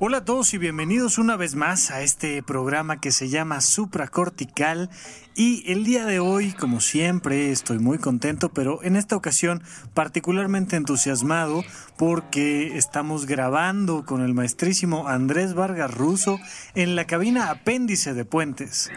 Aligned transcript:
Hola 0.00 0.18
a 0.18 0.24
todos 0.24 0.54
y 0.54 0.58
bienvenidos 0.58 1.18
una 1.18 1.34
vez 1.34 1.56
más 1.56 1.90
a 1.90 2.02
este 2.02 2.40
programa 2.44 3.00
que 3.00 3.10
se 3.10 3.28
llama 3.30 3.60
Supracortical 3.60 4.90
y 5.34 5.68
el 5.72 5.82
día 5.82 6.06
de 6.06 6.20
hoy, 6.20 6.52
como 6.52 6.80
siempre, 6.80 7.50
estoy 7.50 7.80
muy 7.80 7.98
contento, 7.98 8.50
pero 8.50 8.80
en 8.84 8.94
esta 8.94 9.16
ocasión 9.16 9.60
particularmente 9.94 10.76
entusiasmado 10.76 11.64
porque 11.96 12.76
estamos 12.78 13.26
grabando 13.26 14.06
con 14.06 14.22
el 14.22 14.34
maestrísimo 14.34 15.08
Andrés 15.08 15.54
Vargas 15.54 15.92
Russo 15.92 16.38
en 16.76 16.94
la 16.94 17.04
cabina 17.08 17.50
apéndice 17.50 18.14
de 18.14 18.24
Puentes. 18.24 18.92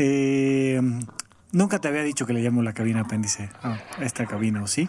Eh, 0.00 0.80
nunca 1.52 1.78
te 1.78 1.86
había 1.86 2.02
dicho 2.02 2.26
que 2.26 2.32
le 2.32 2.42
llamo 2.42 2.60
la 2.62 2.72
cabina 2.72 3.02
apéndice 3.02 3.50
a 3.62 3.78
esta 4.00 4.26
cabina, 4.26 4.64
¿o 4.64 4.66
sí? 4.66 4.88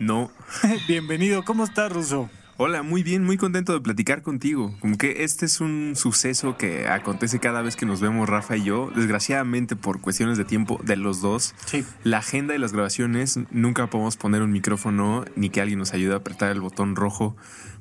No. 0.00 0.32
Bienvenido, 0.88 1.44
¿cómo 1.44 1.62
estás, 1.62 1.92
Russo? 1.92 2.28
Hola, 2.62 2.82
muy 2.82 3.02
bien, 3.02 3.24
muy 3.24 3.38
contento 3.38 3.72
de 3.72 3.80
platicar 3.80 4.20
contigo. 4.20 4.76
Como 4.80 4.98
que 4.98 5.24
este 5.24 5.46
es 5.46 5.62
un 5.62 5.94
suceso 5.96 6.58
que 6.58 6.88
acontece 6.88 7.38
cada 7.40 7.62
vez 7.62 7.74
que 7.74 7.86
nos 7.86 8.02
vemos 8.02 8.28
Rafa 8.28 8.54
y 8.58 8.64
yo. 8.64 8.92
Desgraciadamente 8.94 9.76
por 9.76 10.02
cuestiones 10.02 10.36
de 10.36 10.44
tiempo 10.44 10.78
de 10.84 10.96
los 10.96 11.22
dos, 11.22 11.54
Sí. 11.64 11.86
la 12.04 12.18
agenda 12.18 12.54
y 12.54 12.58
las 12.58 12.74
grabaciones 12.74 13.38
nunca 13.50 13.88
podemos 13.88 14.18
poner 14.18 14.42
un 14.42 14.52
micrófono 14.52 15.24
ni 15.36 15.48
que 15.48 15.62
alguien 15.62 15.78
nos 15.78 15.94
ayude 15.94 16.12
a 16.12 16.16
apretar 16.16 16.50
el 16.50 16.60
botón 16.60 16.96
rojo 16.96 17.34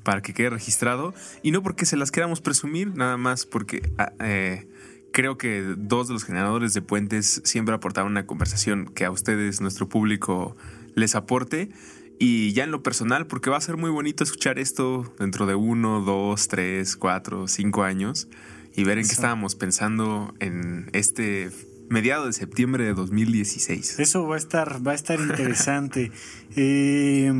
para 0.03 0.21
que 0.21 0.33
quede 0.33 0.51
registrado. 0.51 1.13
Y 1.43 1.51
no 1.51 1.61
porque 1.61 1.85
se 1.85 1.97
las 1.97 2.09
queramos 2.09 2.39
presumir, 2.39 2.95
nada 2.95 3.17
más 3.17 3.45
porque 3.45 3.81
ah, 3.97 4.13
eh, 4.21 4.65
creo 5.11 5.37
que 5.37 5.75
dos 5.77 6.07
de 6.07 6.13
los 6.13 6.23
generadores 6.23 6.73
de 6.73 6.81
puentes 6.81 7.41
siempre 7.43 7.75
aportaron 7.75 8.13
una 8.13 8.25
conversación 8.25 8.85
que 8.85 9.03
a 9.03 9.11
ustedes, 9.11 9.59
nuestro 9.59 9.89
público, 9.89 10.55
les 10.95 11.15
aporte. 11.15 11.69
Y 12.19 12.51
ya 12.51 12.65
en 12.65 12.71
lo 12.71 12.83
personal, 12.83 13.27
porque 13.27 13.49
va 13.49 13.57
a 13.57 13.61
ser 13.61 13.77
muy 13.77 13.89
bonito 13.89 14.25
escuchar 14.25 14.59
esto 14.59 15.13
dentro 15.17 15.45
de 15.45 15.55
uno, 15.55 16.01
dos, 16.01 16.49
tres, 16.49 16.97
cuatro, 16.97 17.47
cinco 17.47 17.83
años 17.83 18.27
y 18.75 18.83
ver 18.83 18.97
en 18.97 19.05
qué 19.07 19.13
estábamos 19.13 19.55
pensando 19.55 20.33
en 20.39 20.89
este 20.91 21.49
mediado 21.89 22.25
de 22.25 22.33
septiembre 22.33 22.83
de 22.83 22.93
2016. 22.93 23.99
Eso 23.99 24.27
va 24.27 24.35
a 24.35 24.37
estar, 24.37 24.85
va 24.85 24.91
a 24.91 24.95
estar 24.95 25.19
interesante. 25.19 26.11
Eh, 26.55 27.33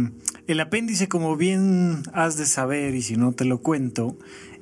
el 0.48 0.60
apéndice, 0.60 1.08
como 1.08 1.38
bien 1.38 2.04
has 2.14 2.38
de 2.38 2.46
saber, 2.46 2.96
y 2.96 3.02
si 3.02 3.18
no 3.18 3.34
te 3.34 3.46
lo 3.46 3.60
cuento, 3.60 4.18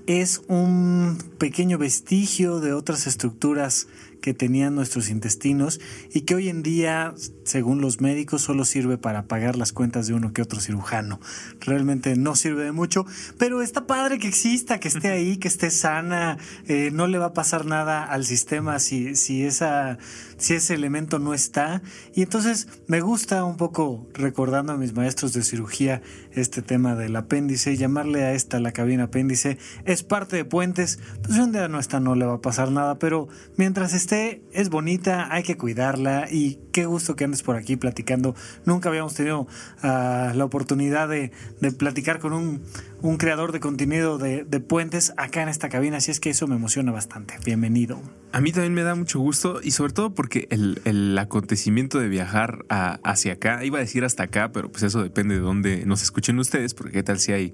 es 0.07 0.41
un 0.47 1.17
pequeño 1.37 1.77
vestigio 1.77 2.59
de 2.59 2.73
otras 2.73 3.07
estructuras 3.07 3.87
que 4.21 4.33
tenían 4.33 4.75
nuestros 4.75 5.09
intestinos 5.09 5.79
y 6.13 6.21
que 6.21 6.35
hoy 6.35 6.49
en 6.49 6.63
día, 6.63 7.13
según 7.43 7.81
los 7.81 8.01
médicos, 8.01 8.41
solo 8.41 8.65
sirve 8.65 8.97
para 8.97 9.27
pagar 9.27 9.57
las 9.57 9.71
cuentas 9.71 10.07
de 10.07 10.13
uno 10.13 10.33
que 10.33 10.41
otro 10.41 10.59
cirujano. 10.59 11.19
Realmente 11.59 12.15
no 12.15 12.35
sirve 12.35 12.63
de 12.63 12.71
mucho, 12.71 13.05
pero 13.37 13.61
está 13.61 13.87
padre 13.87 14.19
que 14.19 14.27
exista, 14.27 14.79
que 14.79 14.87
esté 14.87 15.09
ahí, 15.09 15.37
que 15.37 15.47
esté 15.47 15.71
sana. 15.71 16.37
eh, 16.67 16.89
no 16.91 17.07
le 17.07 17.17
va 17.17 17.27
a 17.27 17.33
pasar 17.33 17.65
nada 17.65 18.03
al 18.03 18.25
sistema 18.25 18.79
si, 18.79 19.15
si, 19.15 19.43
esa, 19.43 19.97
si 20.37 20.55
ese 20.55 20.73
elemento 20.73 21.19
no 21.19 21.33
está. 21.33 21.81
Y 22.13 22.21
entonces 22.21 22.67
me 22.87 23.01
gusta 23.01 23.43
un 23.43 23.57
poco, 23.57 24.07
recordando 24.13 24.73
a 24.73 24.77
mis 24.77 24.93
maestros 24.93 25.33
de 25.33 25.43
cirugía, 25.43 26.01
este 26.31 26.61
tema 26.61 26.95
del 26.95 27.15
apéndice, 27.15 27.77
llamarle 27.77 28.23
a 28.23 28.33
esta 28.33 28.59
la 28.59 28.71
cabina 28.71 29.05
apéndice, 29.05 29.57
es 29.85 30.03
parte 30.03 30.35
de 30.35 30.45
puentes. 30.45 30.99
Pues 31.23 31.37
un 31.39 31.51
día 31.51 31.67
no 31.67 31.79
está, 31.79 31.99
no 31.99 32.15
le 32.15 32.25
va 32.25 32.35
a 32.35 32.41
pasar 32.41 32.71
nada, 32.71 32.99
pero 32.99 33.27
mientras 33.57 33.93
esté, 33.93 34.06
es 34.15 34.69
bonita, 34.69 35.27
hay 35.33 35.43
que 35.43 35.57
cuidarla 35.57 36.27
y 36.31 36.59
qué 36.71 36.85
gusto 36.85 37.15
que 37.15 37.25
andes 37.25 37.43
por 37.43 37.55
aquí 37.55 37.75
platicando. 37.75 38.35
Nunca 38.65 38.89
habíamos 38.89 39.13
tenido 39.15 39.47
ah, 39.81 40.31
la 40.35 40.45
oportunidad 40.45 41.09
de, 41.09 41.31
de 41.59 41.71
platicar 41.71 42.19
con 42.19 42.33
un, 42.33 42.61
un 43.01 43.17
creador 43.17 43.51
de 43.51 43.59
contenido 43.59 44.17
de, 44.17 44.43
de 44.43 44.59
puentes 44.59 45.13
acá 45.17 45.41
en 45.43 45.49
esta 45.49 45.69
cabina, 45.69 45.97
así 45.97 46.11
es 46.11 46.19
que 46.19 46.29
eso 46.29 46.47
me 46.47 46.55
emociona 46.55 46.91
bastante. 46.91 47.35
Bienvenido. 47.45 47.99
A 48.31 48.41
mí 48.41 48.51
también 48.51 48.73
me 48.73 48.83
da 48.83 48.93
mucho 48.95 49.19
gusto 49.19 49.59
y 49.63 49.71
sobre 49.71 49.93
todo 49.93 50.13
porque 50.13 50.47
el, 50.51 50.81
el 50.85 51.17
acontecimiento 51.17 51.99
de 51.99 52.07
viajar 52.07 52.65
a- 52.69 52.99
hacia 53.03 53.33
acá, 53.33 53.63
iba 53.65 53.77
a 53.77 53.81
decir 53.81 54.03
hasta 54.05 54.23
acá, 54.23 54.51
pero 54.51 54.69
pues 54.71 54.83
eso 54.83 55.01
depende 55.03 55.35
de 55.35 55.41
dónde 55.41 55.85
nos 55.85 56.01
escuchen 56.03 56.37
ustedes, 56.39 56.73
porque 56.73 56.91
qué 56.93 57.03
tal 57.03 57.19
si 57.19 57.31
hay 57.33 57.53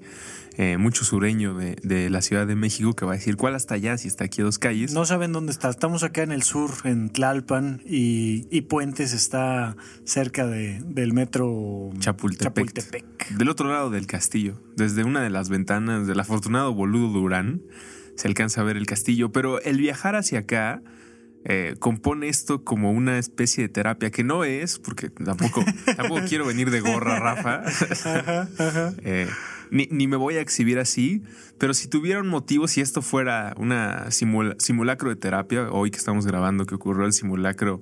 eh, 0.56 0.76
mucho 0.76 1.04
sureño 1.04 1.54
de, 1.54 1.76
de 1.82 2.10
la 2.10 2.22
Ciudad 2.22 2.46
de 2.46 2.54
México 2.54 2.92
que 2.94 3.04
va 3.04 3.12
a 3.12 3.16
decir 3.16 3.36
cuál 3.36 3.56
hasta 3.56 3.74
allá 3.74 3.98
si 3.98 4.06
está 4.06 4.24
aquí 4.24 4.40
a 4.40 4.44
dos 4.44 4.58
calles. 4.60 4.92
No 4.92 5.04
saben 5.04 5.32
dónde 5.32 5.50
está. 5.50 5.68
Estamos 5.68 6.04
acá 6.04 6.22
en 6.22 6.30
el 6.30 6.43
sur, 6.44 6.70
en 6.84 7.10
Tlalpan, 7.10 7.82
y, 7.84 8.46
y 8.50 8.62
Puentes 8.62 9.12
está 9.12 9.76
cerca 10.04 10.46
de, 10.46 10.80
del 10.84 11.12
metro 11.12 11.90
Chapultepec. 11.98 12.72
Chapultepec. 12.72 13.28
Del 13.30 13.48
otro 13.48 13.68
lado 13.68 13.90
del 13.90 14.06
castillo, 14.06 14.60
desde 14.76 15.04
una 15.04 15.22
de 15.22 15.30
las 15.30 15.48
ventanas 15.48 16.06
del 16.06 16.20
afortunado 16.20 16.72
boludo 16.74 17.08
Durán, 17.08 17.62
se 18.16 18.28
alcanza 18.28 18.60
a 18.60 18.64
ver 18.64 18.76
el 18.76 18.86
castillo, 18.86 19.32
pero 19.32 19.60
el 19.60 19.78
viajar 19.78 20.14
hacia 20.14 20.40
acá 20.40 20.82
eh, 21.46 21.74
compone 21.78 22.28
esto 22.28 22.64
como 22.64 22.90
una 22.92 23.18
especie 23.18 23.64
de 23.64 23.68
terapia 23.68 24.10
que 24.10 24.24
no 24.24 24.44
es, 24.44 24.78
porque 24.78 25.10
tampoco, 25.10 25.64
tampoco 25.96 26.22
quiero 26.28 26.46
venir 26.46 26.70
de 26.70 26.80
gorra, 26.80 27.18
Rafa. 27.18 27.62
Eh, 29.04 29.28
ni, 29.74 29.88
ni 29.90 30.06
me 30.06 30.16
voy 30.16 30.36
a 30.36 30.40
exhibir 30.40 30.78
así, 30.78 31.22
pero 31.58 31.74
si 31.74 31.88
tuviera 31.88 32.20
un 32.20 32.28
motivo, 32.28 32.68
si 32.68 32.80
esto 32.80 33.02
fuera 33.02 33.54
una 33.58 34.06
simula- 34.12 34.54
simulacro 34.58 35.10
de 35.10 35.16
terapia, 35.16 35.68
hoy 35.70 35.90
que 35.90 35.98
estamos 35.98 36.24
grabando 36.26 36.64
que 36.64 36.76
ocurrió 36.76 37.04
el 37.04 37.12
simulacro, 37.12 37.80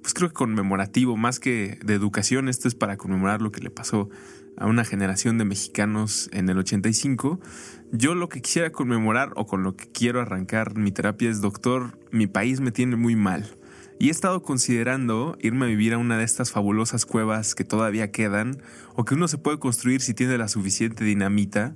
pues 0.00 0.14
creo 0.14 0.30
que 0.30 0.34
conmemorativo, 0.34 1.18
más 1.18 1.40
que 1.40 1.78
de 1.84 1.94
educación, 1.94 2.48
esto 2.48 2.66
es 2.66 2.74
para 2.74 2.96
conmemorar 2.96 3.42
lo 3.42 3.52
que 3.52 3.60
le 3.60 3.70
pasó 3.70 4.08
a 4.56 4.66
una 4.66 4.84
generación 4.84 5.36
de 5.36 5.44
mexicanos 5.44 6.30
en 6.32 6.48
el 6.48 6.56
85. 6.58 7.40
Yo 7.92 8.14
lo 8.14 8.30
que 8.30 8.40
quisiera 8.40 8.70
conmemorar 8.70 9.32
o 9.36 9.46
con 9.46 9.62
lo 9.62 9.76
que 9.76 9.86
quiero 9.92 10.20
arrancar 10.20 10.76
mi 10.78 10.92
terapia 10.92 11.28
es, 11.28 11.42
doctor, 11.42 11.98
mi 12.10 12.26
país 12.26 12.60
me 12.60 12.72
tiene 12.72 12.96
muy 12.96 13.16
mal. 13.16 13.54
Y 13.98 14.08
he 14.08 14.10
estado 14.10 14.42
considerando 14.42 15.36
irme 15.40 15.66
a 15.66 15.68
vivir 15.68 15.94
a 15.94 15.98
una 15.98 16.18
de 16.18 16.24
estas 16.24 16.50
fabulosas 16.50 17.06
cuevas 17.06 17.54
que 17.54 17.64
todavía 17.64 18.10
quedan 18.10 18.58
o 18.94 19.04
que 19.04 19.14
uno 19.14 19.28
se 19.28 19.38
puede 19.38 19.58
construir 19.58 20.00
si 20.00 20.14
tiene 20.14 20.36
la 20.36 20.48
suficiente 20.48 21.04
dinamita 21.04 21.74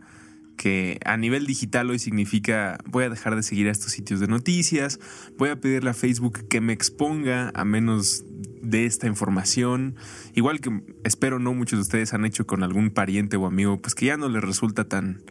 que 0.56 0.98
a 1.04 1.16
nivel 1.16 1.46
digital 1.46 1.88
hoy 1.88 2.00
significa 2.00 2.78
voy 2.84 3.04
a 3.04 3.08
dejar 3.10 3.36
de 3.36 3.44
seguir 3.44 3.68
a 3.68 3.70
estos 3.70 3.92
sitios 3.92 4.18
de 4.18 4.26
noticias, 4.26 4.98
voy 5.38 5.50
a 5.50 5.60
pedirle 5.60 5.90
a 5.90 5.94
Facebook 5.94 6.48
que 6.48 6.60
me 6.60 6.72
exponga 6.72 7.52
a 7.54 7.64
menos 7.64 8.24
de 8.60 8.84
esta 8.84 9.06
información, 9.06 9.94
igual 10.34 10.60
que 10.60 10.82
espero 11.04 11.38
no 11.38 11.54
muchos 11.54 11.78
de 11.78 11.82
ustedes 11.82 12.12
han 12.12 12.24
hecho 12.24 12.44
con 12.48 12.64
algún 12.64 12.90
pariente 12.90 13.36
o 13.36 13.46
amigo, 13.46 13.80
pues 13.80 13.94
que 13.94 14.06
ya 14.06 14.16
no 14.16 14.28
les 14.28 14.42
resulta 14.42 14.88
tan 14.88 15.22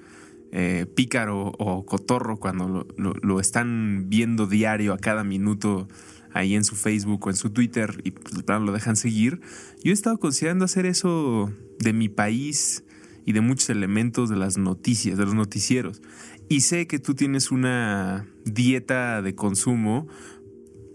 eh, 0.53 0.85
pícaro 0.95 1.51
o 1.59 1.85
cotorro 1.85 2.37
cuando 2.39 2.69
lo, 2.69 2.87
lo- 2.95 3.19
lo 3.21 3.41
están 3.41 4.05
viendo 4.07 4.47
diario 4.47 4.93
a 4.93 4.97
cada 4.97 5.25
minuto 5.25 5.89
ahí 6.37 6.55
en 6.55 6.63
su 6.63 6.75
Facebook 6.75 7.25
o 7.25 7.29
en 7.29 7.35
su 7.35 7.49
Twitter 7.49 8.01
y 8.03 8.11
pues, 8.11 8.33
lo 8.47 8.71
dejan 8.71 8.95
seguir. 8.95 9.41
Yo 9.83 9.91
he 9.91 9.93
estado 9.93 10.17
considerando 10.19 10.65
hacer 10.65 10.85
eso 10.85 11.51
de 11.79 11.93
mi 11.93 12.09
país 12.09 12.83
y 13.25 13.33
de 13.33 13.41
muchos 13.41 13.69
elementos 13.69 14.29
de 14.29 14.37
las 14.37 14.57
noticias, 14.57 15.17
de 15.17 15.25
los 15.25 15.33
noticieros. 15.33 16.01
Y 16.49 16.61
sé 16.61 16.87
que 16.87 16.99
tú 16.99 17.13
tienes 17.13 17.51
una 17.51 18.25
dieta 18.45 19.21
de 19.21 19.35
consumo, 19.35 20.07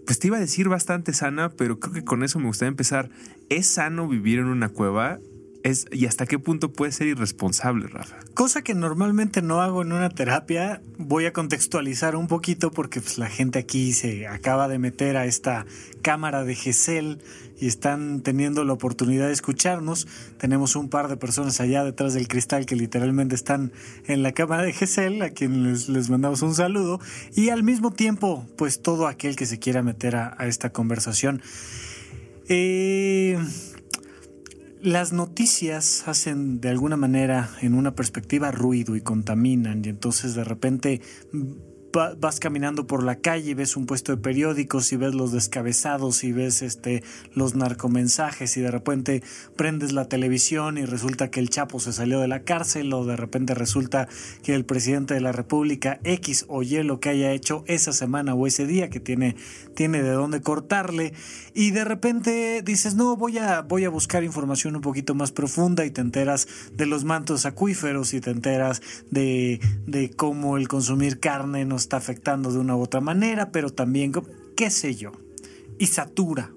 pues 0.05 0.19
te 0.19 0.27
iba 0.27 0.37
a 0.37 0.39
decir 0.39 0.67
bastante 0.67 1.13
sana, 1.13 1.49
pero 1.49 1.79
creo 1.79 1.93
que 1.93 2.03
con 2.03 2.23
eso 2.23 2.39
me 2.39 2.47
gustaría 2.47 2.69
empezar. 2.69 3.09
¿Es 3.49 3.67
sano 3.67 4.07
vivir 4.07 4.39
en 4.39 4.45
una 4.45 4.69
cueva? 4.69 5.19
Es, 5.63 5.85
¿Y 5.93 6.07
hasta 6.07 6.25
qué 6.25 6.39
punto 6.39 6.73
puede 6.73 6.91
ser 6.91 7.07
irresponsable, 7.07 7.87
Rafa? 7.87 8.17
Cosa 8.33 8.61
que 8.63 8.73
normalmente 8.73 9.41
no 9.41 9.61
hago 9.61 9.81
en 9.81 9.93
una 9.93 10.09
terapia, 10.09 10.81
voy 10.97 11.25
a 11.25 11.31
contextualizar 11.31 12.17
un 12.17 12.27
poquito 12.27 12.69
porque 12.69 12.99
pues, 12.99 13.17
la 13.17 13.29
gente 13.29 13.59
aquí 13.59 13.93
se 13.93 14.27
acaba 14.27 14.67
de 14.67 14.77
meter 14.77 15.15
a 15.15 15.25
esta 15.25 15.65
cámara 16.01 16.43
de 16.43 16.55
GESEL 16.55 17.19
y 17.61 17.67
están 17.67 18.19
teniendo 18.21 18.65
la 18.65 18.73
oportunidad 18.73 19.27
de 19.27 19.33
escucharnos. 19.33 20.05
Tenemos 20.37 20.75
un 20.75 20.89
par 20.89 21.07
de 21.07 21.15
personas 21.15 21.61
allá 21.61 21.85
detrás 21.85 22.13
del 22.13 22.27
cristal 22.27 22.65
que 22.65 22.75
literalmente 22.75 23.33
están 23.33 23.71
en 24.05 24.21
la 24.21 24.33
cámara 24.33 24.63
de 24.63 24.73
GESEL, 24.73 25.21
a 25.21 25.29
quienes 25.29 25.87
les, 25.87 25.89
les 25.89 26.09
mandamos 26.09 26.41
un 26.41 26.55
saludo. 26.55 26.99
Y 27.35 27.49
al 27.49 27.63
mismo 27.63 27.91
tiempo, 27.93 28.45
pues 28.57 28.81
todo 28.81 29.07
aquel 29.07 29.37
que 29.37 29.45
se 29.45 29.59
quiera 29.59 29.81
meter 29.81 30.17
a, 30.17 30.35
a 30.37 30.47
esta 30.47 30.71
conversación. 30.71 31.41
Eh, 32.49 33.39
las 34.83 35.13
noticias 35.13 36.07
hacen 36.07 36.59
de 36.59 36.67
alguna 36.67 36.97
manera 36.97 37.49
en 37.61 37.73
una 37.73 37.95
perspectiva 37.95 38.51
ruido 38.51 38.97
y 38.97 39.01
contaminan 39.01 39.81
y 39.85 39.89
entonces 39.89 40.35
de 40.35 40.43
repente 40.43 41.01
mm, 41.93 42.19
vas 42.19 42.39
caminando 42.39 42.87
por 42.87 43.03
la 43.03 43.15
calle 43.15 43.51
y 43.51 43.53
ves 43.53 43.77
un 43.77 43.85
puesto 43.85 44.11
de 44.11 44.21
periódicos 44.21 44.91
y 44.91 44.97
ves 44.97 45.13
los 45.13 45.31
descabezados 45.31 46.23
y 46.23 46.31
ves 46.31 46.61
este 46.61 47.03
los 47.33 47.55
narcomensajes 47.55 48.57
y 48.57 48.61
de 48.61 48.71
repente 48.71 49.23
prendes 49.55 49.93
la 49.93 50.05
televisión 50.05 50.77
y 50.77 50.85
resulta 50.85 51.29
que 51.29 51.39
el 51.39 51.49
Chapo 51.49 51.79
se 51.79 51.93
salió 51.93 52.19
de 52.19 52.27
la 52.27 52.43
cárcel 52.43 52.93
o 52.93 53.05
de 53.05 53.15
repente 53.15 53.53
resulta 53.53 54.07
que 54.43 54.55
el 54.55 54.65
presidente 54.65 55.13
de 55.13 55.21
la 55.21 55.31
República 55.31 55.99
X 56.03 56.45
o 56.47 56.63
Y 56.63 56.81
lo 56.83 56.99
que 56.99 57.09
haya 57.09 57.31
hecho 57.31 57.63
esa 57.67 57.93
semana 57.93 58.33
o 58.33 58.47
ese 58.47 58.65
día 58.65 58.89
que 58.89 58.99
tiene 58.99 59.35
tiene 59.75 60.01
de 60.01 60.11
dónde 60.11 60.41
cortarle 60.41 61.13
y 61.53 61.71
de 61.71 61.83
repente 61.83 62.61
dices, 62.63 62.95
"No, 62.95 63.15
voy 63.15 63.37
a 63.37 63.61
voy 63.61 63.85
a 63.85 63.89
buscar 63.89 64.23
información 64.23 64.75
un 64.75 64.81
poquito 64.81 65.15
más 65.15 65.31
profunda" 65.31 65.85
y 65.85 65.91
te 65.91 66.01
enteras 66.01 66.47
de 66.73 66.85
los 66.85 67.03
mantos 67.03 67.45
acuíferos 67.45 68.13
y 68.13 68.21
te 68.21 68.31
enteras 68.31 68.81
de 69.11 69.59
de 69.87 70.09
cómo 70.11 70.57
el 70.57 70.67
consumir 70.67 71.19
carne 71.19 71.65
nos 71.65 71.82
está 71.83 71.97
afectando 71.97 72.51
de 72.51 72.59
una 72.59 72.75
u 72.75 72.81
otra 72.81 73.01
manera, 73.01 73.51
pero 73.51 73.69
también, 73.69 74.11
qué 74.55 74.69
sé 74.69 74.95
yo, 74.95 75.11
y 75.77 75.87
satura. 75.87 76.51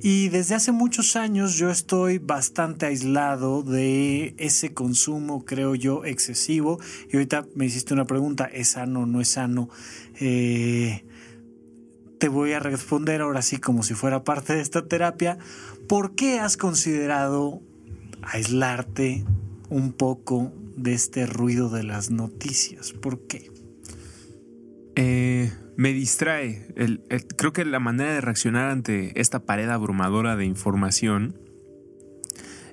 Y 0.00 0.30
desde 0.30 0.56
hace 0.56 0.72
muchos 0.72 1.14
años 1.14 1.54
yo 1.54 1.70
estoy 1.70 2.18
bastante 2.18 2.86
aislado 2.86 3.62
de 3.62 4.34
ese 4.36 4.74
consumo, 4.74 5.44
creo 5.44 5.76
yo, 5.76 6.04
excesivo. 6.04 6.80
Y 7.08 7.16
ahorita 7.16 7.46
me 7.54 7.66
hiciste 7.66 7.94
una 7.94 8.04
pregunta, 8.04 8.46
¿es 8.46 8.70
sano 8.70 9.02
o 9.02 9.06
no 9.06 9.20
es 9.20 9.28
sano? 9.28 9.68
Eh, 10.18 11.04
te 12.18 12.28
voy 12.28 12.52
a 12.52 12.58
responder 12.58 13.20
ahora 13.20 13.42
sí 13.42 13.58
como 13.58 13.84
si 13.84 13.94
fuera 13.94 14.24
parte 14.24 14.54
de 14.54 14.60
esta 14.60 14.86
terapia. 14.86 15.38
¿Por 15.88 16.16
qué 16.16 16.40
has 16.40 16.56
considerado 16.56 17.60
aislarte 18.22 19.24
un 19.68 19.92
poco 19.92 20.52
de 20.76 20.94
este 20.94 21.26
ruido 21.26 21.68
de 21.68 21.84
las 21.84 22.10
noticias? 22.10 22.92
¿Por 22.92 23.20
qué? 23.28 23.51
Eh, 24.96 25.52
me 25.76 25.92
distrae. 25.92 26.66
creo 27.36 27.52
que 27.52 27.64
la 27.64 27.80
manera 27.80 28.12
de 28.12 28.20
reaccionar 28.20 28.70
ante 28.70 29.18
esta 29.20 29.40
pared 29.40 29.68
abrumadora 29.68 30.36
de 30.36 30.44
información, 30.44 31.38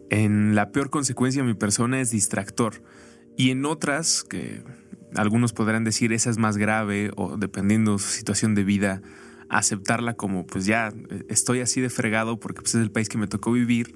en 0.10 0.56
la 0.56 0.72
peor 0.72 0.90
consecuencia 0.90 1.44
mi 1.44 1.54
persona 1.54 2.02
es 2.02 2.12
distractor. 2.12 2.84
Y 3.38 3.52
en 3.52 3.66
otras, 3.66 4.24
que 4.24 4.64
algunos 5.16 5.54
podrán 5.54 5.84
decir 5.84 6.14
esa 6.14 6.30
es 6.30 6.38
más 6.38 6.58
grave 6.58 7.12
o 7.16 7.38
dependiendo 7.38 7.94
de 7.94 8.00
su 8.00 8.10
situación 8.10 8.54
de 8.54 8.64
vida, 8.64 9.02
aceptarla 9.50 10.14
como 10.14 10.46
pues 10.46 10.66
ya 10.66 10.94
estoy 11.28 11.62
así 11.62 11.82
de 11.82 11.90
fregado 11.90 12.40
porque 12.40 12.62
pues, 12.62 12.76
es 12.76 12.82
el 12.82 12.92
país 12.92 13.10
que 13.10 13.18
me 13.18 13.28
tocó 13.28 13.52
vivir, 13.52 13.96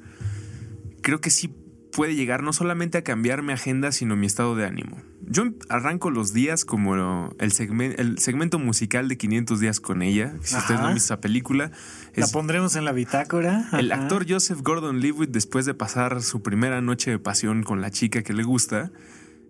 creo 1.02 1.22
que 1.22 1.30
sí 1.30 1.54
puede 1.96 2.16
llegar 2.16 2.44
no 2.44 2.54
solamente 2.54 2.98
a 2.98 3.04
cambiar 3.04 3.44
mi 3.44 3.54
agenda, 3.54 3.92
sino 3.92 4.16
mi 4.16 4.26
estado 4.26 4.56
de 4.56 4.66
ánimo. 4.66 5.02
Yo 5.22 5.46
arranco 5.70 6.12
los 6.12 6.34
días 6.34 6.66
como 6.66 7.34
el, 7.40 7.52
segmento, 7.52 8.02
el 8.02 8.20
segmento 8.20 8.60
musical 8.60 9.08
de 9.08 9.18
500 9.18 9.60
días 9.60 9.80
con 9.80 10.02
ella. 10.02 10.36
Si 10.42 10.56
ustedes 10.56 10.80
no 10.80 10.88
han 10.88 10.94
visto 10.96 11.14
esa 11.14 11.22
película. 11.22 11.72
la 12.16 12.28
pondremos 12.28 12.76
en 12.76 12.86
la 12.86 12.92
bitácora. 12.92 13.70
El 13.74 13.92
actor 13.92 14.26
Joseph 14.28 14.60
Gordon-Levitt, 14.62 15.30
después 15.30 15.66
de 15.66 15.74
pasar 15.74 16.22
su 16.22 16.42
primera 16.42 16.82
noche 16.82 17.12
de 17.12 17.20
pasión 17.20 17.64
con 17.64 17.82
la 17.82 17.92
chica 17.92 18.24
que 18.24 18.34
le 18.34 18.44
gusta, 18.44 18.92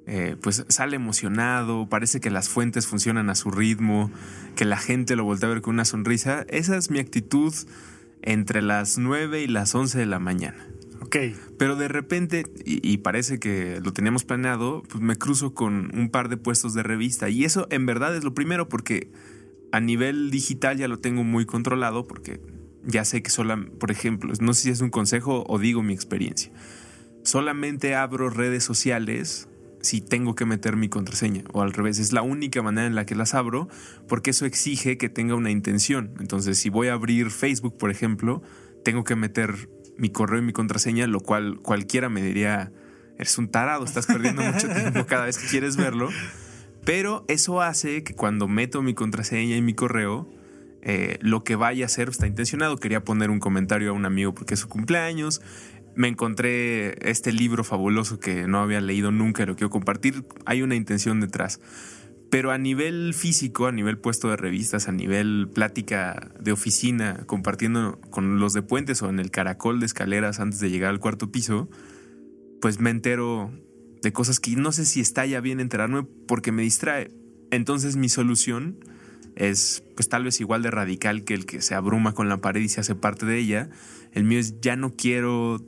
eh, 0.05 0.35
pues 0.41 0.65
sale 0.67 0.97
emocionado, 0.97 1.87
parece 1.87 2.19
que 2.19 2.29
las 2.29 2.49
fuentes 2.49 2.87
funcionan 2.87 3.29
a 3.29 3.35
su 3.35 3.51
ritmo, 3.51 4.11
que 4.55 4.65
la 4.65 4.77
gente 4.77 5.15
lo 5.15 5.23
voltea 5.23 5.49
a 5.49 5.53
ver 5.53 5.61
con 5.61 5.75
una 5.75 5.85
sonrisa. 5.85 6.45
Esa 6.49 6.77
es 6.77 6.91
mi 6.91 6.99
actitud 6.99 7.53
entre 8.21 8.61
las 8.61 8.97
9 8.97 9.41
y 9.41 9.47
las 9.47 9.73
11 9.75 9.97
de 9.97 10.05
la 10.05 10.19
mañana. 10.19 10.67
Pero 11.57 11.75
de 11.75 11.87
repente, 11.87 12.45
y, 12.65 12.97
parece 12.97 13.39
que 13.39 13.79
lo 13.83 13.93
teníamos 13.93 14.23
planeado, 14.23 14.83
pues 14.89 15.01
me 15.03 15.15
cruzo 15.15 15.53
con 15.53 15.91
un 15.95 16.09
par 16.09 16.29
de 16.29 16.37
puestos 16.37 16.73
de 16.73 16.83
revista. 16.83 17.29
Y 17.29 17.45
eso 17.45 17.67
en 17.69 17.85
verdad 17.85 18.15
es 18.15 18.23
lo 18.23 18.33
primero 18.33 18.67
porque 18.69 19.11
a 19.71 19.79
nivel 19.79 20.31
digital 20.31 20.77
ya 20.77 20.87
lo 20.87 20.99
tengo 20.99 21.23
muy 21.23 21.45
controlado 21.45 22.07
porque 22.07 22.41
ya 22.85 23.05
sé 23.05 23.21
que 23.21 23.29
solo, 23.29 23.65
por 23.79 23.91
ejemplo, 23.91 24.33
no 24.39 24.53
sé 24.53 24.63
si 24.63 24.69
es 24.69 24.81
un 24.81 24.89
consejo 24.89 25.43
o 25.47 25.59
digo 25.59 25.83
mi 25.83 25.93
experiencia. 25.93 26.51
Solamente 27.23 27.95
abro 27.95 28.29
redes 28.29 28.63
sociales 28.63 29.47
si 29.81 29.99
tengo 29.99 30.33
que 30.33 30.45
meter 30.45 30.77
mi 30.77 30.87
contraseña 30.87 31.43
o 31.51 31.61
al 31.61 31.73
revés, 31.73 31.99
es 31.99 32.13
la 32.13 32.21
única 32.21 32.61
manera 32.61 32.87
en 32.87 32.95
la 32.95 33.05
que 33.05 33.15
las 33.15 33.33
abro 33.33 33.67
porque 34.07 34.31
eso 34.31 34.45
exige 34.45 34.97
que 34.97 35.09
tenga 35.09 35.35
una 35.35 35.51
intención. 35.51 36.13
Entonces, 36.19 36.57
si 36.57 36.69
voy 36.69 36.87
a 36.87 36.93
abrir 36.93 37.29
Facebook, 37.29 37.77
por 37.77 37.91
ejemplo, 37.91 38.41
tengo 38.83 39.03
que 39.03 39.15
meter 39.15 39.69
mi 39.97 40.09
correo 40.09 40.39
y 40.39 40.43
mi 40.43 40.53
contraseña, 40.53 41.07
lo 41.07 41.19
cual 41.19 41.59
cualquiera 41.61 42.09
me 42.09 42.21
diría, 42.21 42.71
eres 43.17 43.37
un 43.37 43.49
tarado, 43.49 43.85
estás 43.85 44.05
perdiendo 44.05 44.41
mucho 44.41 44.67
tiempo 44.69 45.05
cada 45.05 45.25
vez 45.25 45.37
que 45.37 45.47
quieres 45.47 45.77
verlo. 45.77 46.09
Pero 46.85 47.23
eso 47.27 47.61
hace 47.61 48.03
que 48.03 48.13
cuando 48.13 48.47
meto 48.47 48.81
mi 48.81 48.93
contraseña 48.93 49.55
y 49.55 49.61
mi 49.61 49.73
correo, 49.73 50.29
eh, 50.81 51.17
lo 51.21 51.43
que 51.43 51.55
vaya 51.55 51.85
a 51.85 51.87
hacer 51.87 52.09
está 52.09 52.27
intencionado. 52.27 52.77
Quería 52.77 53.03
poner 53.03 53.29
un 53.29 53.39
comentario 53.39 53.91
a 53.91 53.93
un 53.93 54.05
amigo 54.05 54.33
porque 54.33 54.55
es 54.55 54.59
su 54.59 54.67
cumpleaños. 54.67 55.41
Me 55.95 56.09
encontré 56.09 57.09
este 57.09 57.31
libro 57.31 57.63
fabuloso 57.63 58.19
que 58.19 58.47
no 58.47 58.59
había 58.59 58.81
leído 58.81 59.11
nunca 59.11 59.43
y 59.43 59.45
lo 59.45 59.55
quiero 59.55 59.69
compartir. 59.69 60.25
Hay 60.45 60.61
una 60.61 60.75
intención 60.75 61.21
detrás. 61.21 61.61
Pero 62.33 62.49
a 62.49 62.57
nivel 62.57 63.13
físico, 63.13 63.67
a 63.67 63.71
nivel 63.71 63.99
puesto 63.99 64.27
de 64.27 64.37
revistas, 64.37 64.87
a 64.87 64.91
nivel 64.91 65.47
plática 65.53 66.31
de 66.39 66.51
oficina, 66.51 67.21
compartiendo 67.27 68.01
con 68.09 68.39
los 68.39 68.53
de 68.53 68.63
puentes 68.63 69.03
o 69.03 69.09
en 69.09 69.19
el 69.19 69.29
caracol 69.29 69.79
de 69.79 69.85
escaleras 69.85 70.39
antes 70.39 70.59
de 70.59 70.71
llegar 70.71 70.89
al 70.89 70.99
cuarto 70.99 71.31
piso, 71.31 71.69
pues 72.59 72.79
me 72.79 72.89
entero 72.89 73.51
de 74.01 74.11
cosas 74.13 74.39
que 74.39 74.55
no 74.55 74.71
sé 74.71 74.85
si 74.85 74.99
está 74.99 75.27
ya 75.27 75.41
bien 75.41 75.59
enterarme 75.59 76.07
porque 76.27 76.51
me 76.51 76.63
distrae. 76.63 77.11
Entonces 77.51 77.97
mi 77.97 78.09
solución 78.09 78.79
es 79.35 79.83
pues 79.95 80.09
tal 80.09 80.23
vez 80.23 80.41
igual 80.41 80.63
de 80.63 80.71
radical 80.71 81.25
que 81.25 81.35
el 81.35 81.45
que 81.45 81.61
se 81.61 81.75
abruma 81.75 82.15
con 82.15 82.29
la 82.29 82.41
pared 82.41 82.61
y 82.61 82.69
se 82.69 82.79
hace 82.79 82.95
parte 82.95 83.27
de 83.27 83.37
ella. 83.37 83.69
El 84.11 84.23
mío 84.23 84.39
es 84.39 84.59
ya 84.59 84.75
no 84.75 84.95
quiero 84.95 85.63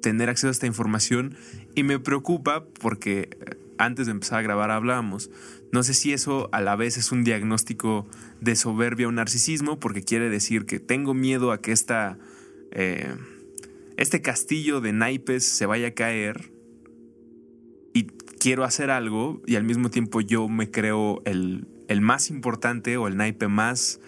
tener 0.00 0.28
acceso 0.28 0.46
a 0.46 0.52
esta 0.52 0.68
información 0.68 1.34
y 1.74 1.82
me 1.82 1.98
preocupa 1.98 2.64
porque 2.78 3.30
antes 3.78 4.06
de 4.06 4.12
empezar 4.12 4.38
a 4.38 4.42
grabar 4.42 4.70
hablábamos. 4.70 5.28
No 5.74 5.82
sé 5.82 5.92
si 5.92 6.12
eso 6.12 6.48
a 6.52 6.60
la 6.60 6.76
vez 6.76 6.98
es 6.98 7.10
un 7.10 7.24
diagnóstico 7.24 8.06
de 8.40 8.54
soberbia 8.54 9.08
o 9.08 9.10
narcisismo, 9.10 9.80
porque 9.80 10.04
quiere 10.04 10.30
decir 10.30 10.66
que 10.66 10.78
tengo 10.78 11.14
miedo 11.14 11.50
a 11.50 11.60
que 11.60 11.72
esta, 11.72 12.16
eh, 12.70 13.12
este 13.96 14.22
castillo 14.22 14.80
de 14.80 14.92
naipes 14.92 15.42
se 15.44 15.66
vaya 15.66 15.88
a 15.88 15.90
caer 15.90 16.52
y 17.92 18.04
quiero 18.38 18.62
hacer 18.62 18.88
algo 18.88 19.42
y 19.48 19.56
al 19.56 19.64
mismo 19.64 19.90
tiempo 19.90 20.20
yo 20.20 20.48
me 20.48 20.70
creo 20.70 21.22
el, 21.24 21.66
más 22.00 22.30
importante 22.30 22.96
o 22.96 23.08
el 23.08 23.16
naipe 23.16 23.48
más 23.48 23.98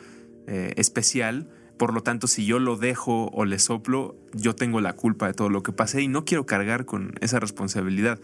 eh, 0.47 0.73
especial. 0.77 1.51
Por 1.81 1.93
lo 1.93 2.05
tanto, 2.05 2.29
si 2.29 2.47
yo 2.47 2.61
lo 2.61 2.77
dejo 2.77 3.29
o 3.33 3.45
le 3.45 3.59
soplo, 3.59 4.15
yo 4.35 4.55
tengo 4.55 4.81
la 4.81 4.93
culpa 4.93 5.27
de 5.27 5.35
todo 5.35 5.49
lo 5.49 5.65
que 5.65 5.73
pase 5.73 6.01
y 6.01 6.07
no 6.07 6.25
quiero 6.25 6.47
cargar 6.47 6.85
con 6.85 7.15
esa 7.21 7.41
responsabilidad 7.41 8.21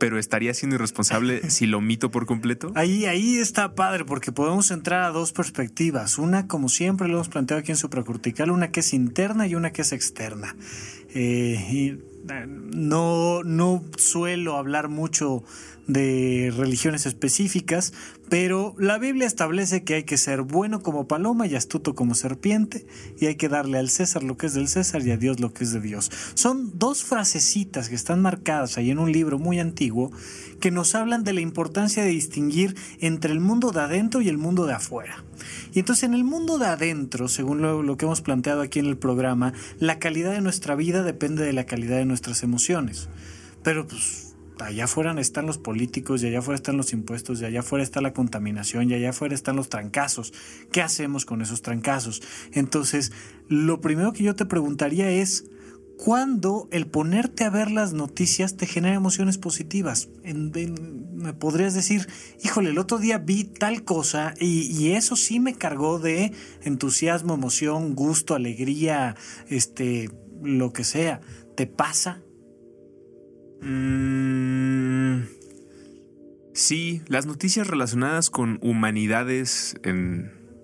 pero 0.00 0.18
estaría 0.18 0.52
siendo 0.54 0.74
irresponsable 0.74 1.48
si 1.50 1.66
lo 1.66 1.78
omito 1.78 2.10
por 2.10 2.26
completo. 2.26 2.72
Ahí, 2.74 3.04
ahí 3.04 3.36
está 3.36 3.76
padre, 3.76 4.04
porque 4.04 4.32
podemos 4.32 4.72
entrar 4.72 5.04
a 5.04 5.10
dos 5.10 5.32
perspectivas. 5.32 6.18
Una, 6.18 6.48
como 6.48 6.68
siempre 6.68 7.06
lo 7.06 7.14
hemos 7.14 7.28
planteado 7.28 7.60
aquí 7.60 7.70
en 7.70 7.76
supracortical, 7.76 8.50
una 8.50 8.72
que 8.72 8.80
es 8.80 8.92
interna 8.94 9.46
y 9.46 9.54
una 9.54 9.70
que 9.70 9.82
es 9.82 9.92
externa. 9.92 10.56
Eh, 11.14 11.66
y 11.70 11.88
eh, 12.32 12.46
no, 12.48 13.44
no 13.44 13.84
suelo 13.96 14.56
hablar 14.56 14.88
mucho 14.88 15.44
de 15.86 16.52
religiones 16.56 17.04
específicas, 17.06 17.92
pero 18.30 18.76
la 18.78 18.96
Biblia 18.96 19.26
establece 19.26 19.82
que 19.82 19.94
hay 19.94 20.04
que 20.04 20.16
ser 20.16 20.42
bueno 20.42 20.82
como 20.82 21.08
paloma 21.08 21.48
y 21.48 21.56
astuto 21.56 21.96
como 21.96 22.14
serpiente, 22.14 22.86
y 23.18 23.26
hay 23.26 23.34
que 23.34 23.48
darle 23.48 23.78
al 23.78 23.90
César 23.90 24.22
lo 24.22 24.36
que 24.36 24.46
es 24.46 24.54
del 24.54 24.68
César 24.68 25.02
y 25.02 25.10
a 25.10 25.16
Dios 25.16 25.40
lo 25.40 25.52
que 25.52 25.64
es 25.64 25.72
de 25.72 25.80
Dios. 25.80 26.10
Son 26.34 26.78
dos 26.78 27.02
frasecitas 27.02 27.88
que 27.88 27.96
están 27.96 28.22
marcadas 28.22 28.78
ahí 28.78 28.92
en 28.92 29.00
un 29.00 29.10
libro 29.10 29.40
muy 29.40 29.58
antiguo 29.58 30.12
que 30.60 30.70
nos 30.70 30.94
hablan 30.94 31.24
de 31.24 31.32
la 31.32 31.40
importancia 31.40 32.04
de 32.04 32.10
distinguir 32.10 32.76
entre 33.00 33.32
el 33.32 33.40
mundo 33.40 33.72
de 33.72 33.80
adentro 33.80 34.20
y 34.20 34.28
el 34.28 34.38
mundo 34.38 34.64
de 34.64 34.74
afuera. 34.74 35.24
Y 35.74 35.80
entonces 35.80 36.04
en 36.04 36.14
el 36.14 36.22
mundo 36.22 36.58
de 36.58 36.66
adentro, 36.66 37.26
según 37.26 37.62
lo, 37.62 37.82
lo 37.82 37.96
que 37.96 38.04
hemos 38.04 38.20
planteado 38.20 38.60
aquí 38.62 38.78
en 38.78 38.86
el 38.86 38.96
programa, 38.96 39.54
la 39.80 39.98
calidad 39.98 40.32
de 40.32 40.40
nuestra 40.40 40.76
vida 40.76 41.02
depende 41.02 41.44
de 41.44 41.52
la 41.52 41.66
calidad 41.66 41.96
de 41.96 42.04
nuestras 42.04 42.44
emociones. 42.44 43.08
Pero 43.64 43.88
pues 43.88 44.29
allá 44.62 44.84
afuera 44.84 45.18
están 45.20 45.46
los 45.46 45.58
políticos, 45.58 46.22
y 46.22 46.26
allá 46.26 46.40
afuera 46.40 46.56
están 46.56 46.76
los 46.76 46.92
impuestos, 46.92 47.40
y 47.40 47.44
allá 47.44 47.60
afuera 47.60 47.82
está 47.82 48.00
la 48.00 48.12
contaminación, 48.12 48.90
y 48.90 48.94
allá 48.94 49.10
afuera 49.10 49.34
están 49.34 49.56
los 49.56 49.68
trancazos. 49.68 50.32
¿Qué 50.72 50.82
hacemos 50.82 51.24
con 51.24 51.42
esos 51.42 51.62
trancazos? 51.62 52.22
Entonces, 52.52 53.12
lo 53.48 53.80
primero 53.80 54.12
que 54.12 54.24
yo 54.24 54.34
te 54.34 54.46
preguntaría 54.46 55.10
es, 55.10 55.46
¿cuándo 55.96 56.68
el 56.70 56.86
ponerte 56.86 57.44
a 57.44 57.50
ver 57.50 57.70
las 57.70 57.92
noticias 57.92 58.56
te 58.56 58.66
genera 58.66 58.94
emociones 58.94 59.38
positivas? 59.38 60.08
me 60.24 61.34
podrías 61.34 61.74
decir, 61.74 62.08
híjole, 62.42 62.70
el 62.70 62.78
otro 62.78 62.98
día 62.98 63.18
vi 63.18 63.44
tal 63.44 63.84
cosa 63.84 64.34
y, 64.40 64.62
y, 64.74 64.92
eso 64.92 65.16
sí 65.16 65.38
me 65.38 65.54
cargó 65.54 65.98
de 65.98 66.32
entusiasmo, 66.62 67.34
emoción, 67.34 67.94
gusto, 67.94 68.34
alegría, 68.34 69.16
este, 69.48 70.10
lo 70.42 70.72
que 70.72 70.84
sea. 70.84 71.20
¿Te 71.56 71.66
pasa? 71.66 72.22
Mm, 73.62 75.22
Sí, 76.60 77.00
las 77.06 77.24
noticias 77.24 77.68
relacionadas 77.68 78.28
con 78.28 78.58
humanidades 78.60 79.76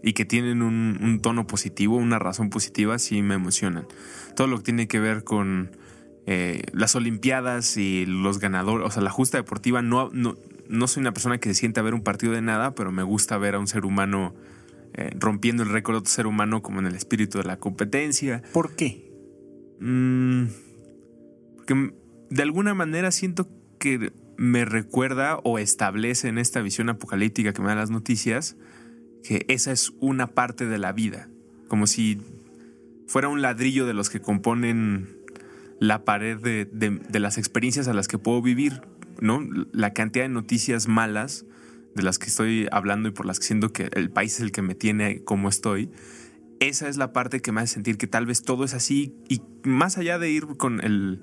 y 0.02 0.12
que 0.12 0.24
tienen 0.26 0.60
un, 0.60 1.20
tono 1.22 1.46
positivo, 1.46 1.96
una 1.96 2.18
razón 2.18 2.50
positiva, 2.50 2.98
sí 2.98 3.22
me 3.22 3.34
emocionan. 3.34 3.86
Todo 4.34 4.46
lo 4.46 4.58
que 4.58 4.64
tiene 4.64 4.88
que 4.88 5.00
ver 5.00 5.24
con 5.24 5.70
eh, 6.26 6.64
las 6.72 6.96
Olimpiadas 6.96 7.78
y 7.78 8.04
los 8.04 8.40
ganadores, 8.40 8.86
o 8.86 8.90
sea, 8.90 9.02
la 9.02 9.10
justa 9.10 9.38
deportiva, 9.38 9.80
no, 9.80 10.10
no, 10.12 10.36
no 10.68 10.86
soy 10.86 11.00
una 11.00 11.12
persona 11.12 11.38
que 11.38 11.48
se 11.48 11.54
siente 11.54 11.80
a 11.80 11.82
ver 11.82 11.94
un 11.94 12.02
partido 12.02 12.34
de 12.34 12.42
nada, 12.42 12.74
pero 12.74 12.92
me 12.92 13.02
gusta 13.02 13.38
ver 13.38 13.54
a 13.54 13.58
un 13.58 13.66
ser 13.66 13.86
humano 13.86 14.34
eh, 14.92 15.10
rompiendo 15.18 15.62
el 15.62 15.70
récord 15.70 15.94
de 15.94 15.98
otro 16.00 16.12
ser 16.12 16.26
humano 16.26 16.60
como 16.60 16.80
en 16.80 16.86
el 16.88 16.94
espíritu 16.94 17.38
de 17.38 17.44
la 17.44 17.58
competencia. 17.58 18.42
¿Por 18.52 18.76
qué? 18.76 19.10
Mm, 19.80 20.44
porque 21.56 21.94
de 22.30 22.42
alguna 22.42 22.74
manera 22.74 23.10
siento 23.10 23.48
que 23.78 24.12
me 24.36 24.64
recuerda 24.64 25.38
o 25.44 25.58
establece 25.58 26.28
en 26.28 26.38
esta 26.38 26.60
visión 26.60 26.88
apocalíptica 26.88 27.52
que 27.52 27.62
me 27.62 27.68
dan 27.68 27.78
las 27.78 27.90
noticias 27.90 28.56
que 29.22 29.44
esa 29.48 29.72
es 29.72 29.92
una 30.00 30.28
parte 30.28 30.66
de 30.66 30.78
la 30.78 30.92
vida, 30.92 31.28
como 31.68 31.86
si 31.86 32.20
fuera 33.08 33.28
un 33.28 33.42
ladrillo 33.42 33.86
de 33.86 33.94
los 33.94 34.08
que 34.08 34.20
componen 34.20 35.16
la 35.80 36.04
pared 36.04 36.38
de, 36.38 37.20
las 37.20 37.38
experiencias 37.38 37.88
a 37.88 37.92
las 37.92 38.08
que 38.08 38.18
puedo 38.18 38.40
vivir, 38.40 38.82
¿no? 39.20 39.42
La 39.72 39.92
cantidad 39.92 40.24
de 40.24 40.28
noticias 40.28 40.86
malas 40.86 41.44
de 41.94 42.02
las 42.02 42.18
que 42.18 42.26
estoy 42.26 42.68
hablando 42.70 43.08
y 43.08 43.12
por 43.12 43.26
las 43.26 43.40
que 43.40 43.46
siento 43.46 43.72
que 43.72 43.88
el 43.92 44.10
país 44.10 44.34
es 44.34 44.40
el 44.40 44.52
que 44.52 44.62
me 44.62 44.74
tiene 44.74 45.24
como 45.24 45.48
estoy, 45.48 45.90
esa 46.60 46.88
es 46.88 46.96
la 46.96 47.12
parte 47.12 47.40
que 47.40 47.52
me 47.52 47.60
hace 47.60 47.74
sentir 47.74 47.98
que 47.98 48.06
tal 48.06 48.26
vez 48.26 48.42
todo 48.42 48.64
es 48.64 48.74
así 48.74 49.14
y 49.28 49.42
más 49.64 49.98
allá 49.98 50.18
de 50.18 50.30
ir 50.30 50.46
con 50.56 50.82
el, 50.84 51.20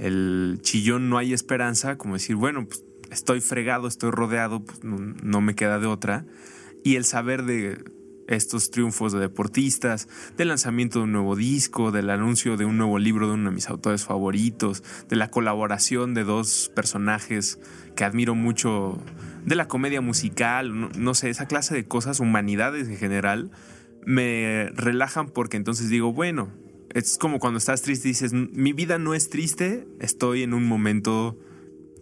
el 0.00 0.58
chillón 0.62 1.10
no 1.10 1.18
hay 1.18 1.32
esperanza, 1.34 1.98
como 1.98 2.14
decir, 2.14 2.36
bueno, 2.36 2.66
pues 2.66 2.84
estoy 3.10 3.40
fregado, 3.40 3.86
estoy 3.86 4.10
rodeado, 4.10 4.64
pues 4.64 4.80
no, 4.82 5.40
me 5.40 5.54
queda 5.54 5.78
de 5.78 5.86
otra. 5.86 6.24
Y 6.82 6.96
el 6.96 7.04
saber 7.04 7.44
de 7.44 7.84
estos 8.26 8.70
triunfos 8.70 9.12
de 9.12 9.18
deportistas, 9.18 10.08
del 10.38 10.48
lanzamiento 10.48 11.00
de 11.00 11.04
un 11.04 11.12
nuevo 11.12 11.36
disco, 11.36 11.90
del 11.90 12.08
anuncio 12.08 12.56
de 12.56 12.64
un 12.64 12.78
nuevo 12.78 12.98
libro 12.98 13.26
de 13.26 13.34
uno 13.34 13.50
de 13.50 13.54
mis 13.54 13.68
autores 13.68 14.04
favoritos, 14.04 14.82
de 15.08 15.16
la 15.16 15.30
colaboración 15.30 16.14
de 16.14 16.24
dos 16.24 16.70
personajes 16.74 17.58
que 17.94 18.04
admiro 18.04 18.34
mucho, 18.34 18.98
de 19.44 19.56
la 19.56 19.68
comedia 19.68 20.00
musical, 20.00 20.90
no 20.98 21.14
sé, 21.14 21.28
esa 21.28 21.46
clase 21.46 21.74
de 21.74 21.86
cosas, 21.86 22.20
humanidades 22.20 22.88
en 22.88 22.96
general, 22.96 23.50
me 24.06 24.70
relajan 24.76 25.28
porque 25.28 25.58
entonces 25.58 25.90
digo, 25.90 26.12
bueno, 26.12 26.48
es 26.94 27.18
como 27.18 27.38
cuando 27.38 27.58
estás 27.58 27.82
triste 27.82 28.08
y 28.08 28.12
dices, 28.12 28.32
mi 28.32 28.72
vida 28.72 28.98
no 28.98 29.14
es 29.14 29.30
triste, 29.30 29.86
estoy 30.00 30.42
en 30.42 30.54
un 30.54 30.66
momento 30.66 31.38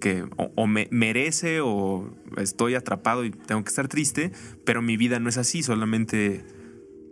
que 0.01 0.25
o, 0.37 0.67
me 0.67 0.89
merece 0.91 1.61
o 1.61 2.11
estoy 2.37 2.75
atrapado 2.75 3.25
y 3.25 3.31
tengo 3.31 3.63
que 3.65 3.69
estar 3.69 3.89
triste, 3.89 4.33
pero 4.65 4.81
mi 4.81 4.97
vida 4.97 5.19
no 5.19 5.29
es 5.29 5.37
así, 5.37 5.63
solamente 5.63 6.45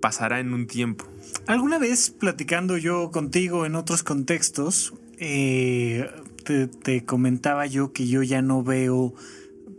pasará 0.01 0.41
en 0.41 0.53
un 0.53 0.67
tiempo. 0.67 1.05
Alguna 1.47 1.79
vez 1.79 2.11
platicando 2.11 2.77
yo 2.77 3.11
contigo 3.11 3.67
en 3.67 3.75
otros 3.75 4.03
contextos, 4.03 4.95
eh, 5.19 6.09
te 6.83 7.05
comentaba 7.05 7.67
yo 7.67 7.93
que 7.93 8.07
yo 8.07 8.23
ya 8.23 8.41
no 8.41 8.63
veo 8.63 9.15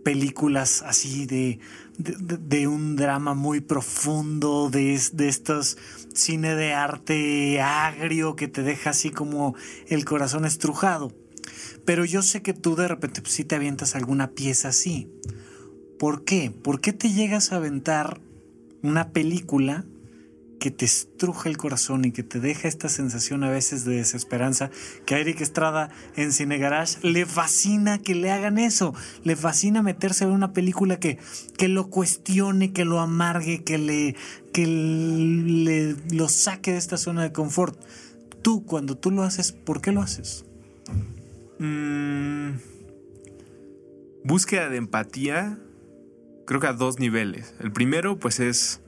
películas 0.04 0.84
así 0.84 1.26
de 1.26 1.60
de, 1.98 2.68
un 2.68 2.96
drama 2.96 3.34
muy 3.34 3.62
profundo, 3.62 4.70
de, 4.70 5.00
de 5.14 5.28
estos 5.28 5.78
cine 6.14 6.56
de 6.56 6.74
arte 6.74 7.62
agrio 7.62 8.36
que 8.36 8.48
te 8.48 8.64
deja 8.64 8.92
así 8.92 9.12
como 9.12 9.56
el 9.88 10.06
corazón 10.06 10.46
estrujado. 10.46 11.14
Pero 11.86 12.06
yo 12.06 12.22
sé 12.22 12.42
que 12.42 12.54
tú 12.54 12.76
de 12.76 12.88
repente 12.88 13.22
pues, 13.22 13.34
sí 13.34 13.44
te 13.44 13.56
avientas 13.56 13.96
alguna 13.96 14.32
pieza 14.32 14.70
así. 14.70 15.10
¿Por 16.00 16.24
qué? 16.24 16.52
¿Por 16.52 16.82
qué 16.82 16.94
te 16.94 17.12
llegas 17.12 17.52
a 17.52 17.58
aventar 17.58 18.22
una 18.82 19.12
película 19.12 19.86
que 20.60 20.72
te 20.72 20.86
estruja 20.86 21.50
el 21.50 21.58
corazón 21.58 22.06
y 22.06 22.12
que 22.12 22.24
te 22.24 22.40
deja 22.40 22.68
esta 22.68 22.90
sensación 22.90 23.44
a 23.44 23.50
veces 23.50 23.86
de 23.86 23.98
desesperanza, 23.98 24.72
que 25.06 25.16
a 25.16 25.20
Eric 25.20 25.42
Estrada 25.42 25.90
en 26.16 26.32
Cine 26.34 26.58
Garage 26.58 26.98
le 27.04 27.26
fascina 27.26 28.00
que 28.00 28.16
le 28.16 28.32
hagan 28.32 28.58
eso, 28.58 28.94
le 29.24 29.36
fascina 29.36 29.84
meterse 29.84 30.26
ver 30.26 30.34
una 30.34 30.54
película 30.54 31.00
que, 31.00 31.20
que 31.58 31.68
lo 31.68 31.90
cuestione, 31.90 32.74
que 32.74 32.86
lo 32.86 33.00
amargue, 33.00 33.64
que 33.64 33.78
le, 33.78 34.16
que 34.58 34.66
le 34.66 35.96
lo 36.16 36.28
saque 36.30 36.72
de 36.72 36.80
esta 36.80 36.98
zona 36.98 37.22
de 37.22 37.32
confort. 37.32 37.80
Tú, 38.42 38.66
cuando 38.66 38.98
tú 38.98 39.12
lo 39.12 39.22
haces, 39.22 39.52
¿por 39.52 39.82
qué 39.82 39.92
lo 39.92 40.02
haces? 40.02 40.46
Mm, 41.60 42.54
búsqueda 44.24 44.70
de 44.70 44.78
empatía, 44.78 45.60
creo 46.48 46.60
que 46.60 46.66
a 46.66 46.74
dos 46.74 46.98
niveles. 46.98 47.54
El 47.60 47.72
primero, 47.72 48.18
pues 48.18 48.40
es 48.40 48.82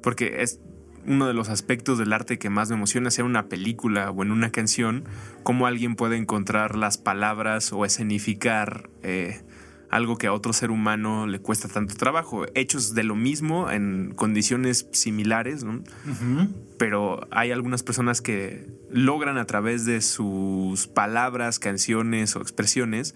porque 0.00 0.42
es 0.42 0.60
uno 1.04 1.26
de 1.26 1.34
los 1.34 1.48
aspectos 1.48 1.98
del 1.98 2.12
arte 2.12 2.38
que 2.38 2.48
más 2.48 2.68
me 2.68 2.76
emociona, 2.76 3.10
sea 3.10 3.24
una 3.24 3.48
película 3.48 4.12
o 4.12 4.22
en 4.22 4.30
una 4.30 4.50
canción, 4.50 5.06
cómo 5.42 5.66
alguien 5.66 5.96
puede 5.96 6.18
encontrar 6.18 6.76
las 6.76 6.98
palabras 6.98 7.72
o 7.72 7.84
escenificar 7.84 8.90
eh, 9.02 9.40
algo 9.90 10.16
que 10.16 10.26
a 10.26 10.32
otro 10.32 10.52
ser 10.52 10.70
humano 10.70 11.26
le 11.26 11.38
cuesta 11.38 11.68
tanto 11.68 11.94
trabajo. 11.94 12.46
Hechos 12.54 12.94
de 12.94 13.04
lo 13.04 13.14
mismo 13.14 13.70
en 13.70 14.12
condiciones 14.14 14.88
similares, 14.92 15.64
¿no? 15.64 15.82
Pero 16.78 17.26
hay 17.30 17.52
algunas 17.52 17.82
personas 17.82 18.20
que 18.20 18.66
logran 18.90 19.38
a 19.38 19.46
través 19.46 19.84
de 19.84 20.00
sus 20.00 20.86
palabras, 20.86 21.58
canciones 21.58 22.36
o 22.36 22.40
expresiones 22.40 23.14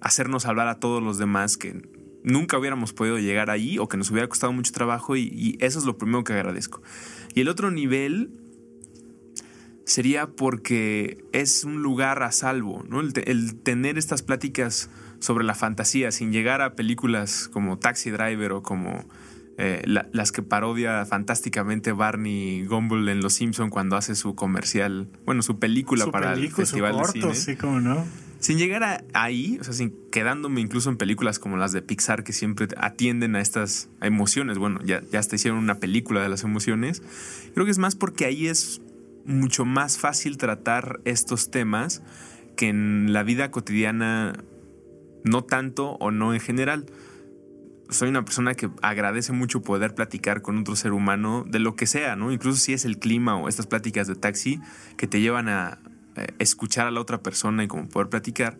hacernos 0.00 0.46
hablar 0.46 0.66
a 0.68 0.80
todos 0.80 1.02
los 1.02 1.18
demás 1.18 1.58
que 1.58 1.82
nunca 2.24 2.58
hubiéramos 2.58 2.94
podido 2.94 3.18
llegar 3.18 3.50
ahí 3.50 3.78
o 3.78 3.86
que 3.86 3.98
nos 3.98 4.10
hubiera 4.10 4.28
costado 4.28 4.50
mucho 4.50 4.72
trabajo 4.72 5.14
y 5.14 5.58
eso 5.60 5.78
es 5.78 5.84
lo 5.84 5.98
primero 5.98 6.24
que 6.24 6.32
agradezco. 6.32 6.80
Y 7.34 7.42
el 7.42 7.48
otro 7.48 7.70
nivel 7.70 8.40
sería 9.90 10.28
porque 10.28 11.24
es 11.32 11.64
un 11.64 11.82
lugar 11.82 12.22
a 12.22 12.32
salvo, 12.32 12.84
¿no? 12.88 13.00
El, 13.00 13.54
tener 13.56 13.98
estas 13.98 14.22
pláticas 14.22 14.88
sobre 15.20 15.44
la 15.44 15.54
fantasía 15.54 16.10
sin 16.10 16.32
llegar 16.32 16.60
a 16.60 16.74
películas 16.74 17.48
como 17.52 17.78
Taxi 17.78 18.10
Driver 18.10 18.52
o 18.52 18.62
como 18.62 19.04
eh, 19.62 19.82
las 19.84 20.32
que 20.32 20.42
parodia 20.42 21.04
fantásticamente 21.04 21.92
Barney 21.92 22.64
Gumble 22.64 23.12
en 23.12 23.20
Los 23.20 23.34
Simpson 23.34 23.68
cuando 23.68 23.96
hace 23.96 24.14
su 24.14 24.34
comercial, 24.34 25.08
bueno, 25.26 25.42
su 25.42 25.58
película 25.58 26.06
para 26.06 26.32
el 26.32 26.50
festival 26.50 26.96
de 26.96 27.04
cine. 27.04 27.34
Sí, 27.34 27.56
cómo 27.56 27.78
no. 27.78 28.06
Sin 28.38 28.56
llegar 28.56 28.82
a 28.82 29.04
ahí, 29.12 29.58
o 29.60 29.64
sea, 29.64 29.74
sin 29.74 29.94
quedándome 30.10 30.62
incluso 30.62 30.88
en 30.88 30.96
películas 30.96 31.38
como 31.38 31.58
las 31.58 31.72
de 31.72 31.82
Pixar 31.82 32.24
que 32.24 32.32
siempre 32.32 32.68
atienden 32.78 33.36
a 33.36 33.42
estas 33.42 33.90
emociones. 34.00 34.56
Bueno, 34.56 34.80
ya, 34.82 35.02
ya 35.12 35.18
hasta 35.18 35.36
hicieron 35.36 35.58
una 35.58 35.74
película 35.74 36.22
de 36.22 36.30
las 36.30 36.42
emociones. 36.42 37.02
Creo 37.52 37.66
que 37.66 37.70
es 37.70 37.78
más 37.78 37.96
porque 37.96 38.24
ahí 38.24 38.46
es 38.46 38.80
mucho 39.26 39.66
más 39.66 39.98
fácil 39.98 40.38
tratar 40.38 41.00
estos 41.04 41.50
temas 41.50 42.02
que 42.56 42.68
en 42.68 43.12
la 43.12 43.24
vida 43.24 43.50
cotidiana 43.50 44.42
no 45.24 45.44
tanto 45.44 45.92
o 46.00 46.10
no 46.10 46.34
en 46.34 46.40
general. 46.40 46.86
Soy 47.88 48.08
una 48.08 48.24
persona 48.24 48.54
que 48.54 48.70
agradece 48.82 49.32
mucho 49.32 49.62
poder 49.62 49.94
platicar 49.94 50.42
con 50.42 50.58
otro 50.58 50.76
ser 50.76 50.92
humano 50.92 51.44
de 51.48 51.58
lo 51.58 51.74
que 51.74 51.86
sea, 51.86 52.14
¿no? 52.14 52.30
Incluso 52.30 52.58
si 52.58 52.72
es 52.72 52.84
el 52.84 52.98
clima 52.98 53.36
o 53.36 53.48
estas 53.48 53.66
pláticas 53.66 54.06
de 54.06 54.14
taxi 54.14 54.60
que 54.96 55.06
te 55.06 55.20
llevan 55.20 55.48
a, 55.48 55.80
eh, 56.16 56.28
escuchar 56.38 56.86
a 56.86 56.90
la 56.90 57.00
otra 57.00 57.22
persona 57.22 57.64
y 57.64 57.68
como 57.68 57.88
poder 57.88 58.08
platicar. 58.08 58.58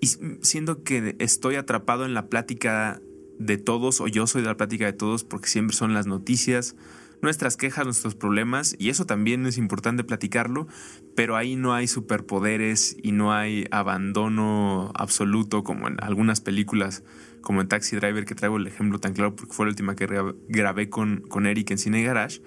Y 0.00 0.08
siendo 0.42 0.82
que 0.82 1.16
estoy 1.18 1.54
atrapado 1.54 2.04
en 2.04 2.14
la 2.14 2.26
plática 2.26 3.00
de 3.38 3.58
todos 3.58 4.00
o 4.00 4.08
yo 4.08 4.26
soy 4.26 4.42
de 4.42 4.48
la 4.48 4.56
plática 4.56 4.86
de 4.86 4.92
todos 4.92 5.24
porque 5.24 5.48
siempre 5.48 5.76
son 5.76 5.94
las 5.94 6.06
noticias, 6.06 6.76
nuestras 7.24 7.56
quejas, 7.56 7.84
nuestros 7.84 8.14
problemas 8.14 8.76
y 8.78 8.90
eso 8.90 9.06
también 9.06 9.44
es 9.46 9.58
importante 9.58 10.04
platicarlo, 10.04 10.68
pero 11.16 11.36
ahí 11.36 11.56
no 11.56 11.74
hay 11.74 11.88
superpoderes 11.88 12.96
y 13.02 13.10
no 13.10 13.32
hay 13.32 13.66
abandono 13.72 14.92
absoluto 14.94 15.64
como 15.64 15.88
en 15.88 15.96
algunas 16.00 16.40
películas 16.40 17.02
como 17.40 17.60
en 17.60 17.68
Taxi 17.68 17.96
Driver 17.96 18.24
que 18.24 18.34
traigo 18.34 18.56
el 18.56 18.66
ejemplo 18.66 18.98
tan 19.00 19.12
claro 19.12 19.34
porque 19.34 19.52
fue 19.52 19.66
la 19.66 19.70
última 19.70 19.96
que 19.96 20.06
grabé 20.48 20.88
con, 20.88 21.20
con 21.28 21.46
Eric 21.46 21.70
en 21.72 21.78
Cine 21.78 22.02
Garage. 22.02 22.40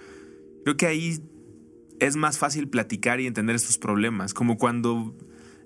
Creo 0.63 0.75
que 0.75 0.87
ahí 0.87 1.19
es 1.99 2.15
más 2.15 2.37
fácil 2.37 2.67
platicar 2.67 3.19
y 3.19 3.27
entender 3.27 3.55
estos 3.55 3.77
problemas. 3.77 4.33
Como 4.33 4.57
cuando 4.57 5.15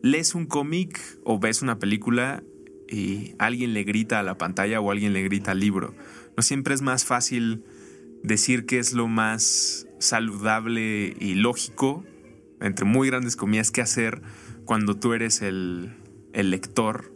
lees 0.01 0.35
un 0.35 0.45
cómic 0.45 0.99
o 1.23 1.39
ves 1.39 1.61
una 1.61 1.79
película 1.79 2.43
y 2.89 3.35
alguien 3.39 3.73
le 3.73 3.83
grita 3.83 4.19
a 4.19 4.23
la 4.23 4.37
pantalla 4.37 4.81
o 4.81 4.91
alguien 4.91 5.13
le 5.13 5.23
grita 5.23 5.51
al 5.51 5.59
libro. 5.59 5.95
No 6.35 6.43
siempre 6.43 6.73
es 6.73 6.81
más 6.81 7.05
fácil 7.05 7.63
decir 8.23 8.65
que 8.65 8.79
es 8.79 8.93
lo 8.93 9.07
más 9.07 9.87
saludable 9.99 11.15
y 11.19 11.35
lógico, 11.35 12.03
entre 12.59 12.85
muy 12.85 13.07
grandes 13.09 13.35
comillas, 13.35 13.71
que 13.71 13.81
hacer 13.81 14.21
cuando 14.65 14.95
tú 14.95 15.13
eres 15.13 15.41
el, 15.41 15.95
lector, 16.33 17.13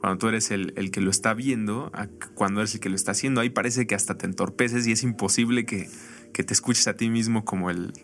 cuando 0.00 0.18
tú 0.18 0.28
eres 0.28 0.50
el, 0.50 0.72
el, 0.76 0.90
que 0.90 1.00
lo 1.00 1.10
está 1.10 1.34
viendo, 1.34 1.92
cuando 2.34 2.60
eres 2.60 2.74
el 2.74 2.80
que 2.80 2.88
lo 2.88 2.96
está 2.96 3.12
haciendo. 3.12 3.40
Ahí 3.40 3.50
parece 3.50 3.86
que 3.86 3.94
hasta 3.94 4.18
te 4.18 4.26
entorpeces 4.26 4.86
y 4.86 4.92
es 4.92 5.02
imposible 5.02 5.64
que 5.64 5.88
que 6.30 6.44
te 6.44 6.52
escuches 6.52 6.86
a 6.88 6.94
ti 6.94 7.08
mismo 7.08 7.46
como 7.46 7.70
el, 7.70 7.94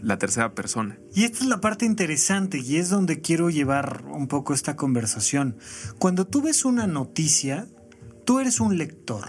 la 0.00 0.16
tercera 0.16 0.54
persona. 0.54 1.00
Y 1.12 1.24
esta 1.24 1.40
es 1.40 1.46
la 1.46 1.60
parte 1.60 1.84
interesante 1.84 2.60
y 2.60 2.76
es 2.76 2.90
donde 2.90 3.20
quiero 3.20 3.50
llevar 3.50 4.04
un 4.06 4.28
poco 4.28 4.54
esta 4.54 4.76
conversación. 4.76 5.56
Cuando 5.98 6.24
tú 6.24 6.42
ves 6.42 6.64
una 6.64 6.86
noticia, 6.86 7.66
Tú 8.24 8.38
eres 8.38 8.60
un 8.60 8.78
lector. 8.78 9.24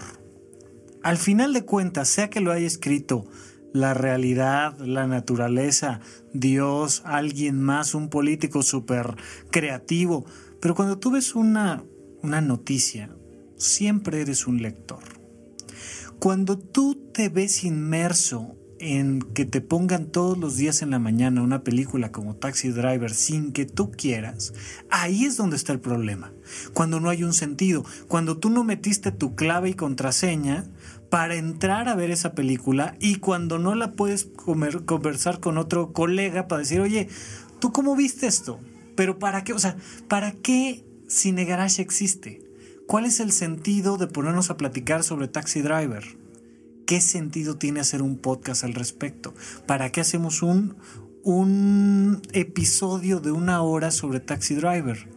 Al 1.04 1.18
final 1.18 1.52
de 1.52 1.66
cuentas, 1.66 2.08
sea 2.08 2.30
que 2.30 2.40
lo 2.40 2.50
haya 2.50 2.66
escrito 2.66 3.26
la 3.74 3.92
realidad, 3.92 4.78
la 4.78 5.06
naturaleza, 5.06 6.00
Dios, 6.32 7.02
alguien 7.04 7.60
más, 7.60 7.94
un 7.94 8.08
político 8.08 8.62
súper 8.62 9.14
creativo, 9.50 10.24
pero 10.62 10.74
cuando 10.74 10.98
tú 10.98 11.10
ves 11.10 11.34
una, 11.34 11.84
una 12.22 12.40
noticia, 12.40 13.10
siempre 13.58 14.22
eres 14.22 14.46
un 14.46 14.62
lector. 14.62 15.02
Cuando 16.20 16.56
tú 16.56 16.94
te 17.12 17.28
ves 17.28 17.64
inmerso 17.64 18.56
en 18.84 19.22
que 19.22 19.46
te 19.46 19.62
pongan 19.62 20.06
todos 20.06 20.36
los 20.36 20.56
días 20.56 20.82
en 20.82 20.90
la 20.90 20.98
mañana 20.98 21.42
una 21.42 21.64
película 21.64 22.12
como 22.12 22.36
Taxi 22.36 22.68
Driver 22.68 23.14
sin 23.14 23.52
que 23.52 23.64
tú 23.64 23.90
quieras, 23.90 24.52
ahí 24.90 25.24
es 25.24 25.38
donde 25.38 25.56
está 25.56 25.72
el 25.72 25.80
problema. 25.80 26.32
Cuando 26.74 27.00
no 27.00 27.08
hay 27.08 27.24
un 27.24 27.32
sentido, 27.32 27.84
cuando 28.08 28.36
tú 28.36 28.50
no 28.50 28.62
metiste 28.62 29.10
tu 29.10 29.34
clave 29.34 29.70
y 29.70 29.74
contraseña 29.74 30.66
para 31.08 31.36
entrar 31.36 31.88
a 31.88 31.94
ver 31.94 32.10
esa 32.10 32.34
película 32.34 32.94
y 33.00 33.16
cuando 33.16 33.58
no 33.58 33.74
la 33.74 33.92
puedes 33.92 34.26
conversar 34.26 35.40
con 35.40 35.56
otro 35.56 35.92
colega 35.94 36.46
para 36.46 36.60
decir, 36.60 36.80
oye, 36.80 37.08
¿tú 37.60 37.72
cómo 37.72 37.96
viste 37.96 38.26
esto? 38.26 38.60
Pero 38.96 39.18
¿para 39.18 39.44
qué? 39.44 39.54
O 39.54 39.58
sea, 39.58 39.76
¿para 40.08 40.32
qué 40.32 40.84
Cine 41.08 41.46
Garage 41.46 41.80
existe? 41.80 42.42
¿Cuál 42.86 43.06
es 43.06 43.20
el 43.20 43.32
sentido 43.32 43.96
de 43.96 44.08
ponernos 44.08 44.50
a 44.50 44.58
platicar 44.58 45.04
sobre 45.04 45.26
Taxi 45.26 45.62
Driver? 45.62 46.23
¿Qué 46.86 47.00
sentido 47.00 47.56
tiene 47.56 47.80
hacer 47.80 48.02
un 48.02 48.18
podcast 48.18 48.62
al 48.62 48.74
respecto? 48.74 49.34
¿Para 49.66 49.90
qué 49.90 50.02
hacemos 50.02 50.42
un, 50.42 50.76
un 51.22 52.20
episodio 52.32 53.20
de 53.20 53.32
una 53.32 53.62
hora 53.62 53.90
sobre 53.90 54.20
Taxi 54.20 54.54
Driver? 54.54 55.08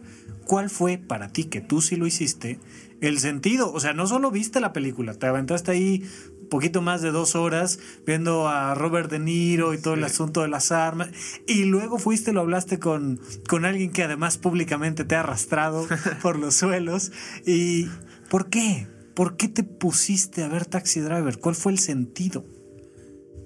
¿Cuál 0.46 0.70
fue 0.70 0.96
para 0.96 1.28
ti, 1.28 1.44
que 1.44 1.60
tú 1.60 1.82
sí 1.82 1.96
lo 1.96 2.06
hiciste, 2.06 2.58
el 3.02 3.18
sentido? 3.18 3.70
O 3.70 3.80
sea, 3.80 3.92
no 3.92 4.06
solo 4.06 4.30
viste 4.30 4.60
la 4.60 4.72
película, 4.72 5.12
te 5.12 5.26
aventaste 5.26 5.72
ahí 5.72 6.08
un 6.40 6.48
poquito 6.48 6.80
más 6.80 7.02
de 7.02 7.10
dos 7.10 7.36
horas 7.36 7.78
viendo 8.06 8.48
a 8.48 8.74
Robert 8.74 9.10
De 9.10 9.18
Niro 9.18 9.74
y 9.74 9.78
todo 9.78 9.92
el 9.92 10.04
asunto 10.04 10.40
de 10.40 10.48
las 10.48 10.72
armas. 10.72 11.10
Y 11.46 11.64
luego 11.64 11.98
fuiste, 11.98 12.32
lo 12.32 12.40
hablaste 12.40 12.78
con, 12.78 13.20
con 13.46 13.66
alguien 13.66 13.90
que 13.90 14.04
además 14.04 14.38
públicamente 14.38 15.04
te 15.04 15.16
ha 15.16 15.20
arrastrado 15.20 15.86
por 16.22 16.38
los 16.38 16.54
suelos. 16.54 17.12
¿Y 17.44 17.88
por 18.30 18.48
qué? 18.48 18.86
¿Por 19.18 19.36
qué 19.36 19.48
te 19.48 19.64
pusiste 19.64 20.44
a 20.44 20.48
ver 20.48 20.64
Taxi 20.64 21.00
Driver? 21.00 21.40
¿Cuál 21.40 21.56
fue 21.56 21.72
el 21.72 21.80
sentido? 21.80 22.46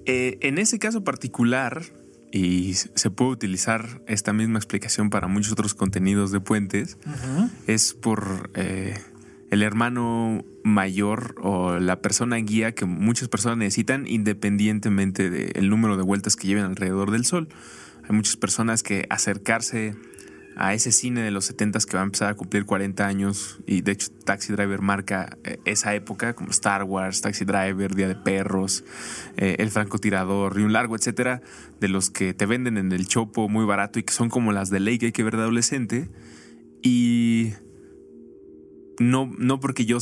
Eh, 0.05 0.37
en 0.41 0.59
ese 0.59 0.77
caso 0.77 1.03
particular, 1.03 1.81
y 2.31 2.75
se 2.75 3.09
puede 3.09 3.31
utilizar 3.31 4.03
esta 4.05 4.33
misma 4.33 4.59
explicación 4.59 5.09
para 5.09 5.27
muchos 5.27 5.53
otros 5.53 5.73
contenidos 5.73 6.31
de 6.31 6.39
puentes, 6.41 6.99
es 7.65 7.95
por 7.95 8.51
eh, 8.53 8.99
el 9.49 9.63
hermano 9.63 10.45
mayor 10.63 11.37
o 11.41 11.79
la 11.79 12.03
persona 12.03 12.35
guía 12.35 12.75
que 12.75 12.85
muchas 12.85 13.27
personas 13.27 13.57
necesitan 13.57 14.05
independientemente 14.05 15.31
del 15.31 15.69
número 15.71 15.97
de 15.97 16.03
vueltas 16.03 16.35
que 16.35 16.45
lleven 16.45 16.65
alrededor 16.65 17.09
del 17.09 17.25
Sol. 17.25 17.49
Hay 18.03 18.15
muchas 18.15 18.37
personas 18.37 18.83
que 18.83 19.07
acercarse 19.09 19.95
a 20.55 20.73
ese 20.73 20.91
cine 20.91 21.21
de 21.21 21.31
los 21.31 21.45
70 21.45 21.79
que 21.87 21.97
va 21.97 22.01
a 22.01 22.05
empezar 22.05 22.29
a 22.29 22.35
cumplir 22.35 22.65
40 22.65 23.05
años. 23.05 23.59
Y 23.65 23.81
de 23.81 23.93
hecho 23.93 24.11
Taxi 24.11 24.53
Driver 24.53 24.81
marca 24.81 25.37
eh, 25.43 25.59
esa 25.65 25.95
época 25.95 26.33
como 26.33 26.51
Star 26.51 26.83
Wars, 26.83 27.21
Taxi 27.21 27.45
Driver, 27.45 27.95
Día 27.95 28.07
de 28.07 28.15
Perros, 28.15 28.83
eh, 29.37 29.55
El 29.59 29.69
francotirador 29.69 30.59
y 30.59 30.63
un 30.63 30.73
largo 30.73 30.95
etcétera 30.95 31.41
de 31.79 31.87
los 31.87 32.09
que 32.09 32.33
te 32.33 32.45
venden 32.45 32.77
en 32.77 32.91
el 32.91 33.07
chopo 33.07 33.49
muy 33.49 33.65
barato 33.65 33.99
y 33.99 34.03
que 34.03 34.13
son 34.13 34.29
como 34.29 34.51
las 34.51 34.69
de 34.69 34.79
ley 34.79 34.97
que 34.97 35.07
hay 35.07 35.11
que 35.11 35.23
ver 35.23 35.35
de 35.35 35.43
adolescente. 35.43 36.09
Y 36.81 37.53
no, 38.99 39.31
no 39.37 39.59
porque 39.59 39.85
yo 39.85 39.99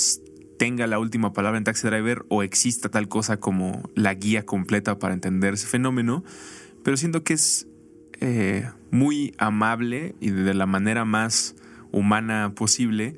tenga 0.58 0.86
la 0.86 1.00
última 1.00 1.34
palabra 1.34 1.58
en 1.58 1.64
Taxi 1.64 1.88
Driver 1.88 2.24
o 2.30 2.44
exista 2.44 2.90
tal 2.90 3.08
cosa 3.08 3.38
como 3.38 3.90
la 3.96 4.14
guía 4.14 4.46
completa 4.46 5.00
para 5.00 5.16
entender 5.16 5.56
ese 5.56 5.66
fenómeno, 5.66 6.24
pero 6.84 6.98
siento 6.98 7.24
que 7.24 7.34
es 7.34 7.68
eh, 8.22 8.70
muy 8.92 9.34
amable 9.38 10.16
y 10.20 10.30
de 10.30 10.54
la 10.54 10.66
manera 10.66 11.06
más 11.06 11.56
humana 11.92 12.54
posible 12.56 13.18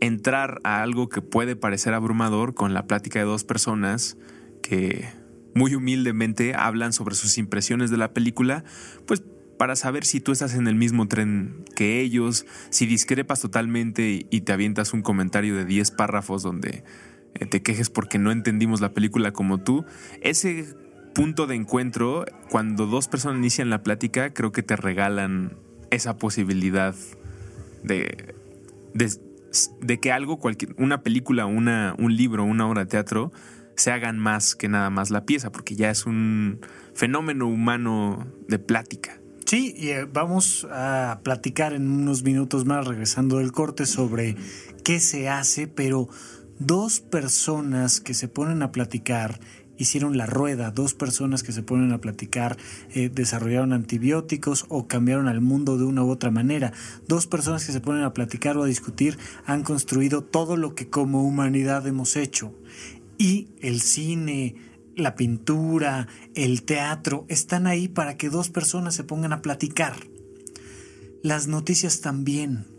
entrar 0.00 0.60
a 0.64 0.82
algo 0.82 1.08
que 1.08 1.22
puede 1.22 1.56
parecer 1.56 1.94
abrumador 1.94 2.54
con 2.54 2.74
la 2.74 2.86
plática 2.86 3.18
de 3.18 3.24
dos 3.24 3.44
personas 3.44 4.16
que 4.62 5.08
muy 5.54 5.74
humildemente 5.74 6.54
hablan 6.54 6.92
sobre 6.92 7.14
sus 7.14 7.38
impresiones 7.38 7.90
de 7.90 7.96
la 7.96 8.12
película, 8.12 8.64
pues 9.06 9.22
para 9.58 9.76
saber 9.76 10.04
si 10.04 10.20
tú 10.20 10.32
estás 10.32 10.54
en 10.54 10.66
el 10.66 10.74
mismo 10.74 11.06
tren 11.08 11.64
que 11.76 12.00
ellos, 12.00 12.46
si 12.70 12.86
discrepas 12.86 13.40
totalmente 13.40 14.26
y 14.28 14.40
te 14.40 14.52
avientas 14.52 14.92
un 14.92 15.02
comentario 15.02 15.56
de 15.56 15.64
10 15.64 15.92
párrafos 15.92 16.42
donde 16.42 16.84
eh, 17.34 17.46
te 17.46 17.62
quejes 17.62 17.88
porque 17.88 18.18
no 18.18 18.32
entendimos 18.32 18.80
la 18.80 18.92
película 18.92 19.32
como 19.32 19.62
tú, 19.62 19.84
ese 20.20 20.66
punto 21.12 21.46
de 21.46 21.54
encuentro, 21.54 22.24
cuando 22.50 22.86
dos 22.86 23.08
personas 23.08 23.38
inician 23.38 23.70
la 23.70 23.82
plática, 23.82 24.32
creo 24.32 24.52
que 24.52 24.62
te 24.62 24.76
regalan 24.76 25.56
esa 25.90 26.16
posibilidad 26.16 26.94
de, 27.82 28.34
de, 28.94 30.00
que 30.00 30.12
algo, 30.12 30.38
cualquier, 30.38 30.74
una 30.78 31.02
película, 31.02 31.46
una, 31.46 31.94
un 31.98 32.16
libro, 32.16 32.44
una 32.44 32.66
obra 32.66 32.84
de 32.84 32.86
teatro, 32.86 33.32
se 33.76 33.90
hagan 33.90 34.18
más 34.18 34.54
que 34.54 34.68
nada 34.68 34.90
más 34.90 35.10
la 35.10 35.24
pieza, 35.24 35.50
porque 35.52 35.76
ya 35.76 35.90
es 35.90 36.06
un 36.06 36.60
fenómeno 36.94 37.46
humano 37.46 38.26
de 38.48 38.58
plática. 38.58 39.20
Sí, 39.46 39.74
y 39.76 39.88
eh, 39.88 40.04
vamos 40.10 40.66
a 40.70 41.20
platicar 41.22 41.74
en 41.74 41.90
unos 41.90 42.22
minutos 42.22 42.64
más, 42.64 42.86
regresando 42.86 43.38
del 43.38 43.52
corte, 43.52 43.84
sobre 43.86 44.36
qué 44.84 44.98
se 44.98 45.28
hace, 45.28 45.66
pero 45.66 46.08
dos 46.58 47.00
personas 47.00 48.00
que 48.00 48.14
se 48.14 48.28
ponen 48.28 48.62
a 48.62 48.72
platicar 48.72 49.40
hicieron 49.82 50.16
la 50.16 50.26
rueda, 50.26 50.70
dos 50.70 50.94
personas 50.94 51.42
que 51.42 51.52
se 51.52 51.62
ponen 51.62 51.92
a 51.92 52.00
platicar, 52.00 52.56
eh, 52.94 53.10
desarrollaron 53.12 53.72
antibióticos 53.72 54.66
o 54.68 54.88
cambiaron 54.88 55.28
al 55.28 55.40
mundo 55.40 55.78
de 55.78 55.84
una 55.84 56.02
u 56.02 56.10
otra 56.10 56.30
manera, 56.30 56.72
dos 57.06 57.26
personas 57.26 57.66
que 57.66 57.72
se 57.72 57.80
ponen 57.80 58.02
a 58.02 58.14
platicar 58.14 58.56
o 58.56 58.62
a 58.62 58.66
discutir 58.66 59.18
han 59.44 59.62
construido 59.62 60.22
todo 60.22 60.56
lo 60.56 60.74
que 60.74 60.88
como 60.88 61.22
humanidad 61.22 61.86
hemos 61.86 62.16
hecho. 62.16 62.54
Y 63.18 63.48
el 63.60 63.80
cine, 63.80 64.56
la 64.96 65.14
pintura, 65.14 66.08
el 66.34 66.62
teatro 66.62 67.24
están 67.28 67.66
ahí 67.66 67.88
para 67.88 68.16
que 68.16 68.30
dos 68.30 68.48
personas 68.48 68.94
se 68.94 69.04
pongan 69.04 69.32
a 69.32 69.42
platicar. 69.42 69.94
Las 71.22 71.46
noticias 71.46 72.00
también 72.00 72.71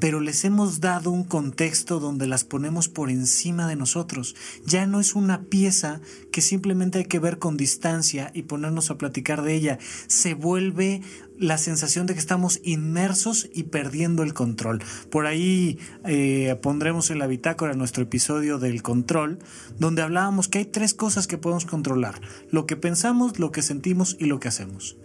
pero 0.00 0.20
les 0.20 0.44
hemos 0.44 0.80
dado 0.80 1.10
un 1.10 1.24
contexto 1.24 2.00
donde 2.00 2.26
las 2.26 2.44
ponemos 2.44 2.88
por 2.88 3.10
encima 3.10 3.68
de 3.68 3.76
nosotros. 3.76 4.34
Ya 4.64 4.86
no 4.86 5.00
es 5.00 5.14
una 5.14 5.42
pieza 5.42 6.00
que 6.32 6.40
simplemente 6.40 6.98
hay 6.98 7.04
que 7.04 7.18
ver 7.18 7.38
con 7.38 7.56
distancia 7.56 8.30
y 8.34 8.42
ponernos 8.42 8.90
a 8.90 8.98
platicar 8.98 9.42
de 9.42 9.54
ella. 9.54 9.78
Se 10.06 10.34
vuelve 10.34 11.02
la 11.38 11.56
sensación 11.56 12.06
de 12.06 12.14
que 12.14 12.20
estamos 12.20 12.60
inmersos 12.64 13.48
y 13.54 13.64
perdiendo 13.64 14.22
el 14.22 14.34
control. 14.34 14.82
Por 15.10 15.26
ahí 15.26 15.78
eh, 16.04 16.56
pondremos 16.60 17.10
en 17.10 17.18
la 17.18 17.26
bitácora 17.26 17.74
nuestro 17.74 18.02
episodio 18.02 18.58
del 18.58 18.82
control, 18.82 19.38
donde 19.78 20.02
hablábamos 20.02 20.48
que 20.48 20.58
hay 20.58 20.64
tres 20.64 20.94
cosas 20.94 21.26
que 21.26 21.38
podemos 21.38 21.64
controlar. 21.64 22.20
Lo 22.50 22.66
que 22.66 22.76
pensamos, 22.76 23.38
lo 23.38 23.52
que 23.52 23.62
sentimos 23.62 24.16
y 24.18 24.26
lo 24.26 24.40
que 24.40 24.48
hacemos. 24.48 24.96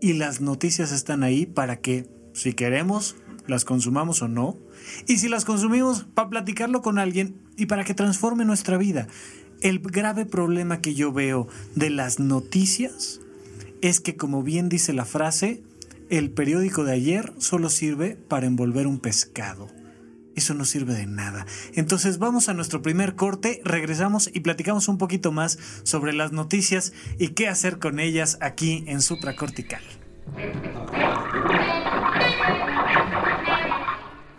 Y 0.00 0.14
las 0.14 0.40
noticias 0.40 0.92
están 0.92 1.22
ahí 1.22 1.44
para 1.44 1.80
que, 1.80 2.08
si 2.32 2.54
queremos, 2.54 3.16
las 3.46 3.64
consumamos 3.64 4.22
o 4.22 4.28
no, 4.28 4.56
y 5.06 5.18
si 5.18 5.28
las 5.28 5.44
consumimos 5.44 6.06
para 6.14 6.30
platicarlo 6.30 6.82
con 6.82 6.98
alguien 6.98 7.36
y 7.56 7.66
para 7.66 7.84
que 7.84 7.94
transforme 7.94 8.44
nuestra 8.44 8.76
vida. 8.76 9.06
El 9.60 9.80
grave 9.80 10.24
problema 10.24 10.80
que 10.80 10.94
yo 10.94 11.12
veo 11.12 11.46
de 11.74 11.90
las 11.90 12.18
noticias 12.18 13.20
es 13.82 14.00
que, 14.00 14.16
como 14.16 14.42
bien 14.42 14.68
dice 14.68 14.92
la 14.92 15.04
frase, 15.04 15.62
el 16.08 16.30
periódico 16.30 16.84
de 16.84 16.92
ayer 16.92 17.32
solo 17.38 17.68
sirve 17.68 18.16
para 18.16 18.46
envolver 18.46 18.86
un 18.86 18.98
pescado. 18.98 19.68
Eso 20.34 20.54
no 20.54 20.64
sirve 20.64 20.94
de 20.94 21.06
nada. 21.06 21.44
Entonces 21.74 22.18
vamos 22.18 22.48
a 22.48 22.54
nuestro 22.54 22.82
primer 22.82 23.14
corte, 23.14 23.60
regresamos 23.64 24.30
y 24.32 24.40
platicamos 24.40 24.88
un 24.88 24.96
poquito 24.96 25.32
más 25.32 25.58
sobre 25.82 26.12
las 26.12 26.32
noticias 26.32 26.92
y 27.18 27.28
qué 27.28 27.48
hacer 27.48 27.78
con 27.78 28.00
ellas 28.00 28.38
aquí 28.40 28.84
en 28.86 29.02
Supracortical. 29.02 29.82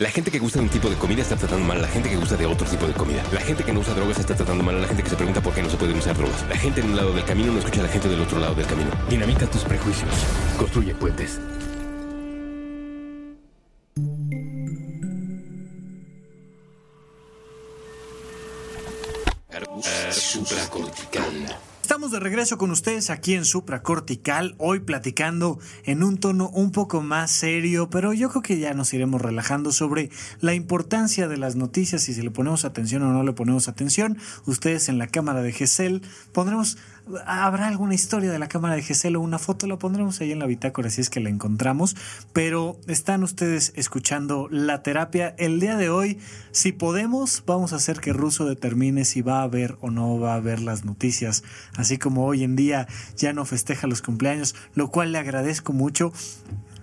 La 0.00 0.10
gente 0.10 0.28
que 0.28 0.40
gusta 0.40 0.58
de 0.58 0.64
un 0.64 0.70
tipo 0.70 0.90
de 0.90 0.96
comida 0.96 1.22
está 1.22 1.36
tratando 1.36 1.64
mal 1.64 1.78
a 1.78 1.82
la 1.82 1.86
gente 1.86 2.10
que 2.10 2.16
gusta 2.16 2.36
de 2.36 2.46
otro 2.46 2.66
tipo 2.66 2.84
de 2.84 2.92
comida. 2.94 3.22
La 3.32 3.40
gente 3.40 3.62
que 3.62 3.72
no 3.72 3.78
usa 3.78 3.94
drogas 3.94 4.18
está 4.18 4.34
tratando 4.34 4.64
mal 4.64 4.74
a 4.74 4.80
la 4.80 4.88
gente 4.88 5.04
que 5.04 5.10
se 5.10 5.14
pregunta 5.14 5.40
por 5.40 5.54
qué 5.54 5.62
no 5.62 5.70
se 5.70 5.76
pueden 5.76 5.96
usar 5.96 6.16
drogas. 6.16 6.44
La 6.48 6.56
gente 6.56 6.80
en 6.80 6.90
un 6.90 6.96
lado 6.96 7.12
del 7.12 7.24
camino 7.24 7.52
no 7.52 7.60
escucha 7.60 7.78
a 7.78 7.84
la 7.84 7.88
gente 7.88 8.08
del 8.08 8.20
otro 8.20 8.40
lado 8.40 8.56
del 8.56 8.66
camino. 8.66 8.90
Dinamita 9.08 9.46
tus 9.46 9.62
prejuicios. 9.62 10.10
Construye 10.58 10.96
puentes. 10.96 11.38
Supracortical. 20.10 21.56
Estamos 21.84 22.12
de 22.12 22.18
regreso 22.18 22.56
con 22.56 22.70
ustedes 22.70 23.10
aquí 23.10 23.34
en 23.34 23.44
Supracortical, 23.44 24.54
hoy 24.56 24.80
platicando 24.80 25.58
en 25.84 26.02
un 26.02 26.16
tono 26.16 26.48
un 26.48 26.72
poco 26.72 27.02
más 27.02 27.30
serio, 27.30 27.90
pero 27.90 28.14
yo 28.14 28.30
creo 28.30 28.40
que 28.40 28.58
ya 28.58 28.72
nos 28.72 28.94
iremos 28.94 29.20
relajando 29.20 29.70
sobre 29.70 30.08
la 30.40 30.54
importancia 30.54 31.28
de 31.28 31.36
las 31.36 31.56
noticias 31.56 32.08
y 32.08 32.14
si 32.14 32.22
le 32.22 32.30
ponemos 32.30 32.64
atención 32.64 33.02
o 33.02 33.12
no 33.12 33.22
le 33.22 33.34
ponemos 33.34 33.68
atención. 33.68 34.16
Ustedes 34.46 34.88
en 34.88 34.96
la 34.96 35.08
cámara 35.08 35.42
de 35.42 35.52
GESEL 35.52 36.00
pondremos 36.32 36.78
habrá 37.26 37.68
alguna 37.68 37.94
historia 37.94 38.30
de 38.30 38.38
la 38.38 38.48
cámara 38.48 38.74
de 38.74 38.82
Gesell 38.82 39.16
o 39.16 39.20
una 39.20 39.38
foto, 39.38 39.66
la 39.66 39.78
pondremos 39.78 40.20
ahí 40.20 40.32
en 40.32 40.38
la 40.38 40.46
bitácora 40.46 40.90
si 40.90 41.00
es 41.00 41.10
que 41.10 41.20
la 41.20 41.28
encontramos. 41.28 41.96
Pero 42.32 42.78
están 42.86 43.22
ustedes 43.22 43.72
escuchando 43.76 44.48
la 44.50 44.82
terapia. 44.82 45.34
El 45.38 45.60
día 45.60 45.76
de 45.76 45.90
hoy, 45.90 46.18
si 46.52 46.72
podemos, 46.72 47.42
vamos 47.46 47.72
a 47.72 47.76
hacer 47.76 48.00
que 48.00 48.12
Russo 48.12 48.46
determine 48.46 49.04
si 49.04 49.22
va 49.22 49.42
a 49.42 49.48
ver 49.48 49.76
o 49.80 49.90
no 49.90 50.18
va 50.18 50.34
a 50.34 50.40
ver 50.40 50.60
las 50.60 50.84
noticias. 50.84 51.44
Así 51.76 51.98
como 51.98 52.26
hoy 52.26 52.44
en 52.44 52.56
día 52.56 52.88
ya 53.16 53.32
no 53.32 53.44
festeja 53.44 53.86
los 53.86 54.02
cumpleaños, 54.02 54.54
lo 54.74 54.90
cual 54.90 55.12
le 55.12 55.18
agradezco 55.18 55.72
mucho 55.72 56.12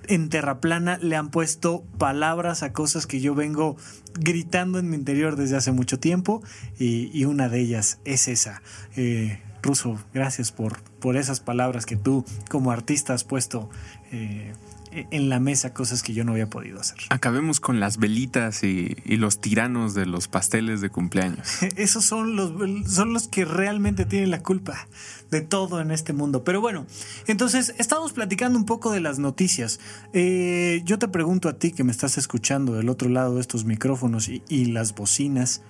en 0.07 0.29
Terraplana 0.29 0.97
le 0.97 1.15
han 1.15 1.29
puesto 1.29 1.83
palabras 1.97 2.63
a 2.63 2.73
cosas 2.73 3.07
que 3.07 3.21
yo 3.21 3.35
vengo 3.35 3.77
gritando 4.19 4.79
en 4.79 4.89
mi 4.89 4.97
interior 4.97 5.35
desde 5.35 5.55
hace 5.55 5.71
mucho 5.71 5.99
tiempo 5.99 6.43
y, 6.77 7.23
una 7.25 7.49
de 7.49 7.61
ellas 7.61 7.99
es 8.03 8.27
esa. 8.27 8.61
Eh, 8.97 9.39
Ruso, 9.61 9.99
gracias 10.13 10.51
por, 10.51 10.81
por 10.99 11.17
esas 11.17 11.39
palabras 11.39 11.85
que 11.85 11.95
tú 11.95 12.25
como 12.49 12.71
artista 12.71 13.13
has 13.13 13.23
puesto 13.23 13.69
eh, 14.11 14.53
en 14.91 15.29
la 15.29 15.39
mesa, 15.39 15.73
cosas 15.73 16.03
que 16.03 16.13
yo 16.13 16.23
no 16.23 16.33
había 16.33 16.49
podido 16.49 16.79
hacer. 16.79 16.97
Acabemos 17.09 17.59
con 17.59 17.79
las 17.79 17.97
velitas 17.97 18.63
y, 18.63 18.95
los 19.05 19.39
tiranos 19.39 19.93
de 19.93 20.05
los 20.05 20.27
pasteles 20.27 20.81
de 20.81 20.89
cumpleaños. 20.89 21.63
Esos 21.77 22.03
son 22.05 22.35
los, 22.35 22.53
son 22.91 23.13
los 23.13 23.27
que 23.27 23.45
realmente 23.45 24.05
tienen 24.05 24.31
la 24.31 24.43
culpa 24.43 24.87
de 25.29 25.41
todo 25.41 25.79
en 25.79 25.91
este 25.91 26.11
mundo. 26.11 26.43
Pero 26.43 26.59
bueno, 26.59 26.85
entonces 27.27 27.73
estamos 27.77 28.11
platicando 28.11 28.57
un 28.57 28.65
poco 28.65 28.91
de 28.91 28.99
las 28.99 29.19
noticias. 29.19 29.79
Eh, 30.13 30.81
yo 30.83 30.99
te 30.99 31.07
pregunto 31.07 31.47
a 31.47 31.53
ti 31.53 31.71
que 31.71 31.83
me 31.83 31.91
estás 31.91 32.17
escuchando 32.17 32.73
del 32.73 32.89
otro 32.89 33.07
lado 33.09 33.35
de 33.35 33.41
estos 33.41 33.63
micrófonos 33.63 34.27
y, 34.27 34.43
y 34.49 34.65
las 34.65 34.93
bocinas. 34.93 35.61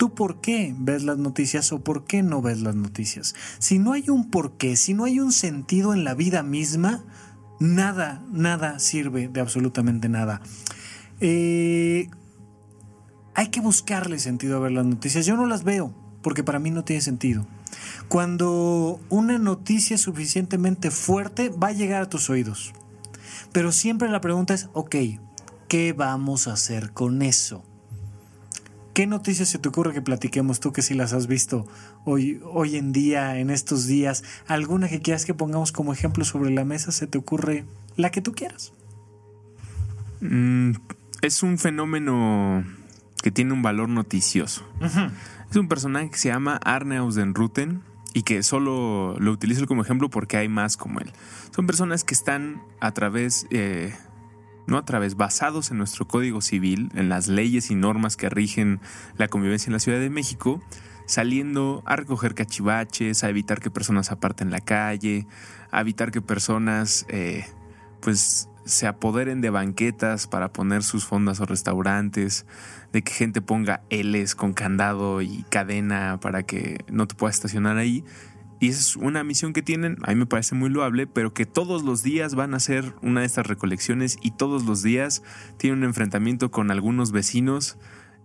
¿Tú 0.00 0.14
por 0.14 0.40
qué 0.40 0.74
ves 0.78 1.02
las 1.02 1.18
noticias 1.18 1.72
o 1.72 1.84
por 1.84 2.06
qué 2.06 2.22
no 2.22 2.40
ves 2.40 2.62
las 2.62 2.74
noticias? 2.74 3.34
Si 3.58 3.78
no 3.78 3.92
hay 3.92 4.08
un 4.08 4.30
por 4.30 4.52
qué, 4.52 4.74
si 4.76 4.94
no 4.94 5.04
hay 5.04 5.20
un 5.20 5.30
sentido 5.30 5.92
en 5.92 6.04
la 6.04 6.14
vida 6.14 6.42
misma, 6.42 7.04
nada, 7.58 8.24
nada 8.32 8.78
sirve 8.78 9.28
de 9.28 9.40
absolutamente 9.42 10.08
nada. 10.08 10.40
Eh, 11.20 12.08
hay 13.34 13.48
que 13.48 13.60
buscarle 13.60 14.18
sentido 14.18 14.56
a 14.56 14.60
ver 14.60 14.72
las 14.72 14.86
noticias. 14.86 15.26
Yo 15.26 15.36
no 15.36 15.44
las 15.44 15.64
veo 15.64 15.94
porque 16.22 16.42
para 16.42 16.58
mí 16.58 16.70
no 16.70 16.82
tiene 16.82 17.02
sentido. 17.02 17.46
Cuando 18.08 19.02
una 19.10 19.38
noticia 19.38 19.96
es 19.96 20.00
suficientemente 20.00 20.90
fuerte 20.90 21.50
va 21.50 21.68
a 21.68 21.72
llegar 21.72 22.00
a 22.00 22.08
tus 22.08 22.30
oídos. 22.30 22.72
Pero 23.52 23.70
siempre 23.70 24.08
la 24.08 24.22
pregunta 24.22 24.54
es, 24.54 24.70
ok, 24.72 24.96
¿qué 25.68 25.92
vamos 25.92 26.48
a 26.48 26.54
hacer 26.54 26.94
con 26.94 27.20
eso? 27.20 27.66
¿Qué 29.00 29.06
noticias 29.06 29.48
se 29.48 29.58
te 29.58 29.66
ocurre 29.66 29.94
que 29.94 30.02
platiquemos 30.02 30.60
tú 30.60 30.74
que 30.74 30.82
si 30.82 30.92
las 30.92 31.14
has 31.14 31.26
visto 31.26 31.66
hoy, 32.04 32.38
hoy 32.44 32.76
en 32.76 32.92
día, 32.92 33.38
en 33.38 33.48
estos 33.48 33.86
días? 33.86 34.22
¿Alguna 34.46 34.90
que 34.90 35.00
quieras 35.00 35.24
que 35.24 35.32
pongamos 35.32 35.72
como 35.72 35.94
ejemplo 35.94 36.22
sobre 36.22 36.50
la 36.50 36.66
mesa? 36.66 36.92
¿Se 36.92 37.06
te 37.06 37.16
ocurre 37.16 37.64
la 37.96 38.10
que 38.10 38.20
tú 38.20 38.34
quieras? 38.34 38.74
Mm, 40.20 40.72
es 41.22 41.42
un 41.42 41.56
fenómeno 41.56 42.62
que 43.22 43.30
tiene 43.30 43.54
un 43.54 43.62
valor 43.62 43.88
noticioso. 43.88 44.68
Es 45.50 45.56
un 45.56 45.68
personaje 45.68 46.10
que 46.10 46.18
se 46.18 46.28
llama 46.28 46.60
Arne 46.62 46.98
Ausdenruten 46.98 47.80
y 48.12 48.24
que 48.24 48.42
solo 48.42 49.16
lo 49.18 49.32
utilizo 49.32 49.66
como 49.66 49.80
ejemplo 49.80 50.10
porque 50.10 50.36
hay 50.36 50.50
más 50.50 50.76
como 50.76 51.00
él. 51.00 51.10
Son 51.56 51.66
personas 51.66 52.04
que 52.04 52.12
están 52.12 52.60
a 52.80 52.92
través... 52.92 53.46
Eh, 53.50 53.94
no 54.70 54.78
a 54.78 54.84
través, 54.84 55.16
basados 55.16 55.70
en 55.70 55.78
nuestro 55.78 56.06
Código 56.06 56.40
Civil, 56.40 56.90
en 56.94 57.08
las 57.08 57.28
leyes 57.28 57.70
y 57.70 57.74
normas 57.74 58.16
que 58.16 58.28
rigen 58.28 58.80
la 59.16 59.28
convivencia 59.28 59.68
en 59.68 59.74
la 59.74 59.80
Ciudad 59.80 60.00
de 60.00 60.10
México, 60.10 60.62
saliendo 61.06 61.82
a 61.86 61.96
recoger 61.96 62.34
cachivaches, 62.34 63.24
a 63.24 63.28
evitar 63.28 63.60
que 63.60 63.70
personas 63.70 64.12
aparten 64.12 64.50
la 64.50 64.60
calle, 64.60 65.26
a 65.70 65.80
evitar 65.80 66.12
que 66.12 66.22
personas 66.22 67.04
eh, 67.08 67.44
pues 68.00 68.48
se 68.64 68.86
apoderen 68.86 69.40
de 69.40 69.50
banquetas 69.50 70.26
para 70.26 70.52
poner 70.52 70.82
sus 70.82 71.04
fondas 71.04 71.40
o 71.40 71.46
restaurantes, 71.46 72.46
de 72.92 73.02
que 73.02 73.12
gente 73.12 73.40
ponga 73.40 73.82
L's 73.90 74.34
con 74.34 74.52
candado 74.52 75.22
y 75.22 75.44
cadena 75.48 76.18
para 76.20 76.44
que 76.44 76.84
no 76.88 77.06
te 77.06 77.14
puedas 77.14 77.36
estacionar 77.36 77.76
ahí. 77.76 78.04
Y 78.60 78.68
es 78.68 78.94
una 78.94 79.24
misión 79.24 79.54
que 79.54 79.62
tienen, 79.62 79.96
a 80.02 80.10
mí 80.10 80.16
me 80.16 80.26
parece 80.26 80.54
muy 80.54 80.68
loable, 80.68 81.06
pero 81.06 81.32
que 81.32 81.46
todos 81.46 81.82
los 81.82 82.02
días 82.02 82.34
van 82.34 82.52
a 82.52 82.58
hacer 82.58 82.94
una 83.00 83.20
de 83.20 83.26
estas 83.26 83.46
recolecciones 83.46 84.18
y 84.20 84.32
todos 84.32 84.64
los 84.66 84.82
días 84.82 85.22
tienen 85.56 85.78
un 85.78 85.84
enfrentamiento 85.84 86.50
con 86.50 86.70
algunos 86.70 87.10
vecinos, 87.10 87.78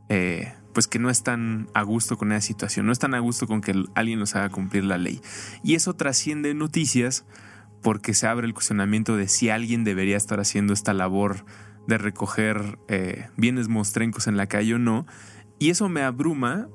eh, 0.10 0.54
pues 0.74 0.88
que 0.88 1.00
no 1.00 1.10
están 1.10 1.70
a 1.74 1.84
gusto 1.84 2.18
con 2.18 2.34
esa 2.34 2.46
situación, 2.46 2.86
no 2.86 2.92
están 2.92 3.16
a 3.16 3.20
gusto 3.20 3.48
con 3.48 3.62
que 3.62 3.86
alguien 3.96 4.20
los 4.20 4.36
haga 4.36 4.50
cumplir 4.50 4.84
la 4.84 4.98
ley. 4.98 5.22
Y 5.64 5.76
eso 5.76 5.94
trasciende 5.94 6.54
noticias 6.54 7.26
porque 7.82 8.14
se 8.14 8.28
abre 8.28 8.46
el 8.46 8.54
cuestionamiento 8.54 9.16
de 9.16 9.30
si 9.30 9.50
alguien 9.50 9.86
debería 9.86 10.18
estar 10.18 10.42
haciendo 10.42 10.74
esta 10.74 10.94
labor 10.94 11.46
de 11.88 11.98
recoger 11.98 12.78
eh, 12.90 13.30
bienes 13.38 13.70
mostrencos 13.70 14.28
en 14.28 14.36
la 14.36 14.48
calle 14.48 14.74
o 14.74 14.80
no. 14.80 15.06
Y 15.60 15.70
eso 15.70 15.88
me 15.88 16.02
abruma 16.02 16.68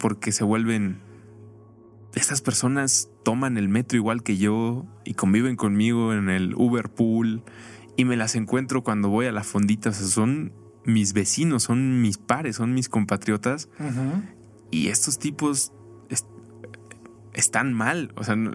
porque 0.00 0.32
se 0.32 0.42
vuelven 0.42 1.00
estas 2.14 2.40
personas 2.40 3.10
toman 3.24 3.56
el 3.56 3.68
metro 3.68 3.96
igual 3.96 4.22
que 4.22 4.36
yo 4.36 4.86
y 5.04 5.14
conviven 5.14 5.56
conmigo 5.56 6.12
en 6.12 6.28
el 6.28 6.54
Uber 6.54 6.88
Pool 6.88 7.42
y 7.96 8.04
me 8.04 8.16
las 8.16 8.34
encuentro 8.34 8.82
cuando 8.82 9.08
voy 9.08 9.26
a 9.26 9.32
la 9.32 9.42
fondita. 9.42 9.90
O 9.90 9.92
sea, 9.92 10.06
son 10.06 10.52
mis 10.84 11.12
vecinos, 11.12 11.64
son 11.64 12.02
mis 12.02 12.18
pares, 12.18 12.56
son 12.56 12.74
mis 12.74 12.88
compatriotas. 12.88 13.68
Y 14.70 14.88
estos 14.88 15.18
tipos 15.18 15.72
están 17.32 17.72
mal. 17.72 18.12
O 18.16 18.24
sea, 18.24 18.36
no, 18.36 18.52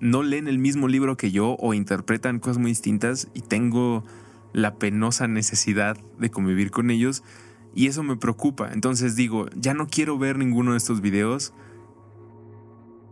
no, 0.00 0.22
leen 0.22 0.48
el 0.48 0.58
mismo 0.58 0.86
libro 0.86 1.16
que 1.16 1.30
yo 1.30 1.56
o 1.58 1.74
interpretan 1.74 2.38
cosas 2.38 2.58
muy 2.58 2.70
distintas 2.70 3.28
y 3.34 3.40
tengo 3.40 4.04
la 4.52 4.74
penosa 4.76 5.26
necesidad 5.28 5.96
de 6.18 6.30
convivir 6.30 6.70
con 6.70 6.90
ellos. 6.90 7.22
Y 7.74 7.86
eso 7.88 8.02
me 8.02 8.16
preocupa. 8.16 8.70
Entonces 8.72 9.16
digo, 9.16 9.48
ya 9.54 9.74
no 9.74 9.86
quiero 9.86 10.18
ver 10.18 10.38
ninguno 10.38 10.72
de 10.72 10.78
estos 10.78 11.00
videos 11.00 11.52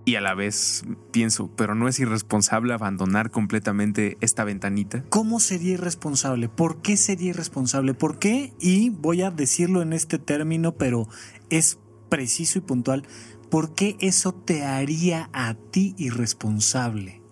y 0.04 0.16
a 0.16 0.20
la 0.20 0.34
vez 0.34 0.84
pienso, 1.12 1.50
pero 1.56 1.74
no 1.74 1.88
es 1.88 1.98
irresponsable 1.98 2.74
abandonar 2.74 3.30
completamente 3.30 4.18
esta 4.20 4.44
ventanita. 4.44 5.04
¿Cómo 5.08 5.40
sería 5.40 5.72
irresponsable? 5.72 6.48
¿Por 6.48 6.82
qué 6.82 6.96
sería 6.96 7.30
irresponsable? 7.30 7.94
¿Por 7.94 8.18
qué? 8.18 8.52
Y 8.60 8.90
voy 8.90 9.22
a 9.22 9.30
decirlo 9.30 9.80
en 9.82 9.92
este 9.92 10.18
término, 10.18 10.72
pero 10.72 11.08
es 11.48 11.78
preciso 12.10 12.58
y 12.58 12.62
puntual. 12.62 13.06
¿Por 13.50 13.74
qué 13.74 13.96
eso 14.00 14.34
te 14.34 14.64
haría 14.64 15.30
a 15.32 15.54
ti 15.54 15.94
irresponsable? 15.96 17.22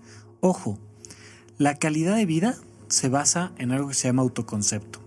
Ojo, 0.41 0.79
la 1.59 1.77
calidad 1.77 2.17
de 2.17 2.27
vida 2.27 2.57
se 2.89 3.09
basa 3.09 3.53
en 3.59 3.73
algo 3.73 3.89
que 3.89 3.95
se 3.95 4.09
llama 4.09 4.23
autoconcepto. 4.23 5.01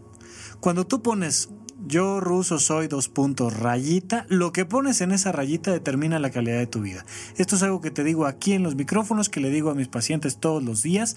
Cuando 0.60 0.86
tú 0.86 1.02
pones 1.02 1.50
yo 1.88 2.20
ruso 2.20 2.60
soy 2.60 2.88
dos 2.88 3.10
puntos 3.10 3.58
rayita, 3.58 4.26
lo 4.30 4.52
que 4.52 4.66
pones 4.66 5.02
en 5.02 5.12
esa 5.12 5.32
rayita 5.32 5.72
determina 5.72 6.20
la 6.20 6.32
calidad 6.32 6.58
de 6.58 6.68
tu 6.68 6.82
vida. 6.82 7.06
Esto 7.38 7.56
es 7.56 7.64
algo 7.64 7.82
que 7.82 7.92
te 7.92 8.04
digo 8.04 8.26
aquí 8.26 8.54
en 8.54 8.64
los 8.64 8.76
micrófonos, 8.76 9.30
que 9.30 9.40
le 9.40 9.50
digo 9.50 9.70
a 9.70 9.76
mis 9.76 9.88
pacientes 9.88 10.40
todos 10.40 10.64
los 10.64 10.82
días. 10.82 11.16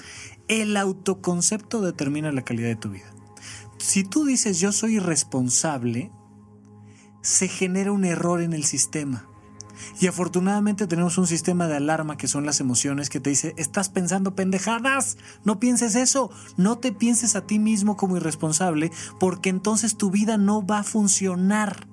El 0.49 0.77
autoconcepto 0.77 1.81
determina 1.81 2.33
la 2.33 2.43
calidad 2.43 2.69
de 2.69 2.77
tu 2.77 2.91
vida. 2.91 3.11
Si 3.79 4.05
tú 4.05 4.25
dices 4.25 4.61
yo 4.61 4.73
soy 4.73 4.97
irresponsable, 4.97 6.11
se 7.23 7.49
genera 7.49 7.93
un 7.93 8.05
error 8.05 8.43
en 8.43 8.53
el 8.53 8.65
sistema. 8.65 9.27
Y 10.01 10.07
afortunadamente 10.07 10.87
tenemos 10.87 11.19
un 11.19 11.27
sistema 11.27 11.67
de 11.67 11.77
alarma 11.77 12.17
que 12.17 12.29
son 12.29 12.47
las 12.47 12.61
emociones 12.61 13.11
que 13.11 13.21
te 13.21 13.31
dice, 13.31 13.55
estás 13.57 13.89
pensando 13.89 14.35
pendejadas, 14.35 15.19
no 15.45 15.59
pienses 15.59 15.95
eso, 15.95 16.31
no 16.57 16.79
te 16.79 16.93
pienses 16.93 17.37
a 17.37 17.47
ti 17.47 17.59
mismo 17.59 17.97
como 17.97 18.17
irresponsable, 18.17 18.91
porque 19.19 19.51
entonces 19.51 19.97
tu 19.97 20.11
vida 20.11 20.37
no 20.37 20.67
va 20.67 20.81
a 20.81 20.85
funcionar. 20.85 21.87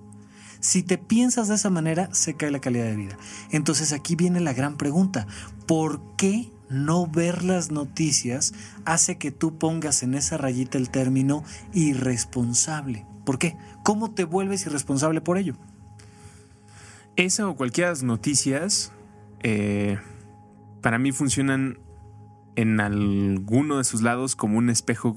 Si 0.59 0.81
te 0.81 0.97
piensas 0.97 1.47
de 1.47 1.55
esa 1.55 1.69
manera, 1.69 2.09
se 2.11 2.33
cae 2.33 2.49
la 2.49 2.61
calidad 2.61 2.85
de 2.85 2.95
vida. 2.95 3.17
Entonces 3.51 3.93
aquí 3.93 4.15
viene 4.15 4.39
la 4.39 4.53
gran 4.53 4.77
pregunta, 4.77 5.27
¿por 5.67 6.01
qué 6.17 6.51
no 6.69 7.05
ver 7.05 7.43
las 7.43 7.69
noticias 7.71 8.53
hace 8.83 9.17
que 9.17 9.31
tú 9.31 9.57
pongas 9.57 10.01
en 10.01 10.15
esa 10.15 10.37
rayita 10.37 10.77
el 10.77 10.89
término 10.89 11.43
irresponsable? 11.73 13.05
¿Por 13.25 13.37
qué? 13.37 13.57
¿Cómo 13.83 14.11
te 14.11 14.23
vuelves 14.23 14.65
irresponsable 14.65 15.21
por 15.21 15.37
ello? 15.37 15.55
Esa 17.15 17.47
o 17.47 17.55
cualquiera 17.55 17.89
de 17.89 17.93
las 17.93 18.03
noticias 18.03 18.91
eh, 19.41 19.97
para 20.81 20.99
mí 20.99 21.11
funcionan 21.11 21.79
en 22.55 22.79
alguno 22.79 23.77
de 23.77 23.83
sus 23.83 24.01
lados 24.01 24.35
como 24.35 24.57
un 24.57 24.69
espejo 24.69 25.15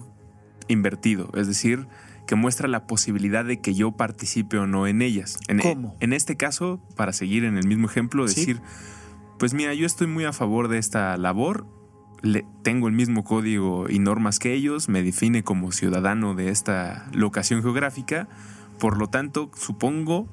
invertido, 0.69 1.31
es 1.35 1.47
decir, 1.47 1.87
que 2.27 2.35
muestra 2.35 2.69
la 2.69 2.87
posibilidad 2.87 3.45
de 3.45 3.61
que 3.61 3.75
yo 3.75 3.93
participe 3.93 4.59
o 4.59 4.67
no 4.67 4.87
en 4.87 5.03
ellas. 5.03 5.39
En, 5.49 5.59
¿Cómo? 5.61 5.97
En 6.01 6.13
este 6.13 6.37
caso, 6.37 6.81
para 6.95 7.13
seguir 7.13 7.45
en 7.45 7.57
el 7.57 7.67
mismo 7.67 7.87
ejemplo, 7.87 8.29
Sí. 8.29 8.41
decir, 8.41 8.61
pues 9.39 9.55
mira, 9.55 9.73
yo 9.75 9.87
estoy 9.87 10.07
muy 10.09 10.25
a 10.25 10.33
favor 10.33 10.69
de 10.69 10.79
esta 10.79 11.17
labor, 11.17 11.67
le, 12.23 12.45
tengo 12.63 12.89
el 12.89 12.95
mismo 12.95 13.25
código 13.25 13.89
y 13.89 13.99
normas 13.99 14.39
que 14.39 14.53
ellos, 14.53 14.89
me 14.89 15.03
define 15.03 15.43
como 15.43 15.73
ciudadano 15.73 16.35
de 16.35 16.51
esta 16.51 17.09
locación 17.13 17.63
geográfica, 17.63 18.29
por 18.79 18.99
lo 18.99 19.09
tanto, 19.09 19.51
supongo 19.57 20.29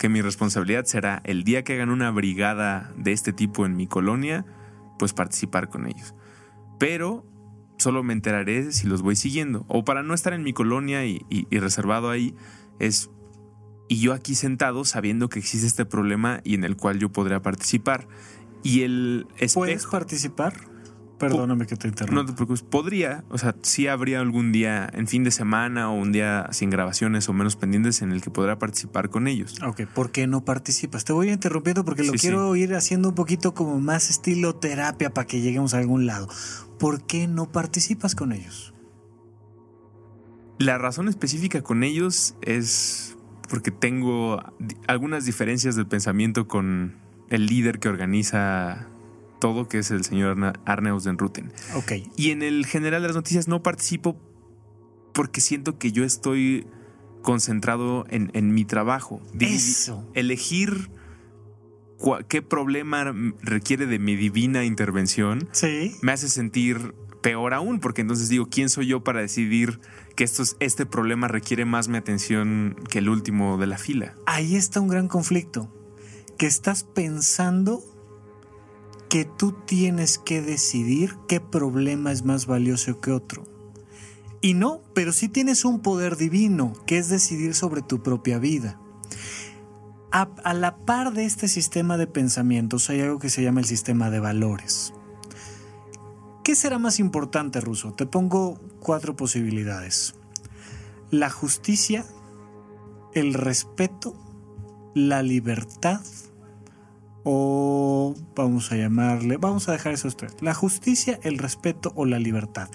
que 0.00 0.08
mi 0.08 0.22
responsabilidad 0.22 0.86
será 0.86 1.20
el 1.24 1.44
día 1.44 1.62
que 1.62 1.74
hagan 1.74 1.90
una 1.90 2.10
brigada 2.10 2.90
de 2.96 3.12
este 3.12 3.34
tipo 3.34 3.66
en 3.66 3.76
mi 3.76 3.86
colonia, 3.86 4.46
pues 4.98 5.12
participar 5.12 5.68
con 5.68 5.86
ellos. 5.86 6.14
Pero 6.78 7.26
solo 7.76 8.02
me 8.02 8.14
enteraré 8.14 8.72
si 8.72 8.86
los 8.86 9.02
voy 9.02 9.14
siguiendo. 9.14 9.66
O 9.68 9.84
para 9.84 10.02
no 10.02 10.14
estar 10.14 10.32
en 10.32 10.42
mi 10.42 10.54
colonia 10.54 11.04
y, 11.04 11.20
y- 11.28 11.46
y 11.50 11.58
reservado 11.58 12.08
ahí, 12.08 12.34
es... 12.78 13.10
Y 13.88 14.00
yo 14.00 14.14
aquí 14.14 14.34
sentado 14.34 14.86
sabiendo 14.86 15.28
que 15.28 15.38
existe 15.38 15.66
este 15.66 15.84
problema 15.84 16.40
y 16.44 16.54
en 16.54 16.64
el 16.64 16.76
cual 16.78 16.98
yo 16.98 17.10
podría 17.12 17.42
participar. 17.42 18.08
Y 18.62 18.82
el 18.84 19.26
¿Puedes 19.52 19.76
espejo... 19.82 19.90
participar? 19.90 20.54
Perdóname 21.20 21.66
que 21.66 21.76
te 21.76 21.86
No 21.86 21.90
interrumpa. 21.90 22.26
te 22.26 22.32
preocupes, 22.32 22.62
podría, 22.62 23.22
o 23.28 23.38
sea, 23.38 23.54
sí 23.62 23.86
habría 23.86 24.20
algún 24.20 24.50
día 24.50 24.88
en 24.92 25.06
fin 25.06 25.22
de 25.22 25.30
semana 25.30 25.90
o 25.90 25.94
un 25.94 26.10
día 26.12 26.48
sin 26.50 26.70
grabaciones 26.70 27.28
o 27.28 27.32
menos 27.32 27.54
pendientes 27.56 28.02
en 28.02 28.10
el 28.10 28.22
que 28.22 28.30
podrá 28.30 28.58
participar 28.58 29.10
con 29.10 29.28
ellos. 29.28 29.56
Ok, 29.62 29.82
¿por 29.94 30.10
qué 30.10 30.26
no 30.26 30.44
participas? 30.44 31.04
Te 31.04 31.12
voy 31.12 31.30
interrumpiendo 31.30 31.84
porque 31.84 32.02
lo 32.02 32.12
Sí, 32.14 32.18
quiero 32.18 32.56
ir 32.56 32.74
haciendo 32.74 33.10
un 33.10 33.14
poquito 33.14 33.54
como 33.54 33.78
más 33.78 34.10
estilo 34.10 34.56
terapia 34.56 35.10
para 35.10 35.26
que 35.26 35.40
lleguemos 35.40 35.74
a 35.74 35.78
algún 35.78 36.06
lado. 36.06 36.28
¿Por 36.78 37.06
qué 37.06 37.28
no 37.28 37.52
participas 37.52 38.14
con 38.14 38.32
ellos? 38.32 38.72
La 40.58 40.76
razón 40.78 41.08
específica 41.08 41.62
con 41.62 41.82
ellos 41.84 42.34
es 42.42 43.16
porque 43.48 43.70
tengo 43.70 44.42
algunas 44.86 45.24
diferencias 45.24 45.74
del 45.76 45.86
pensamiento 45.86 46.46
con 46.48 46.96
el 47.30 47.46
líder 47.46 47.78
que 47.78 47.88
organiza 47.88 48.86
todo, 49.40 49.68
que 49.68 49.78
es 49.78 49.90
el 49.90 50.04
señor 50.04 50.30
Arna- 50.30 50.60
Arne 50.66 50.90
Ruten. 51.18 51.52
Ok, 51.74 51.92
Y 52.16 52.30
en 52.30 52.42
el 52.42 52.64
general 52.66 53.02
de 53.02 53.08
las 53.08 53.16
noticias 53.16 53.48
no 53.48 53.62
participo 53.62 54.16
porque 55.12 55.40
siento 55.40 55.78
que 55.78 55.90
yo 55.90 56.04
estoy 56.04 56.66
concentrado 57.22 58.06
en, 58.08 58.30
en 58.34 58.54
mi 58.54 58.64
trabajo. 58.64 59.20
Eso. 59.40 60.08
Elegir 60.14 60.90
qué 62.28 62.40
problema 62.42 63.12
requiere 63.42 63.86
de 63.86 63.98
mi 63.98 64.16
divina 64.16 64.64
intervención 64.64 65.48
sí. 65.52 65.96
me 66.00 66.12
hace 66.12 66.28
sentir 66.30 66.94
peor 67.22 67.52
aún, 67.52 67.80
porque 67.80 68.00
entonces 68.00 68.30
digo, 68.30 68.48
¿quién 68.48 68.70
soy 68.70 68.86
yo 68.86 69.04
para 69.04 69.20
decidir 69.20 69.80
que 70.16 70.24
esto 70.24 70.42
es- 70.42 70.56
este 70.60 70.86
problema 70.86 71.28
requiere 71.28 71.66
más 71.66 71.88
mi 71.88 71.98
atención 71.98 72.74
que 72.88 73.00
el 73.00 73.10
último 73.10 73.58
de 73.58 73.66
la 73.66 73.76
fila? 73.76 74.14
Ahí 74.26 74.56
está 74.56 74.80
un 74.80 74.88
gran 74.88 75.08
conflicto. 75.08 75.70
Que 76.38 76.46
estás 76.46 76.84
pensando 76.84 77.82
que 79.10 79.24
tú 79.24 79.52
tienes 79.52 80.18
que 80.18 80.40
decidir 80.40 81.16
qué 81.28 81.40
problema 81.40 82.12
es 82.12 82.24
más 82.24 82.46
valioso 82.46 83.00
que 83.00 83.10
otro. 83.10 83.44
Y 84.40 84.54
no, 84.54 84.80
pero 84.94 85.12
sí 85.12 85.28
tienes 85.28 85.64
un 85.64 85.80
poder 85.80 86.16
divino, 86.16 86.72
que 86.86 86.96
es 86.96 87.08
decidir 87.10 87.54
sobre 87.54 87.82
tu 87.82 88.02
propia 88.02 88.38
vida. 88.38 88.80
A, 90.12 90.28
a 90.44 90.54
la 90.54 90.76
par 90.76 91.12
de 91.12 91.24
este 91.26 91.48
sistema 91.48 91.98
de 91.98 92.06
pensamientos 92.06 92.88
hay 92.88 93.00
algo 93.00 93.18
que 93.18 93.30
se 93.30 93.42
llama 93.42 93.60
el 93.60 93.66
sistema 93.66 94.10
de 94.10 94.20
valores. 94.20 94.94
¿Qué 96.44 96.54
será 96.54 96.78
más 96.78 97.00
importante, 97.00 97.60
Ruso? 97.60 97.92
Te 97.92 98.06
pongo 98.06 98.58
cuatro 98.78 99.16
posibilidades. 99.16 100.14
La 101.10 101.30
justicia, 101.30 102.06
el 103.12 103.34
respeto, 103.34 104.14
la 104.94 105.22
libertad 105.22 106.00
o 107.24 108.14
vamos 108.34 108.72
a 108.72 108.76
llamarle, 108.76 109.36
vamos 109.36 109.68
a 109.68 109.72
dejar 109.72 109.92
esos 109.92 110.16
tres, 110.16 110.34
la 110.40 110.54
justicia, 110.54 111.18
el 111.22 111.38
respeto 111.38 111.92
o 111.94 112.06
la 112.06 112.18
libertad. 112.18 112.68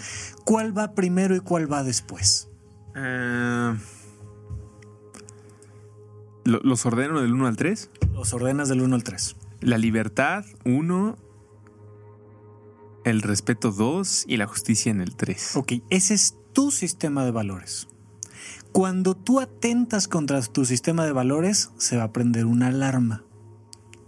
¿Cuál 0.44 0.78
va 0.78 0.94
primero 0.94 1.36
y 1.36 1.40
cuál 1.40 1.72
va 1.72 1.84
después? 1.84 2.50
Lo- 6.44 6.60
¿Los 6.64 6.86
ordeno 6.86 7.22
del 7.22 7.34
1 7.34 7.48
al 7.48 7.56
3? 7.58 7.90
Los 8.14 8.34
ordenas 8.34 8.70
del 8.70 8.82
1 8.82 8.96
al 8.96 9.04
3. 9.04 9.36
La 9.62 9.78
libertad, 9.78 10.46
1. 10.64 11.18
El 13.04 13.22
respeto, 13.22 13.72
2. 13.72 14.26
Y 14.28 14.38
la 14.38 14.46
justicia 14.48 14.92
en 14.92 15.02
el 15.02 15.16
3. 15.16 15.56
Ok, 15.58 15.74
ese 15.90 16.14
es 16.14 16.38
tu 16.54 16.72
sistema 16.72 17.26
de 17.26 17.32
valores. 17.32 17.88
Cuando 18.72 19.16
tú 19.16 19.40
atentas 19.40 20.08
contra 20.08 20.42
tu 20.44 20.66
sistema 20.66 21.06
de 21.06 21.12
valores, 21.14 21.72
se 21.78 21.98
va 21.98 22.04
a 22.04 22.12
prender 22.14 22.46
una 22.46 22.68
alarma, 22.68 23.24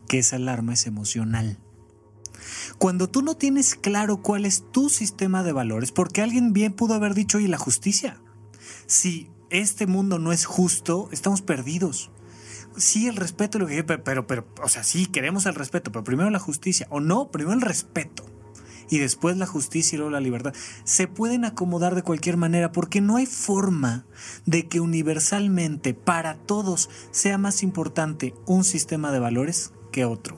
que 0.08 0.20
esa 0.20 0.38
alarma 0.38 0.74
es 0.74 0.88
emocional. 0.88 1.60
Cuando 2.78 3.08
tú 3.08 3.22
no 3.22 3.36
tienes 3.36 3.76
claro 3.76 4.22
cuál 4.22 4.46
es 4.46 4.64
tu 4.72 4.90
sistema 4.90 5.44
de 5.44 5.54
valores, 5.54 5.92
porque 5.92 6.22
alguien 6.22 6.54
bien 6.54 6.74
pudo 6.74 6.94
haber 6.94 7.14
dicho, 7.14 7.40
y 7.40 7.48
la 7.48 7.58
justicia. 7.58 8.22
Si 8.86 9.30
este 9.50 9.88
mundo 9.88 10.20
no 10.20 10.32
es 10.32 10.46
justo, 10.46 11.10
estamos 11.12 11.42
perdidos. 11.42 12.12
Sí, 12.76 13.08
el 13.08 13.16
respeto, 13.16 13.58
lo 13.58 13.68
que 13.68 13.84
pero, 13.84 14.28
pero, 14.28 14.48
o 14.62 14.70
sea, 14.70 14.84
sí, 14.84 15.08
queremos 15.08 15.46
el 15.46 15.56
respeto, 15.56 15.92
pero 15.92 16.04
primero 16.04 16.30
la 16.30 16.40
justicia. 16.40 16.88
O 16.90 17.00
no, 17.00 17.32
primero 17.32 17.54
el 17.54 17.62
respeto 17.62 18.26
y 18.90 19.00
después 19.00 19.38
la 19.38 19.46
justicia 19.46 19.96
y 19.96 19.98
luego 19.98 20.12
la 20.12 20.20
libertad, 20.20 20.54
se 20.84 21.08
pueden 21.08 21.46
acomodar 21.46 21.96
de 21.96 22.04
cualquier 22.04 22.38
manera 22.38 22.72
porque 22.72 23.02
no 23.02 23.18
hay 23.18 23.26
forma 23.26 24.06
de 24.46 24.68
que 24.68 24.80
universalmente 24.80 25.94
para 25.94 26.38
todos 26.38 26.90
sea 27.12 27.38
más 27.38 27.64
importante 27.64 28.34
un 28.46 28.64
sistema 28.64 29.12
de 29.12 29.20
valores 29.20 29.74
otro. 30.06 30.38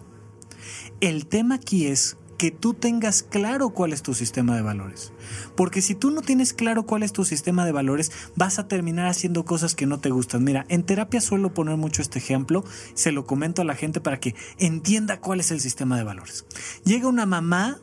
El 1.02 1.28
tema 1.28 1.56
aquí 1.56 1.88
es 1.88 2.17
que 2.39 2.52
tú 2.52 2.74
tengas 2.74 3.22
claro 3.22 3.72
cuál 3.72 3.91
es 3.91 4.02
tu 4.02 4.13
sistema 4.13 4.56
de 4.56 4.62
valores. 4.62 5.12
Porque 5.56 5.82
si 5.82 5.93
tú 5.93 6.10
no 6.10 6.22
tienes 6.22 6.54
claro 6.54 6.86
cuál 6.86 7.04
es 7.04 7.12
tu 7.12 7.26
sistema 7.26 7.65
de 7.65 7.74
valores, 7.74 8.12
vas 8.38 8.60
a 8.60 8.67
terminar 8.67 9.08
haciendo 9.08 9.43
cosas 9.43 9.76
que 9.76 9.86
no 9.86 10.00
te 10.00 10.10
gustan. 10.10 10.45
Mira, 10.45 10.65
en 10.69 10.84
terapia 10.84 11.19
suelo 11.19 11.54
poner 11.54 11.76
mucho 11.76 12.02
este 12.02 12.17
ejemplo, 12.17 12.63
se 12.93 13.12
lo 13.12 13.26
comento 13.26 13.62
a 13.62 13.65
la 13.65 13.76
gente 13.76 14.00
para 14.00 14.22
que 14.22 14.36
entienda 14.58 15.19
cuál 15.19 15.41
es 15.41 15.52
el 15.52 15.60
sistema 15.60 15.98
de 15.98 16.04
valores. 16.04 16.45
Llega 16.86 17.10
una 17.10 17.26
mamá 17.26 17.82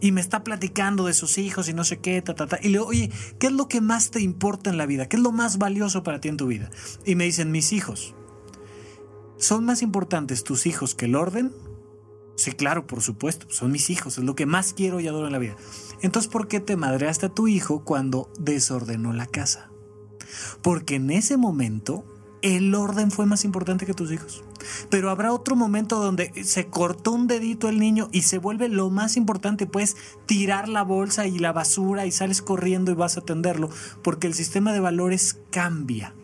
y 0.00 0.12
me 0.12 0.20
está 0.20 0.44
platicando 0.44 1.06
de 1.06 1.14
sus 1.14 1.36
hijos 1.38 1.68
y 1.68 1.74
no 1.74 1.82
sé 1.82 1.98
qué, 1.98 2.22
ta, 2.22 2.34
ta, 2.34 2.46
ta. 2.46 2.58
Y 2.60 2.68
le 2.68 2.78
digo, 2.78 2.86
oye, 2.86 3.10
¿qué 3.40 3.48
es 3.48 3.52
lo 3.52 3.66
que 3.66 3.80
más 3.80 4.10
te 4.10 4.20
importa 4.20 4.70
en 4.70 4.78
la 4.78 4.86
vida? 4.86 5.08
¿Qué 5.08 5.16
es 5.16 5.22
lo 5.22 5.32
más 5.32 5.58
valioso 5.58 6.02
para 6.02 6.20
ti 6.20 6.28
en 6.28 6.36
tu 6.36 6.46
vida? 6.46 6.70
Y 7.04 7.14
me 7.16 7.24
dicen, 7.24 7.50
mis 7.50 7.72
hijos. 7.72 8.14
¿Son 9.38 9.64
más 9.64 9.82
importantes 9.82 10.44
tus 10.44 10.66
hijos 10.66 10.94
que 10.94 11.06
el 11.06 11.14
orden? 11.14 11.52
Sí, 12.36 12.52
claro, 12.52 12.86
por 12.86 13.02
supuesto, 13.02 13.46
son 13.50 13.72
mis 13.72 13.90
hijos, 13.90 14.18
es 14.18 14.24
lo 14.24 14.34
que 14.34 14.46
más 14.46 14.72
quiero 14.72 15.00
y 15.00 15.08
adoro 15.08 15.26
en 15.26 15.32
la 15.32 15.38
vida. 15.38 15.56
Entonces, 16.02 16.30
¿por 16.30 16.48
qué 16.48 16.60
te 16.60 16.76
madreaste 16.76 17.26
a 17.26 17.34
tu 17.34 17.48
hijo 17.48 17.82
cuando 17.84 18.30
desordenó 18.38 19.12
la 19.12 19.26
casa? 19.26 19.70
Porque 20.62 20.96
en 20.96 21.10
ese 21.10 21.36
momento 21.36 22.04
el 22.42 22.74
orden 22.74 23.10
fue 23.10 23.26
más 23.26 23.44
importante 23.44 23.86
que 23.86 23.94
tus 23.94 24.12
hijos. 24.12 24.44
Pero 24.90 25.10
habrá 25.10 25.32
otro 25.32 25.56
momento 25.56 25.98
donde 25.98 26.32
se 26.44 26.66
cortó 26.66 27.12
un 27.12 27.26
dedito 27.26 27.68
el 27.68 27.78
niño 27.78 28.08
y 28.12 28.22
se 28.22 28.38
vuelve 28.38 28.68
lo 28.68 28.90
más 28.90 29.16
importante, 29.16 29.66
puedes 29.66 29.96
tirar 30.26 30.68
la 30.68 30.82
bolsa 30.82 31.26
y 31.26 31.38
la 31.38 31.52
basura 31.52 32.06
y 32.06 32.10
sales 32.10 32.42
corriendo 32.42 32.90
y 32.90 32.94
vas 32.94 33.16
a 33.16 33.20
atenderlo, 33.20 33.70
porque 34.02 34.26
el 34.26 34.34
sistema 34.34 34.72
de 34.72 34.80
valores 34.80 35.38
cambia 35.50 36.14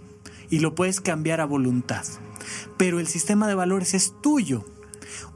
y 0.50 0.58
lo 0.58 0.74
puedes 0.74 1.00
cambiar 1.00 1.40
a 1.40 1.46
voluntad. 1.46 2.04
Pero 2.76 3.00
el 3.00 3.06
sistema 3.06 3.48
de 3.48 3.54
valores 3.54 3.94
es 3.94 4.14
tuyo. 4.20 4.64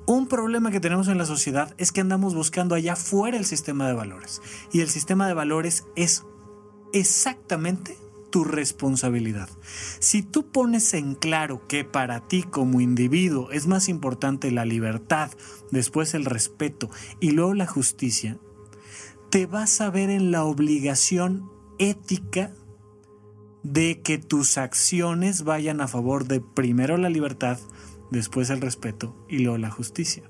Un 0.07 0.29
problema 0.29 0.71
que 0.71 0.81
tenemos 0.81 1.09
en 1.09 1.19
la 1.19 1.27
sociedad 1.27 1.75
es 1.79 1.91
que 1.91 2.01
andamos 2.01 2.35
buscando 2.35 2.75
allá 2.75 2.95
fuera 2.95 3.37
el 3.37 3.45
sistema 3.45 3.89
de 3.89 3.95
valores. 3.95 4.41
Y 4.73 4.81
el 4.81 4.89
sistema 4.89 5.27
de 5.27 5.35
valores 5.35 5.85
es 5.97 6.25
exactamente 6.93 7.99
tu 8.31 8.45
responsabilidad. 8.45 9.49
Si 9.99 10.23
tú 10.23 10.51
pones 10.51 10.95
en 10.95 11.15
claro 11.15 11.67
que 11.67 11.85
para 11.85 12.27
ti 12.29 12.43
como 12.43 12.81
individuo 12.81 13.51
es 13.51 13.67
más 13.67 13.89
importante 13.89 14.51
la 14.51 14.65
libertad, 14.65 15.31
después 15.71 16.15
el 16.15 16.25
respeto 16.25 16.91
y 17.21 17.31
luego 17.33 17.55
la 17.55 17.67
justicia, 17.67 18.39
te 19.31 19.47
vas 19.47 19.81
a 19.81 19.91
ver 19.91 20.11
en 20.11 20.31
la 20.31 20.45
obligación 20.45 21.51
ética 21.79 22.53
de 23.73 24.01
que 24.01 24.19
tus 24.19 24.59
acciones 24.59 25.43
vayan 25.43 25.81
a 25.81 25.89
favor 25.89 26.27
de 26.27 26.41
primero 26.41 26.97
la 26.97 27.11
libertad, 27.11 27.59
después 28.13 28.49
el 28.51 28.61
respeto 28.61 29.17
y 29.29 29.41
luego 29.41 29.59
la 29.59 29.71
justicia. 29.71 30.23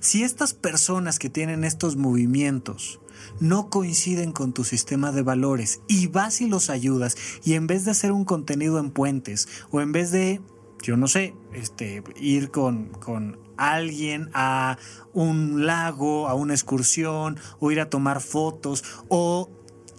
Si 0.00 0.22
estas 0.22 0.54
personas 0.54 1.18
que 1.18 1.28
tienen 1.28 1.64
estos 1.64 1.96
movimientos 1.96 3.00
no 3.40 3.68
coinciden 3.68 4.32
con 4.32 4.52
tu 4.52 4.64
sistema 4.64 5.12
de 5.12 5.22
valores 5.22 5.80
y 5.88 6.06
vas 6.06 6.40
y 6.40 6.48
los 6.48 6.70
ayudas 6.70 7.16
y 7.44 7.54
en 7.54 7.66
vez 7.66 7.84
de 7.84 7.90
hacer 7.90 8.12
un 8.12 8.24
contenido 8.24 8.78
en 8.78 8.90
puentes 8.90 9.48
o 9.70 9.80
en 9.80 9.90
vez 9.90 10.12
de, 10.12 10.40
yo 10.82 10.96
no 10.96 11.08
sé, 11.08 11.34
este, 11.52 12.02
ir 12.16 12.50
con, 12.50 12.90
con 12.90 13.38
alguien 13.56 14.30
a 14.34 14.78
un 15.12 15.66
lago, 15.66 16.28
a 16.28 16.34
una 16.34 16.54
excursión 16.54 17.38
o 17.58 17.70
ir 17.70 17.80
a 17.80 17.90
tomar 17.90 18.20
fotos 18.20 18.84
o 19.08 19.50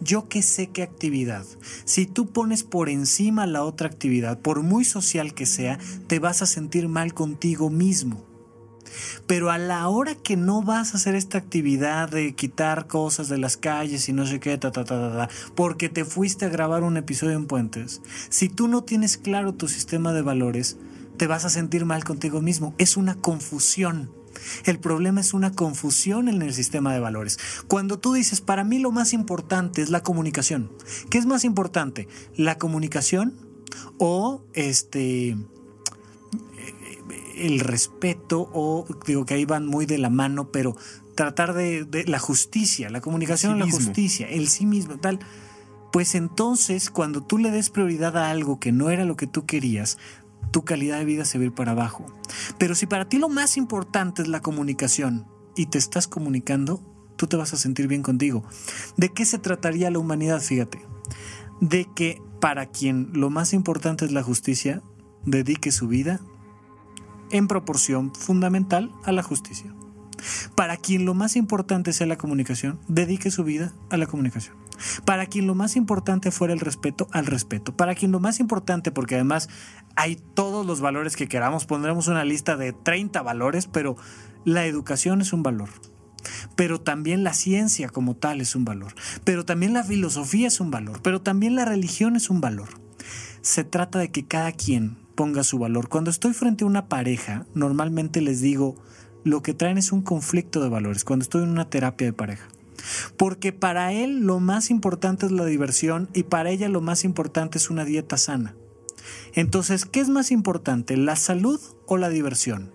yo 0.01 0.27
que 0.27 0.41
sé 0.41 0.67
qué 0.67 0.83
actividad. 0.83 1.45
Si 1.85 2.05
tú 2.05 2.27
pones 2.27 2.63
por 2.63 2.89
encima 2.89 3.45
la 3.45 3.63
otra 3.63 3.87
actividad, 3.87 4.39
por 4.39 4.63
muy 4.63 4.83
social 4.83 5.33
que 5.33 5.45
sea, 5.45 5.79
te 6.07 6.19
vas 6.19 6.41
a 6.41 6.45
sentir 6.45 6.87
mal 6.87 7.13
contigo 7.13 7.69
mismo. 7.69 8.25
Pero 9.27 9.51
a 9.51 9.57
la 9.57 9.87
hora 9.87 10.15
que 10.15 10.35
no 10.35 10.61
vas 10.63 10.93
a 10.93 10.97
hacer 10.97 11.15
esta 11.15 11.37
actividad 11.37 12.09
de 12.09 12.35
quitar 12.35 12.87
cosas 12.87 13.29
de 13.29 13.37
las 13.37 13.57
calles 13.57 14.09
y 14.09 14.13
no 14.13 14.25
sé 14.25 14.39
qué, 14.39 14.57
ta, 14.57 14.71
ta, 14.71 14.83
ta, 14.83 14.99
ta, 14.99 15.29
porque 15.55 15.89
te 15.89 16.03
fuiste 16.03 16.45
a 16.45 16.49
grabar 16.49 16.83
un 16.83 16.97
episodio 16.97 17.37
en 17.37 17.47
Puentes, 17.47 18.01
si 18.29 18.49
tú 18.49 18.67
no 18.67 18.83
tienes 18.83 19.17
claro 19.17 19.53
tu 19.53 19.67
sistema 19.67 20.11
de 20.11 20.21
valores, 20.21 20.77
te 21.17 21.27
vas 21.27 21.45
a 21.45 21.49
sentir 21.49 21.85
mal 21.85 22.03
contigo 22.03 22.41
mismo. 22.41 22.73
Es 22.77 22.97
una 22.97 23.15
confusión. 23.15 24.20
El 24.65 24.79
problema 24.79 25.21
es 25.21 25.33
una 25.33 25.51
confusión 25.51 26.27
en 26.27 26.41
el 26.41 26.53
sistema 26.53 26.93
de 26.93 26.99
valores. 26.99 27.39
Cuando 27.67 27.99
tú 27.99 28.13
dices, 28.13 28.41
para 28.41 28.63
mí 28.63 28.79
lo 28.79 28.91
más 28.91 29.13
importante 29.13 29.81
es 29.81 29.89
la 29.89 30.01
comunicación. 30.03 30.71
¿Qué 31.09 31.17
es 31.17 31.25
más 31.25 31.43
importante? 31.43 32.07
¿La 32.35 32.57
comunicación 32.57 33.33
o 33.97 34.43
este 34.53 35.37
el 37.37 37.59
respeto 37.59 38.49
o 38.53 38.85
digo 39.05 39.25
que 39.25 39.33
ahí 39.33 39.45
van 39.45 39.65
muy 39.65 39.85
de 39.85 39.97
la 39.97 40.09
mano, 40.09 40.51
pero 40.51 40.75
tratar 41.15 41.53
de, 41.53 42.05
la 42.07 42.19
justicia, 42.19 42.89
la 42.89 43.01
comunicación, 43.01 43.59
la 43.59 43.69
justicia, 43.69 44.27
el 44.27 44.47
sí 44.47 44.65
mismo, 44.65 44.97
tal. 44.97 45.19
Pues 45.91 46.15
entonces, 46.15 46.89
cuando 46.89 47.21
tú 47.21 47.37
le 47.37 47.51
des 47.51 47.69
prioridad 47.69 48.15
a 48.17 48.29
algo 48.29 48.59
que 48.59 48.71
no 48.71 48.89
era 48.89 49.03
lo 49.03 49.17
que 49.17 49.27
tú 49.27 49.45
querías, 49.45 49.97
tu 50.51 50.63
calidad 50.63 50.99
de 50.99 51.05
vida 51.05 51.25
se 51.25 51.37
va 51.37 51.43
a 51.43 51.47
ir 51.47 51.53
para 51.53 51.71
abajo. 51.71 52.05
Pero 52.57 52.75
si 52.75 52.85
para 52.85 53.07
ti 53.07 53.17
lo 53.17 53.29
más 53.29 53.57
importante 53.57 54.21
es 54.21 54.27
la 54.27 54.41
comunicación 54.41 55.25
y 55.55 55.67
te 55.67 55.77
estás 55.77 56.07
comunicando, 56.07 56.81
tú 57.15 57.27
te 57.27 57.37
vas 57.37 57.53
a 57.53 57.57
sentir 57.57 57.87
bien 57.87 58.03
contigo. 58.03 58.43
¿De 58.97 59.09
qué 59.09 59.25
se 59.25 59.39
trataría 59.39 59.91
la 59.91 59.99
humanidad? 59.99 60.41
Fíjate. 60.41 60.81
De 61.59 61.87
que 61.95 62.21
para 62.39 62.65
quien 62.65 63.09
lo 63.13 63.29
más 63.29 63.53
importante 63.53 64.05
es 64.05 64.11
la 64.11 64.23
justicia, 64.23 64.81
dedique 65.25 65.71
su 65.71 65.87
vida 65.87 66.19
en 67.29 67.47
proporción 67.47 68.13
fundamental 68.13 68.91
a 69.03 69.11
la 69.11 69.23
justicia. 69.23 69.73
Para 70.55 70.77
quien 70.77 71.05
lo 71.05 71.13
más 71.13 71.35
importante 71.35 71.93
sea 71.93 72.07
la 72.07 72.17
comunicación, 72.17 72.79
dedique 72.87 73.31
su 73.31 73.43
vida 73.43 73.73
a 73.89 73.97
la 73.97 74.07
comunicación. 74.07 74.60
Para 75.05 75.25
quien 75.25 75.47
lo 75.47 75.55
más 75.55 75.75
importante 75.75 76.31
fuera 76.31 76.53
el 76.53 76.59
respeto, 76.59 77.07
al 77.11 77.25
respeto. 77.25 77.75
Para 77.75 77.95
quien 77.95 78.11
lo 78.11 78.19
más 78.19 78.39
importante, 78.39 78.91
porque 78.91 79.15
además 79.15 79.49
hay 79.95 80.17
todos 80.33 80.65
los 80.65 80.81
valores 80.81 81.15
que 81.15 81.27
queramos, 81.27 81.65
pondremos 81.65 82.07
una 82.07 82.25
lista 82.25 82.57
de 82.57 82.73
30 82.73 83.21
valores, 83.21 83.67
pero 83.67 83.95
la 84.45 84.65
educación 84.65 85.21
es 85.21 85.33
un 85.33 85.43
valor. 85.43 85.69
Pero 86.55 86.79
también 86.81 87.23
la 87.23 87.33
ciencia 87.33 87.89
como 87.89 88.15
tal 88.15 88.41
es 88.41 88.55
un 88.55 88.65
valor. 88.65 88.93
Pero 89.23 89.45
también 89.45 89.73
la 89.73 89.83
filosofía 89.83 90.47
es 90.47 90.59
un 90.59 90.71
valor. 90.71 91.01
Pero 91.01 91.21
también 91.21 91.55
la 91.55 91.65
religión 91.65 92.15
es 92.15 92.29
un 92.29 92.41
valor. 92.41 92.69
Se 93.41 93.63
trata 93.63 93.99
de 93.99 94.11
que 94.11 94.27
cada 94.27 94.51
quien 94.51 94.97
ponga 95.15 95.43
su 95.43 95.59
valor. 95.59 95.89
Cuando 95.89 96.09
estoy 96.09 96.33
frente 96.33 96.63
a 96.63 96.67
una 96.67 96.87
pareja, 96.87 97.45
normalmente 97.53 98.21
les 98.21 98.41
digo, 98.41 98.75
lo 99.23 99.41
que 99.41 99.53
traen 99.53 99.77
es 99.77 99.91
un 99.91 100.01
conflicto 100.01 100.61
de 100.61 100.69
valores, 100.69 101.03
cuando 101.03 101.23
estoy 101.23 101.43
en 101.43 101.49
una 101.49 101.69
terapia 101.69 102.07
de 102.07 102.13
pareja. 102.13 102.47
Porque 103.17 103.51
para 103.51 103.93
él 103.93 104.21
lo 104.21 104.39
más 104.39 104.69
importante 104.69 105.25
es 105.25 105.31
la 105.31 105.45
diversión 105.45 106.09
y 106.13 106.23
para 106.23 106.49
ella 106.49 106.69
lo 106.69 106.81
más 106.81 107.03
importante 107.03 107.57
es 107.57 107.69
una 107.69 107.85
dieta 107.85 108.17
sana. 108.17 108.55
Entonces, 109.33 109.85
¿qué 109.85 109.99
es 109.99 110.09
más 110.09 110.31
importante, 110.31 110.97
la 110.97 111.15
salud 111.15 111.59
o 111.85 111.97
la 111.97 112.09
diversión? 112.09 112.71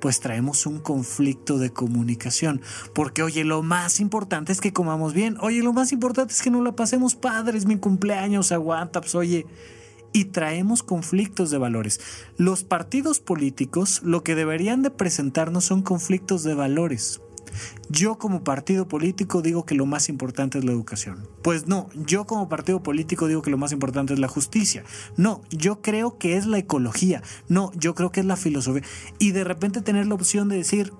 Pues 0.00 0.20
traemos 0.20 0.64
un 0.64 0.80
conflicto 0.80 1.58
de 1.58 1.70
comunicación. 1.70 2.62
Porque, 2.94 3.22
oye, 3.22 3.44
lo 3.44 3.62
más 3.62 4.00
importante 4.00 4.50
es 4.52 4.60
que 4.60 4.72
comamos 4.72 5.12
bien. 5.12 5.36
Oye, 5.40 5.62
lo 5.62 5.74
más 5.74 5.92
importante 5.92 6.32
es 6.32 6.40
que 6.40 6.50
no 6.50 6.62
la 6.62 6.72
pasemos 6.72 7.14
padres, 7.14 7.66
mi 7.66 7.76
cumpleaños, 7.76 8.50
aguanta, 8.50 9.02
pues 9.02 9.14
oye, 9.14 9.46
y 10.12 10.26
traemos 10.26 10.82
conflictos 10.82 11.50
de 11.50 11.58
valores. 11.58 12.00
Los 12.36 12.64
partidos 12.64 13.20
políticos 13.20 14.00
lo 14.02 14.24
que 14.24 14.34
deberían 14.34 14.82
de 14.82 14.90
presentarnos 14.90 15.64
son 15.64 15.82
conflictos 15.82 16.42
de 16.42 16.54
valores. 16.54 17.20
Yo 17.88 18.18
como 18.18 18.44
partido 18.44 18.88
político 18.88 19.42
digo 19.42 19.64
que 19.64 19.74
lo 19.74 19.86
más 19.86 20.08
importante 20.08 20.58
es 20.58 20.64
la 20.64 20.72
educación. 20.72 21.28
Pues 21.42 21.66
no, 21.66 21.88
yo 21.94 22.26
como 22.26 22.48
partido 22.48 22.82
político 22.82 23.26
digo 23.26 23.42
que 23.42 23.50
lo 23.50 23.58
más 23.58 23.72
importante 23.72 24.14
es 24.14 24.18
la 24.18 24.28
justicia. 24.28 24.84
No, 25.16 25.42
yo 25.50 25.82
creo 25.82 26.18
que 26.18 26.36
es 26.36 26.46
la 26.46 26.58
ecología. 26.58 27.22
No, 27.48 27.72
yo 27.74 27.94
creo 27.94 28.12
que 28.12 28.20
es 28.20 28.26
la 28.26 28.36
filosofía. 28.36 28.82
Y 29.18 29.32
de 29.32 29.44
repente 29.44 29.82
tener 29.82 30.06
la 30.06 30.14
opción 30.14 30.48
de 30.48 30.56
decir, 30.56 30.92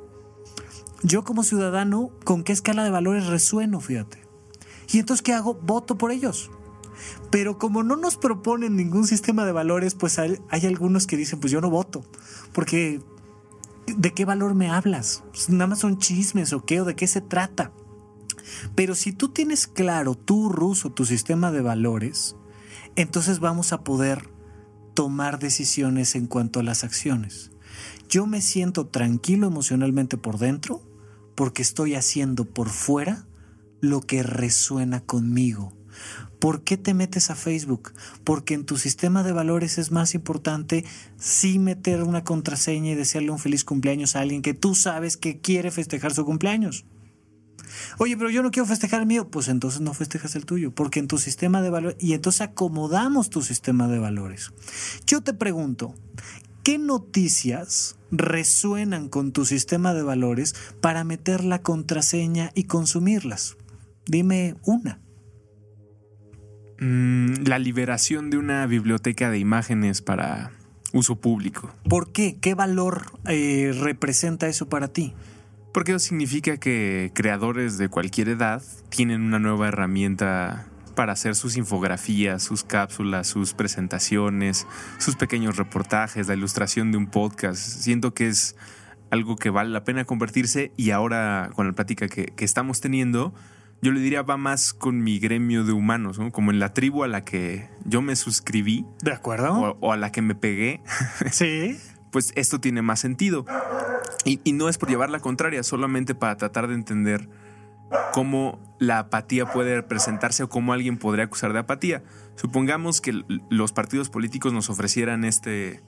yo 1.03 1.25
como 1.25 1.45
ciudadano, 1.45 2.11
¿con 2.25 2.45
qué 2.45 2.53
escala 2.53 2.85
de 2.85 2.91
valores 2.91 3.27
resueno? 3.27 3.81
Fíjate. 3.81 4.23
Y 4.93 4.99
entonces, 4.99 5.23
¿qué 5.23 5.33
hago? 5.33 5.55
Voto 5.55 5.97
por 5.97 6.11
ellos. 6.11 6.51
Pero 7.31 7.59
como 7.59 7.83
no 7.83 7.97
nos 7.97 8.17
proponen 8.17 8.77
ningún 8.77 9.07
sistema 9.07 9.45
de 9.45 9.53
valores, 9.53 9.95
pues 9.95 10.19
hay, 10.19 10.39
algunos 10.51 11.07
que 11.07 11.17
dicen, 11.17 11.41
pues 11.41 11.53
yo 11.53 11.61
no 11.61 11.71
voto, 11.71 12.05
porque 12.53 13.01
¿de 13.97 14.13
qué 14.13 14.25
valor 14.25 14.55
me 14.55 14.71
hablas? 14.71 15.23
Nada 15.49 15.69
más 15.69 15.81
son 15.81 15.99
chismes 15.99 16.53
o 16.53 16.65
qué, 16.65 16.81
o 16.81 16.85
de 16.85 16.97
qué 16.97 17.07
se 17.07 17.21
trata. 17.21 17.73
Pero 18.75 18.95
si 18.95 19.13
tú 19.13 19.29
tienes 19.29 19.67
claro 19.67 20.15
tu 20.15 20.49
ruso, 20.49 20.91
tu 20.91 21.05
sistema 21.05 21.53
de 21.53 21.61
valores, 21.61 22.37
entonces 22.97 23.39
vamos 23.39 23.73
a 23.73 23.85
poder 23.85 24.31
tomar 24.95 25.39
decisiones 25.39 26.15
en 26.15 26.27
cuanto 26.27 26.61
a 26.61 26.63
las 26.63 26.85
acciones. 26.85 27.51
Yo 28.09 28.27
me 28.27 28.41
siento 28.41 28.89
tranquilo 28.89 29.47
emocionalmente 29.47 30.17
por 30.17 30.39
dentro 30.39 30.83
porque 31.35 31.63
estoy 31.63 31.95
haciendo 31.95 32.45
por 32.45 32.69
fuera 32.69 33.27
lo 33.81 34.01
que 34.01 34.23
resuena 34.23 35.01
conmigo. 35.01 35.73
¿Por 36.41 36.65
qué 36.65 36.79
te 36.79 36.95
metes 36.95 37.31
a 37.31 37.37
Facebook? 37.37 37.93
Porque 38.25 38.55
en 38.55 38.65
tu 38.65 38.79
sistema 38.79 39.23
de 39.23 39.33
valores 39.33 39.77
es 39.77 39.93
más 39.93 40.15
importante 40.15 40.87
sí 41.19 41.59
meter 41.59 42.03
una 42.03 42.25
contraseña 42.25 42.93
y 42.93 42.95
desearle 42.95 43.31
un 43.31 43.39
feliz 43.39 43.63
cumpleaños 43.63 44.17
a 44.17 44.21
alguien 44.21 44.41
que 44.41 44.55
tú 44.55 44.75
sabes 44.75 45.19
que 45.19 45.39
quiere 45.39 45.71
festejar 45.71 46.15
su 46.15 46.25
cumpleaños. 46.25 46.87
Oye, 47.99 48.17
pero 48.17 48.31
yo 48.31 48.43
no 48.43 48.51
quiero 48.51 48.67
festejar 48.67 49.01
el 49.01 49.07
mío. 49.07 49.29
Pues 49.29 49.49
entonces 49.49 49.83
no 49.83 49.93
festejas 49.93 50.35
el 50.35 50.47
tuyo, 50.47 50.75
porque 50.75 50.99
en 50.99 51.09
tu 51.09 51.19
sistema 51.19 51.61
de 51.61 51.71
valores, 51.71 51.97
y 52.01 52.15
entonces 52.15 52.41
acomodamos 52.41 53.29
tu 53.29 53.43
sistema 53.43 53.87
de 53.89 53.99
valores. 53.99 54.51
Yo 55.07 55.21
te 55.21 55.35
pregunto, 55.35 55.95
¿qué 56.63 56.79
noticias 56.79 57.97
resuenan 58.11 59.11
con 59.11 59.33
tu 59.33 59.45
sistema 59.45 59.93
de 59.93 60.03
valores 60.03 60.55
para 60.81 61.05
meter 61.05 61.45
la 61.45 61.61
contraseña 61.61 62.51
y 62.55 62.65
consumirlas? 62.65 63.57
Dime 64.07 64.57
una. 64.65 65.01
Mm, 66.81 67.45
la 67.45 67.59
liberación 67.59 68.31
de 68.31 68.39
una 68.39 68.67
biblioteca 68.67 69.31
de 69.31 69.39
imágenes 69.39 70.01
para 70.01 70.51
uso 70.95 71.17
público. 71.17 71.75
¿Por 71.87 72.11
qué? 72.11 72.39
¿Qué 72.41 72.55
valor 72.55 73.03
eh, 73.27 73.73
representa 73.79 74.49
eso 74.49 74.69
para 74.71 74.89
ti? 74.89 75.13
Porque 75.75 75.93
eso 75.93 75.99
significa 75.99 76.57
que 76.57 77.13
creadores 77.15 77.77
de 77.77 77.91
cualquier 77.91 78.31
edad 78.31 78.63
tienen 78.89 79.21
una 79.21 79.39
nueva 79.39 79.69
herramienta 79.69 80.67
para 80.97 81.13
hacer 81.13 81.37
sus 81.37 81.59
infografías, 81.59 82.43
sus 82.43 82.65
cápsulas, 82.65 83.29
sus 83.29 83.53
presentaciones, 83.53 84.67
sus 84.99 85.17
pequeños 85.17 85.59
reportajes, 85.59 86.29
la 86.29 86.35
ilustración 86.35 86.93
de 86.93 86.99
un 86.99 87.09
podcast. 87.09 87.61
Siento 87.61 88.15
que 88.15 88.27
es 88.29 88.57
algo 89.11 89.37
que 89.37 89.51
vale 89.51 89.69
la 89.69 89.85
pena 89.85 90.07
convertirse 90.07 90.73
y 90.79 90.91
ahora 90.93 91.51
con 91.55 91.67
la 91.67 91.75
plática 91.75 92.09
que 92.09 92.33
estamos 92.39 92.81
teniendo, 92.81 93.35
yo 93.83 93.93
le 93.93 94.01
diría 94.01 94.23
va 94.23 94.37
más 94.37 94.73
con 94.73 95.03
mi 95.03 95.19
gremio 95.19 95.65
de 95.65 95.73
humanos, 95.73 96.21
como 96.33 96.51
en 96.51 96.59
la 96.59 96.75
tribu 96.75 97.05
a 97.05 97.09
la 97.09 97.25
que 97.25 97.69
yo 97.85 98.03
me 98.03 98.17
suscribí. 98.17 98.87
¿De 99.03 99.13
acuerdo? 99.13 99.77
O, 99.81 99.93
a 99.93 99.97
la 99.97 100.13
que 100.13 100.23
me 100.23 100.35
pegué. 100.35 100.83
Sí. 101.31 101.79
pues 102.11 102.33
esto 102.37 102.61
tiene 102.61 102.83
más 102.83 103.01
sentido. 103.01 103.47
Y, 104.25 104.41
y, 104.45 104.53
no 104.53 104.69
es 104.69 104.77
por 104.77 104.89
llevar 104.89 105.11
la 105.11 105.21
contraria, 105.21 105.63
solamente 105.63 106.15
para 106.15 106.37
tratar 106.37 106.69
de 106.69 106.75
entender 106.75 107.29
cómo 108.13 108.59
la 108.79 108.99
apatía 108.99 109.47
puede 109.47 109.75
representarse 109.77 110.43
o 110.43 110.49
cómo 110.49 110.73
alguien 110.73 110.99
podría 110.99 111.25
acusar 111.25 111.53
de 111.53 111.61
apatía. 111.61 112.03
Supongamos 112.37 113.01
que 113.01 113.25
los 113.49 113.73
partidos 113.73 114.11
políticos 114.11 114.53
nos 114.53 114.71
ofrecieran 114.71 115.25
este 115.25 115.83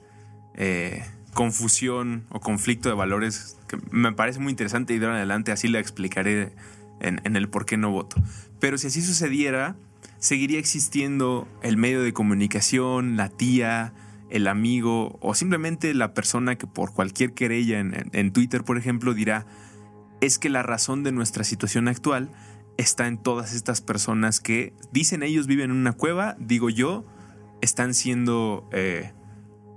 eh, 0.55 1.05
confusión 1.33 2.25
o 2.29 2.39
conflicto 2.39 2.89
de 2.89 2.95
valores 2.95 3.57
que 3.67 3.77
me 3.91 4.11
parece 4.13 4.39
muy 4.39 4.51
interesante 4.51 4.93
y 4.93 4.99
de 4.99 5.05
ahora 5.05 5.17
en 5.17 5.19
adelante 5.19 5.51
así 5.51 5.67
la 5.67 5.79
explicaré 5.79 6.53
en, 6.99 7.35
el 7.35 7.49
por 7.49 7.65
qué 7.65 7.77
no 7.77 7.91
voto. 7.91 8.15
Pero 8.59 8.77
si 8.77 8.87
así 8.87 9.01
sucediera, 9.01 9.75
seguiría 10.19 10.59
existiendo 10.59 11.47
el 11.61 11.77
medio 11.77 12.01
de 12.01 12.13
comunicación, 12.13 13.17
la 13.17 13.29
tía, 13.29 13.93
el 14.29 14.47
amigo 14.47 15.17
o 15.21 15.35
simplemente 15.35 15.93
la 15.93 16.13
persona 16.13 16.57
que 16.57 16.65
por 16.65 16.93
cualquier 16.93 17.33
querella 17.33 17.79
en, 17.79 18.31
Twitter, 18.31 18.63
por 18.63 18.77
ejemplo, 18.77 19.13
dirá, 19.13 19.45
es 20.21 20.39
que 20.39 20.49
la 20.49 20.63
razón 20.63 21.03
de 21.03 21.11
nuestra 21.11 21.43
situación 21.43 21.87
actual 21.87 22.31
está 22.77 23.07
en 23.07 23.17
todas 23.17 23.53
estas 23.53 23.81
personas 23.81 24.39
que 24.39 24.73
dicen 24.91 25.21
ellos 25.21 25.45
viven 25.45 25.69
en 25.69 25.77
una 25.77 25.93
cueva, 25.93 26.35
digo 26.39 26.69
yo, 26.69 27.05
están 27.61 27.93
siendo 27.93 28.67
eh, 28.71 29.11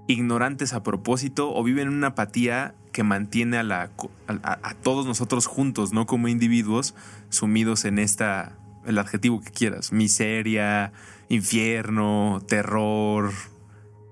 ignorantes 0.08 0.72
a 0.72 0.82
propósito 0.82 1.54
o 1.54 1.62
viven 1.62 1.88
en 1.88 1.94
una 1.94 2.08
apatía 2.08 2.74
que 2.96 3.02
mantiene 3.02 3.58
a, 3.58 3.62
la, 3.62 3.90
a, 4.26 4.74
todos 4.76 5.04
nosotros 5.04 5.44
juntos, 5.44 5.92
no 5.92 6.06
como 6.06 6.28
individuos, 6.28 6.94
sumidos 7.28 7.84
en 7.84 7.98
esta, 7.98 8.56
el 8.86 8.96
adjetivo 8.96 9.42
que 9.42 9.50
quieras, 9.50 9.92
miseria, 9.92 10.94
infierno, 11.28 12.42
terror, 12.48 13.32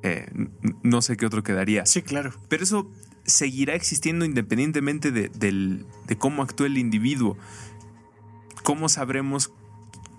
eh, 0.03 0.31
no 0.83 1.01
sé 1.01 1.17
qué 1.17 1.25
otro 1.25 1.43
quedaría. 1.43 1.87
Sí, 1.87 2.03
claro. 2.03 2.35
Pero 2.49 2.63
eso 2.63 2.93
seguirá 3.25 3.75
existiendo 3.75 4.27
independientemente 4.27 5.11
de, 5.13 5.31
de 5.31 6.19
cómo 6.19 6.43
actúe 6.43 6.67
el 6.67 6.77
individuo. 6.77 7.39
¿Cómo 8.65 8.91
sabremos 8.91 9.51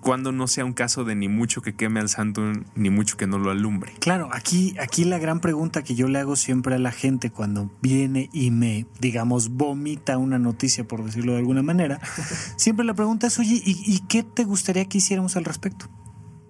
cuando 0.05 0.31
no 0.31 0.45
sea 0.45 0.65
un 0.65 0.73
caso 0.73 1.03
de 1.03 1.15
ni 1.15 1.27
mucho 1.27 1.63
que 1.63 1.73
queme 1.73 1.99
al 1.99 2.09
santo 2.09 2.43
ni 2.75 2.91
mucho 2.91 3.17
que 3.17 3.25
no 3.25 3.39
lo 3.39 3.49
alumbre. 3.49 3.91
Claro, 3.97 4.29
aquí, 4.31 4.75
aquí 4.79 5.03
la 5.03 5.17
gran 5.17 5.39
pregunta 5.39 5.83
que 5.83 5.95
yo 5.95 6.07
le 6.07 6.19
hago 6.19 6.35
siempre 6.35 6.75
a 6.75 6.77
la 6.77 6.91
gente 6.91 7.31
cuando 7.31 7.71
viene 7.81 8.29
y 8.31 8.51
me, 8.51 8.85
digamos, 8.99 9.49
vomita 9.49 10.19
una 10.19 10.37
noticia, 10.37 10.87
por 10.87 11.03
decirlo 11.03 11.31
de 11.31 11.39
alguna 11.39 11.63
manera, 11.63 11.99
siempre 12.55 12.85
la 12.85 12.93
pregunta 12.93 13.25
es, 13.25 13.39
oye, 13.39 13.59
¿y, 13.65 13.99
qué 14.07 14.21
te 14.21 14.43
gustaría 14.43 14.85
que 14.85 14.99
hiciéramos 14.99 15.37
al 15.37 15.45
respecto? 15.45 15.87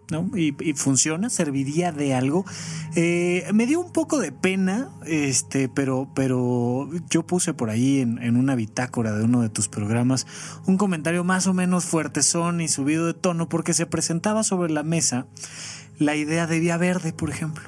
¿No? 0.10 0.30
Y, 0.38 0.52
funciona, 0.74 1.30
serviría 1.30 1.92
de 1.92 2.14
algo. 2.14 2.46
Eh, 2.96 3.48
me 3.54 3.66
dio 3.66 3.80
un 3.80 3.92
poco 3.92 4.20
de 4.20 4.32
pena, 4.32 4.90
este, 5.06 5.70
pero, 5.70 6.10
pero 6.14 6.90
yo 7.10 7.26
puse 7.26 7.54
por 7.54 7.70
ahí 7.70 8.00
en, 8.02 8.38
una 8.38 8.56
bitácora 8.56 9.14
de 9.14 9.24
uno 9.24 9.42
de 9.42 9.50
tus 9.50 9.68
programas 9.68 10.28
un 10.66 10.78
comentario 10.78 11.24
más 11.24 11.48
o 11.48 11.54
menos 11.54 11.86
fuertezón 11.86 12.62
y 12.62 12.68
subido 12.68 13.06
de 13.06 13.14
tono 13.14 13.50
porque 13.50 13.74
se 13.74 13.86
presentaba 13.86 14.44
sobre 14.44 14.72
la 14.72 14.84
mesa 14.84 15.28
la 15.98 16.16
idea 16.16 16.46
de 16.48 16.60
Vía 16.60 16.78
Verde, 16.78 17.14
por 17.14 17.30
ejemplo. 17.30 17.64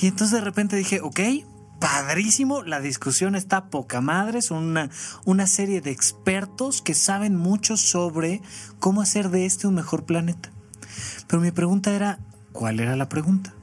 Y 0.00 0.06
entonces 0.06 0.38
de 0.38 0.44
repente 0.44 0.76
dije, 0.76 1.00
ok, 1.00 1.20
padrísimo, 1.78 2.62
la 2.62 2.80
discusión 2.80 3.34
está 3.34 3.70
poca 3.70 4.00
madre, 4.00 4.42
son 4.42 4.64
una, 4.64 4.90
una 5.24 5.46
serie 5.46 5.80
de 5.80 5.90
expertos 5.90 6.82
que 6.82 6.94
saben 6.94 7.36
mucho 7.36 7.76
sobre 7.76 8.42
cómo 8.78 9.00
hacer 9.00 9.30
de 9.30 9.46
este 9.46 9.66
un 9.66 9.74
mejor 9.74 10.04
planeta. 10.04 10.50
Pero 11.26 11.40
mi 11.40 11.50
pregunta 11.50 11.94
era, 11.94 12.18
¿cuál 12.52 12.80
era 12.80 12.96
la 12.96 13.08
pregunta? 13.08 13.54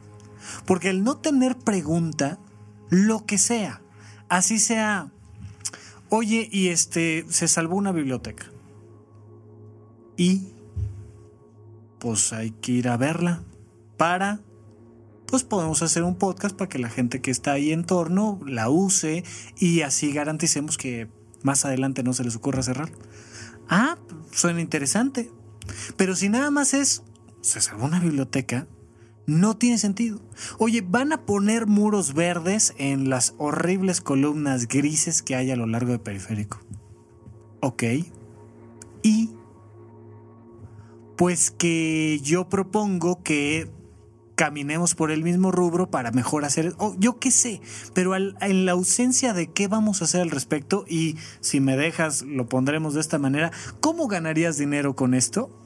Porque 0.66 0.90
el 0.90 1.04
no 1.04 1.18
tener 1.18 1.58
pregunta, 1.58 2.40
lo 2.90 3.26
que 3.26 3.38
sea, 3.38 3.82
así 4.30 4.60
sea, 4.60 5.12
oye, 6.10 6.48
y 6.52 6.70
este, 6.70 7.26
se 7.30 7.48
salvó 7.48 7.76
una 7.76 7.92
biblioteca. 7.92 8.46
Y, 10.18 10.54
pues 12.00 12.32
hay 12.34 12.52
que 12.52 12.74
ir 12.74 12.88
a 12.88 12.98
verla 12.98 13.44
para, 13.98 14.40
pues 15.26 15.44
podemos 15.44 15.82
hacer 15.82 16.04
un 16.04 16.16
podcast 16.16 16.56
para 16.56 16.70
que 16.70 16.80
la 16.80 16.90
gente 16.90 17.22
que 17.22 17.32
está 17.32 17.54
ahí 17.54 17.72
en 17.72 17.86
torno 17.86 18.40
la 18.46 18.70
use 18.70 19.24
y 19.58 19.82
así 19.82 20.12
garanticemos 20.12 20.78
que 20.78 21.10
más 21.42 21.66
adelante 21.66 22.04
no 22.04 22.14
se 22.14 22.24
les 22.24 22.36
ocurra 22.36 22.64
cerrar. 22.64 22.92
Ah, 23.68 23.98
suena 24.32 24.62
interesante. 24.62 25.32
Pero 25.98 26.16
si 26.16 26.30
nada 26.30 26.52
más 26.52 26.74
es 26.74 27.04
se 27.46 27.62
salvó 27.62 27.86
una 27.86 28.00
biblioteca, 28.00 28.68
no 29.28 29.56
tiene 29.56 29.78
sentido. 29.78 30.20
Oye, 30.58 30.82
van 30.82 31.14
a 31.14 31.26
poner 31.26 31.68
muros 31.68 32.14
verdes 32.14 32.74
en 32.78 33.10
las 33.10 33.36
horribles 33.38 34.02
columnas 34.02 34.68
grises 34.68 35.22
que 35.22 35.36
hay 35.36 35.52
a 35.52 35.56
lo 35.56 35.68
largo 35.68 35.92
del 35.92 36.02
periférico. 36.02 36.60
Ok. 37.62 37.84
Y 39.04 39.30
pues 41.18 41.52
que 41.52 42.20
yo 42.24 42.50
propongo 42.50 43.22
que 43.22 43.72
caminemos 44.36 44.96
por 44.96 45.12
el 45.12 45.24
mismo 45.24 45.52
rubro 45.52 45.90
para 45.90 46.12
mejor 46.12 46.46
hacer, 46.46 46.74
oh, 46.78 46.96
yo 46.98 47.20
qué 47.20 47.32
sé, 47.32 47.62
pero 47.94 48.16
en 48.16 48.66
la 48.66 48.74
ausencia 48.74 49.34
de 49.34 49.48
qué 49.48 49.68
vamos 49.68 50.02
a 50.02 50.06
hacer 50.06 50.22
al 50.22 50.32
respecto 50.32 50.84
y 50.90 51.16
si 51.40 51.62
me 51.62 51.78
dejas 51.78 52.24
lo 52.24 52.50
pondremos 52.50 52.96
de 52.96 53.02
esta 53.02 53.18
manera, 53.18 53.52
¿cómo 53.80 54.08
ganarías 54.08 54.58
dinero 54.58 54.96
con 54.96 55.14
esto? 55.14 55.65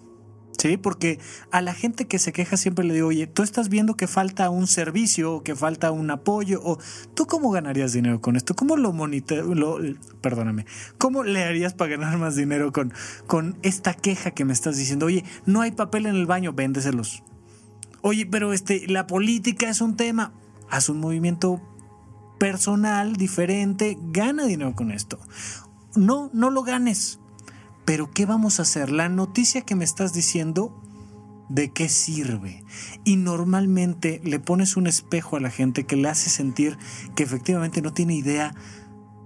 Sí, 0.60 0.76
porque 0.76 1.20
a 1.52 1.62
la 1.62 1.74
gente 1.74 2.06
que 2.06 2.20
se 2.20 2.34
queja 2.34 2.58
siempre 2.58 2.84
le 2.84 2.94
digo, 2.94 3.08
oye, 3.08 3.28
tú 3.28 3.44
estás 3.44 3.70
viendo 3.70 3.96
que 3.96 4.08
falta 4.08 4.50
un 4.50 4.68
servicio 4.68 5.36
o 5.36 5.42
que 5.42 5.56
falta 5.56 5.90
un 5.92 6.12
apoyo, 6.12 6.60
o 6.62 6.78
tú 7.14 7.28
cómo 7.28 7.50
ganarías 7.50 7.94
dinero 7.94 8.20
con 8.20 8.36
esto, 8.36 8.56
cómo 8.56 8.76
lo 8.76 8.92
lo, 8.92 9.80
perdóname, 10.20 10.66
cómo 10.98 11.24
le 11.24 11.46
harías 11.46 11.74
para 11.74 11.92
ganar 11.92 12.18
más 12.18 12.36
dinero 12.36 12.74
con, 12.74 12.92
con 13.26 13.58
esta 13.62 13.94
queja 13.94 14.32
que 14.32 14.44
me 14.44 14.52
estás 14.52 14.76
diciendo, 14.76 15.06
oye, 15.06 15.24
no 15.46 15.62
hay 15.62 15.72
papel 15.72 16.08
en 16.08 16.16
el 16.16 16.26
baño, 16.26 16.52
véndeselos. 16.52 17.24
Oye, 18.02 18.26
pero 18.26 18.52
este, 18.52 18.86
la 18.90 19.08
política 19.08 19.70
es 19.70 19.80
un 19.80 19.96
tema, 19.96 20.34
haz 20.70 20.90
un 20.90 21.00
movimiento 21.00 21.62
personal 22.38 23.16
diferente, 23.16 23.98
gana 24.12 24.44
dinero 24.44 24.76
con 24.76 24.92
esto. 24.92 25.20
No, 25.96 26.30
no 26.34 26.50
lo 26.50 26.64
ganes. 26.64 27.22
Pero 27.90 28.12
¿qué 28.12 28.28
vamos 28.28 28.60
a 28.60 28.62
hacer? 28.62 28.92
La 28.92 29.10
noticia 29.10 29.62
que 29.62 29.74
me 29.74 29.84
estás 29.84 30.14
diciendo, 30.14 30.80
¿de 31.50 31.72
qué 31.72 31.90
sirve? 31.90 32.64
Y 33.04 33.16
normalmente 33.16 34.22
le 34.24 34.40
pones 34.40 34.78
un 34.78 34.86
espejo 34.86 35.38
a 35.38 35.40
la 35.40 35.50
gente 35.50 35.88
que 35.88 35.96
le 35.96 36.08
hace 36.08 36.30
sentir 36.30 36.78
que 37.16 37.24
efectivamente 37.24 37.82
no 37.82 37.92
tiene 37.92 38.14
idea 38.14 38.54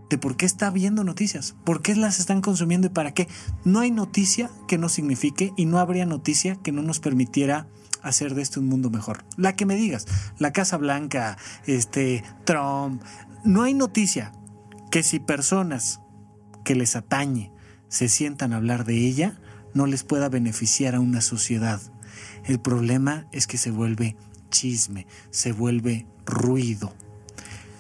de 0.09 0.18
por 0.18 0.38
qué 0.38 0.45
está 0.45 0.70
viendo 0.70 1.03
noticias, 1.03 1.57
por 1.66 1.82
qué 1.82 1.93
las 1.97 2.22
están 2.22 2.39
consumiendo 2.39 2.88
y 2.88 2.91
para 2.91 3.14
qué. 3.14 3.28
No 3.66 3.82
hay 3.82 3.91
noticia 3.91 4.49
que 4.66 4.78
no 4.78 4.88
signifique 4.88 5.51
y 5.57 5.66
no 5.66 5.78
habría 5.78 6.05
noticia 6.05 6.55
que 6.55 6.72
no 6.72 6.84
nos 6.84 7.01
permitiera 7.01 7.68
hacer 8.01 8.34
de 8.34 8.43
esto 8.43 8.61
un 8.61 8.70
mundo 8.70 8.89
mejor. 8.89 9.26
La 9.36 9.57
que 9.57 9.66
me 9.66 9.76
digas, 9.76 10.05
la 10.39 10.53
Casa 10.53 10.78
Blanca, 10.78 11.38
este 11.66 12.24
Trump, 12.45 13.03
no 13.43 13.64
hay 13.64 13.74
noticia 13.74 14.32
que 14.89 15.03
si 15.03 15.20
personas 15.20 15.99
que 16.64 16.76
les 16.76 16.95
atañe 16.95 17.53
se 17.93 18.09
sientan 18.09 18.53
a 18.53 18.55
hablar 18.55 18.85
de 18.85 18.95
ella, 18.95 19.37
no 19.75 19.85
les 19.85 20.03
pueda 20.03 20.27
beneficiar 20.27 20.95
a 20.95 20.99
una 20.99 21.21
sociedad. 21.21 21.79
El 22.43 22.59
problema 22.59 23.27
es 23.31 23.45
que 23.45 23.59
se 23.59 23.69
vuelve 23.69 24.15
chisme, 24.49 25.05
se 25.29 25.51
vuelve 25.51 26.07
ruido. 26.25 26.91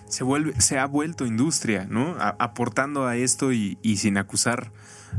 Se, 0.09 0.23
vuelve, 0.23 0.53
se 0.61 0.77
ha 0.77 0.85
vuelto 0.85 1.25
industria, 1.25 1.87
¿no? 1.89 2.15
aportando 2.19 3.07
a 3.07 3.15
esto 3.15 3.53
y, 3.53 3.79
sin 3.97 4.19
acusar 4.19 4.71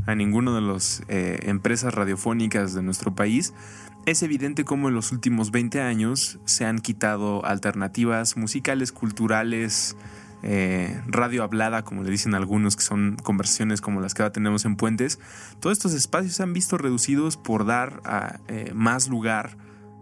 a 0.07 0.14
ninguno 0.14 0.55
de 0.55 0.61
las 0.61 1.03
eh, 1.09 1.40
empresas 1.42 1.92
radiofónicas 1.92 2.72
de 2.72 2.84
nuestro 2.84 3.16
país, 3.16 3.53
es 4.07 4.22
evidente 4.22 4.64
cómo 4.64 4.90
en 4.90 4.95
los 4.95 5.11
últimos 5.11 5.51
20 5.51 5.80
años 5.80 6.38
se 6.45 6.66
han 6.66 6.78
quitado 6.78 7.45
alternativas 7.45 8.36
musicales, 8.36 8.92
culturales, 8.92 9.97
eh, 10.47 11.01
radio 11.07 11.42
hablada, 11.42 11.84
como 11.84 12.03
le 12.03 12.11
dicen 12.11 12.34
algunos, 12.34 12.76
que 12.76 12.82
son 12.82 13.16
conversaciones 13.22 13.80
como 13.80 14.03
las 14.03 14.12
que 14.12 14.20
ahora 14.20 14.32
tenemos 14.32 14.66
en 14.66 14.76
Puentes, 14.76 15.18
todos 15.59 15.78
estos 15.78 15.95
espacios 15.95 16.34
se 16.34 16.42
han 16.42 16.53
visto 16.53 16.76
reducidos 16.76 17.38
por 17.38 17.64
dar 17.64 18.03
eh, 18.49 18.70
más 18.74 19.09
lugar 19.09 19.57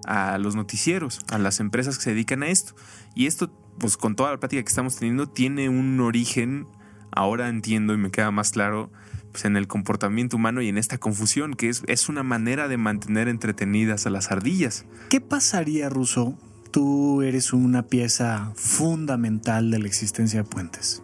a 0.04 0.38
los 0.38 0.56
noticieros, 0.56 1.20
a 1.30 1.38
las 1.38 1.60
empresas 1.60 1.96
que 1.96 2.02
se 2.02 2.10
dedican 2.10 2.42
a 2.42 2.48
esto. 2.48 2.74
Y 3.14 3.26
esto, 3.26 3.52
pues 3.78 3.96
con 3.96 4.16
toda 4.16 4.32
la 4.32 4.40
práctica 4.40 4.64
que 4.64 4.68
estamos 4.68 4.96
teniendo, 4.96 5.28
tiene 5.28 5.68
un 5.68 6.00
origen, 6.00 6.66
ahora 7.12 7.48
entiendo 7.48 7.94
y 7.94 7.98
me 7.98 8.10
queda 8.10 8.32
más 8.32 8.50
claro, 8.50 8.90
pues 9.30 9.44
en 9.44 9.56
el 9.56 9.68
comportamiento 9.68 10.36
humano 10.36 10.60
y 10.60 10.68
en 10.68 10.76
esta 10.76 10.98
confusión, 10.98 11.54
que 11.54 11.68
es, 11.68 11.84
es 11.86 12.08
una 12.08 12.24
manera 12.24 12.66
de 12.66 12.78
mantener 12.78 13.28
entretenidas 13.28 14.06
a 14.06 14.10
las 14.10 14.32
ardillas. 14.32 14.86
¿Qué 15.08 15.20
pasaría, 15.20 15.88
Russo, 15.88 16.36
tú 16.72 17.22
eres 17.22 17.52
una 17.52 17.86
pieza 17.86 18.52
fundamental 18.56 19.70
de 19.70 19.78
la 19.78 19.86
existencia 19.86 20.42
de 20.42 20.48
puentes. 20.48 21.02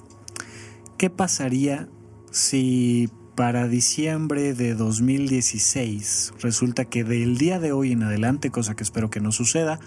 ¿Qué 0.96 1.10
pasaría 1.10 1.88
si 2.32 3.08
para 3.36 3.68
diciembre 3.68 4.54
de 4.54 4.74
2016 4.74 6.34
resulta 6.40 6.86
que 6.86 7.04
del 7.04 7.38
día 7.38 7.60
de 7.60 7.70
hoy 7.70 7.92
en 7.92 8.02
adelante, 8.02 8.50
cosa 8.50 8.74
que 8.74 8.82
espero 8.82 9.10
que 9.10 9.20
no 9.20 9.30
suceda, 9.30 9.78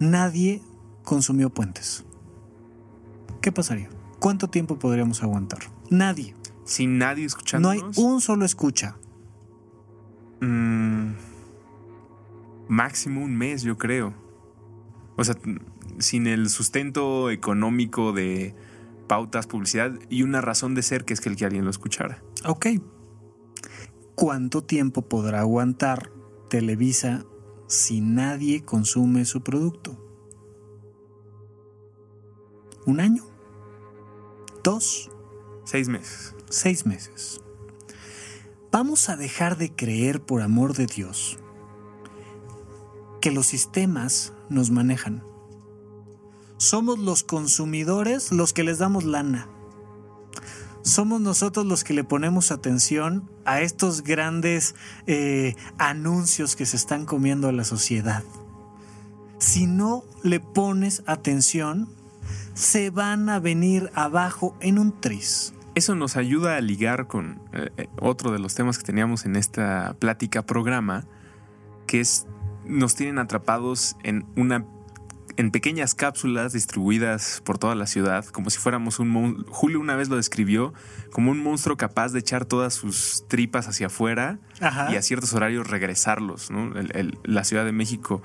nadie 0.00 0.60
consumió 1.04 1.48
puentes? 1.48 2.04
¿Qué 3.40 3.52
pasaría? 3.52 3.88
¿Cuánto 4.18 4.50
tiempo 4.50 4.78
podríamos 4.78 5.22
aguantar? 5.22 5.60
Nadie. 5.90 6.34
Sin 6.64 6.98
nadie 6.98 7.24
escuchando. 7.24 7.68
No 7.68 7.72
hay 7.72 7.80
un 7.96 8.20
solo 8.20 8.44
escucha. 8.44 8.96
Mm, 10.40 11.12
máximo 12.68 13.22
un 13.22 13.36
mes, 13.36 13.62
yo 13.62 13.78
creo. 13.78 14.21
O 15.22 15.24
sea, 15.24 15.36
sin 15.98 16.26
el 16.26 16.48
sustento 16.50 17.30
económico 17.30 18.12
de 18.12 18.56
pautas, 19.06 19.46
publicidad 19.46 19.92
y 20.10 20.24
una 20.24 20.40
razón 20.40 20.74
de 20.74 20.82
ser 20.82 21.04
que 21.04 21.14
es 21.14 21.20
que, 21.20 21.28
el 21.28 21.36
que 21.36 21.44
alguien 21.44 21.64
lo 21.64 21.70
escuchara. 21.70 22.24
Ok. 22.44 22.66
¿Cuánto 24.16 24.64
tiempo 24.64 25.02
podrá 25.02 25.38
aguantar 25.38 26.10
Televisa 26.50 27.24
si 27.68 28.00
nadie 28.00 28.64
consume 28.64 29.24
su 29.24 29.44
producto? 29.44 29.96
¿Un 32.84 32.98
año? 32.98 33.24
¿Dos? 34.64 35.08
Seis 35.64 35.88
meses. 35.88 36.34
Seis 36.50 36.84
meses. 36.84 37.40
Vamos 38.72 39.08
a 39.08 39.16
dejar 39.16 39.56
de 39.56 39.72
creer, 39.72 40.20
por 40.20 40.42
amor 40.42 40.74
de 40.74 40.86
Dios, 40.86 41.38
que 43.20 43.30
los 43.30 43.46
sistemas 43.46 44.32
nos 44.52 44.70
manejan. 44.70 45.22
Somos 46.56 46.98
los 46.98 47.24
consumidores 47.24 48.30
los 48.30 48.52
que 48.52 48.62
les 48.62 48.78
damos 48.78 49.04
lana. 49.04 49.48
Somos 50.82 51.20
nosotros 51.20 51.66
los 51.66 51.84
que 51.84 51.94
le 51.94 52.04
ponemos 52.04 52.50
atención 52.50 53.28
a 53.44 53.60
estos 53.60 54.02
grandes 54.02 54.74
eh, 55.06 55.56
anuncios 55.78 56.56
que 56.56 56.66
se 56.66 56.76
están 56.76 57.04
comiendo 57.04 57.48
a 57.48 57.52
la 57.52 57.64
sociedad. 57.64 58.22
Si 59.38 59.66
no 59.66 60.04
le 60.22 60.40
pones 60.40 61.02
atención, 61.06 61.88
se 62.54 62.90
van 62.90 63.28
a 63.28 63.40
venir 63.40 63.90
abajo 63.94 64.56
en 64.60 64.78
un 64.78 65.00
tris. 65.00 65.54
Eso 65.74 65.94
nos 65.94 66.16
ayuda 66.16 66.56
a 66.56 66.60
ligar 66.60 67.06
con 67.06 67.40
eh, 67.52 67.70
eh, 67.76 67.88
otro 68.00 68.30
de 68.30 68.38
los 68.38 68.54
temas 68.54 68.76
que 68.76 68.84
teníamos 68.84 69.24
en 69.24 69.36
esta 69.36 69.96
plática 69.98 70.42
programa, 70.42 71.06
que 71.86 72.00
es 72.00 72.26
nos 72.66 72.94
tienen 72.94 73.18
atrapados 73.18 73.96
en 74.02 74.26
una 74.36 74.64
en 75.38 75.50
pequeñas 75.50 75.94
cápsulas 75.94 76.52
distribuidas 76.52 77.40
por 77.44 77.58
toda 77.58 77.74
la 77.74 77.86
ciudad, 77.86 78.26
como 78.26 78.50
si 78.50 78.58
fuéramos 78.58 78.98
un 78.98 79.08
monstruo. 79.08 79.46
Julio 79.50 79.80
una 79.80 79.96
vez 79.96 80.08
lo 80.08 80.16
describió 80.16 80.74
como 81.10 81.30
un 81.30 81.42
monstruo 81.42 81.76
capaz 81.76 82.12
de 82.12 82.18
echar 82.18 82.44
todas 82.44 82.74
sus 82.74 83.24
tripas 83.28 83.66
hacia 83.66 83.86
afuera 83.86 84.38
y 84.60 84.96
a 84.96 85.02
ciertos 85.02 85.32
horarios 85.32 85.68
regresarlos, 85.68 86.50
¿no? 86.50 86.72
la 87.24 87.44
Ciudad 87.44 87.64
de 87.64 87.72
México 87.72 88.22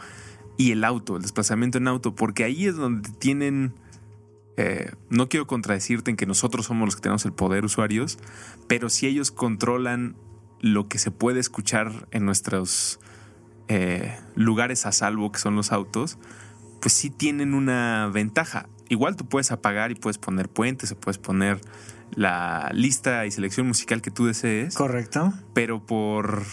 y 0.57 0.71
el 0.71 0.83
auto, 0.83 1.15
el 1.15 1.21
desplazamiento 1.21 1.77
en 1.77 1.87
auto, 1.87 2.13
porque 2.15 2.43
ahí 2.43 2.65
es 2.65 2.75
donde 2.75 3.09
tienen 3.11 3.73
eh, 4.57 4.91
no 5.09 5.29
quiero 5.29 5.45
contradecirte 5.45 6.09
en 6.09 6.17
que 6.17 6.25
nosotros 6.25 6.65
somos 6.65 6.87
los 6.87 6.95
que 6.95 7.01
tenemos 7.01 7.25
el 7.25 7.33
poder 7.33 7.63
usuarios, 7.63 8.17
pero 8.67 8.89
si 8.89 9.05
ellos 9.05 9.29
controlan 9.29 10.15
lo 10.59 10.87
que 10.87 10.97
se 10.97 11.11
puede 11.11 11.39
escuchar 11.39 12.07
en 12.09 12.25
nuestros 12.25 12.99
eh, 13.67 14.17
lugares 14.35 14.85
a 14.85 14.91
salvo, 14.91 15.31
que 15.31 15.39
son 15.39 15.55
los 15.55 15.71
autos, 15.71 16.17
pues 16.81 16.93
sí 16.93 17.09
tienen 17.09 17.53
una 17.53 18.09
ventaja. 18.13 18.67
Igual 18.89 19.15
tú 19.15 19.25
puedes 19.25 19.51
apagar 19.51 19.91
y 19.91 19.95
puedes 19.95 20.17
poner 20.17 20.49
puentes 20.49 20.91
o 20.91 20.99
puedes 20.99 21.17
poner 21.17 21.59
la 22.15 22.69
lista 22.73 23.25
y 23.25 23.31
selección 23.31 23.67
musical 23.67 24.01
que 24.01 24.11
tú 24.11 24.25
desees. 24.25 24.75
Correcto. 24.75 25.33
Pero 25.53 25.85
por 25.85 26.43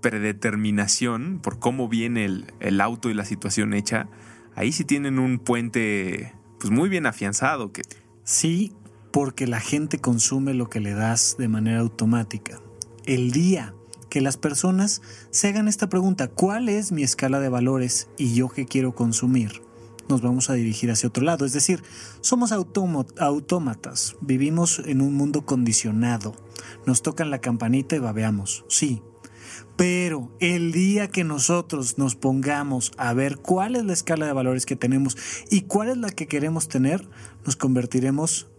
predeterminación, 0.00 1.40
por 1.42 1.58
cómo 1.58 1.88
viene 1.88 2.24
el, 2.24 2.52
el 2.60 2.80
auto 2.80 3.10
y 3.10 3.14
la 3.14 3.24
situación 3.24 3.72
hecha, 3.74 4.08
ahí 4.54 4.72
sí 4.72 4.84
tienen 4.84 5.18
un 5.18 5.38
puente 5.38 6.34
pues 6.58 6.70
muy 6.70 6.88
bien 6.88 7.06
afianzado. 7.06 7.72
Que... 7.72 7.82
Sí, 8.24 8.72
porque 9.12 9.46
la 9.46 9.60
gente 9.60 9.98
consume 9.98 10.54
lo 10.54 10.68
que 10.68 10.80
le 10.80 10.92
das 10.92 11.36
de 11.38 11.48
manera 11.48 11.80
automática. 11.80 12.60
El 13.06 13.30
día 13.30 13.74
que 14.10 14.20
las 14.20 14.36
personas 14.36 15.00
se 15.30 15.48
hagan 15.48 15.68
esta 15.68 15.88
pregunta, 15.88 16.28
¿cuál 16.28 16.68
es 16.68 16.92
mi 16.92 17.02
escala 17.02 17.40
de 17.40 17.48
valores 17.48 18.08
y 18.18 18.34
yo 18.34 18.48
qué 18.48 18.66
quiero 18.66 18.94
consumir? 18.94 19.62
Nos 20.08 20.20
vamos 20.20 20.50
a 20.50 20.54
dirigir 20.54 20.90
hacia 20.90 21.08
otro 21.08 21.24
lado. 21.24 21.46
Es 21.46 21.52
decir, 21.52 21.82
somos 22.20 22.52
autómatas, 22.52 24.16
vivimos 24.20 24.82
en 24.84 25.00
un 25.00 25.14
mundo 25.14 25.46
condicionado. 25.46 26.34
Nos 26.84 27.02
tocan 27.02 27.30
la 27.30 27.40
campanita 27.40 27.94
y 27.94 28.00
babeamos, 28.00 28.64
sí, 28.68 29.02
pero 29.76 30.30
el 30.40 30.72
día 30.72 31.08
que 31.08 31.24
nosotros 31.24 31.96
nos 31.96 32.16
pongamos 32.16 32.92
a 32.98 33.14
ver 33.14 33.38
cuál 33.38 33.76
es 33.76 33.84
la 33.84 33.92
escala 33.92 34.26
de 34.26 34.32
valores 34.32 34.66
que 34.66 34.76
tenemos 34.76 35.16
y 35.48 35.62
cuál 35.62 35.88
es 35.88 35.96
la 35.96 36.10
que 36.10 36.26
queremos 36.26 36.68
tener, 36.68 37.08
nos 37.46 37.56
convertiremos 37.56 38.49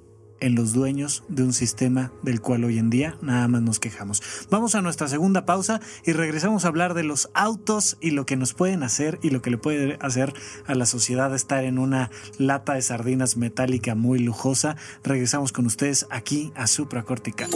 en 0.41 0.55
los 0.55 0.73
dueños 0.73 1.23
de 1.29 1.43
un 1.43 1.53
sistema 1.53 2.11
del 2.23 2.41
cual 2.41 2.65
hoy 2.65 2.77
en 2.77 2.89
día 2.89 3.15
nada 3.21 3.47
más 3.47 3.61
nos 3.61 3.79
quejamos. 3.79 4.21
Vamos 4.49 4.75
a 4.75 4.81
nuestra 4.81 5.07
segunda 5.07 5.45
pausa 5.45 5.79
y 6.05 6.11
regresamos 6.11 6.65
a 6.65 6.67
hablar 6.67 6.93
de 6.93 7.03
los 7.03 7.29
autos 7.33 7.97
y 8.01 8.11
lo 8.11 8.25
que 8.25 8.35
nos 8.35 8.53
pueden 8.53 8.83
hacer 8.83 9.19
y 9.21 9.29
lo 9.29 9.41
que 9.41 9.51
le 9.51 9.57
puede 9.57 9.97
hacer 10.01 10.33
a 10.65 10.75
la 10.75 10.85
sociedad 10.85 11.33
estar 11.33 11.63
en 11.63 11.79
una 11.79 12.11
lata 12.37 12.73
de 12.73 12.81
sardinas 12.81 13.37
metálica 13.37 13.95
muy 13.95 14.19
lujosa. 14.19 14.75
Regresamos 15.03 15.51
con 15.53 15.65
ustedes 15.65 16.07
aquí 16.09 16.51
a 16.55 16.67
Supracortical. 16.67 17.49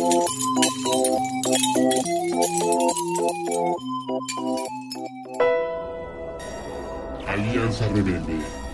Alianza 7.27 7.88
Rebelde. 7.89 8.64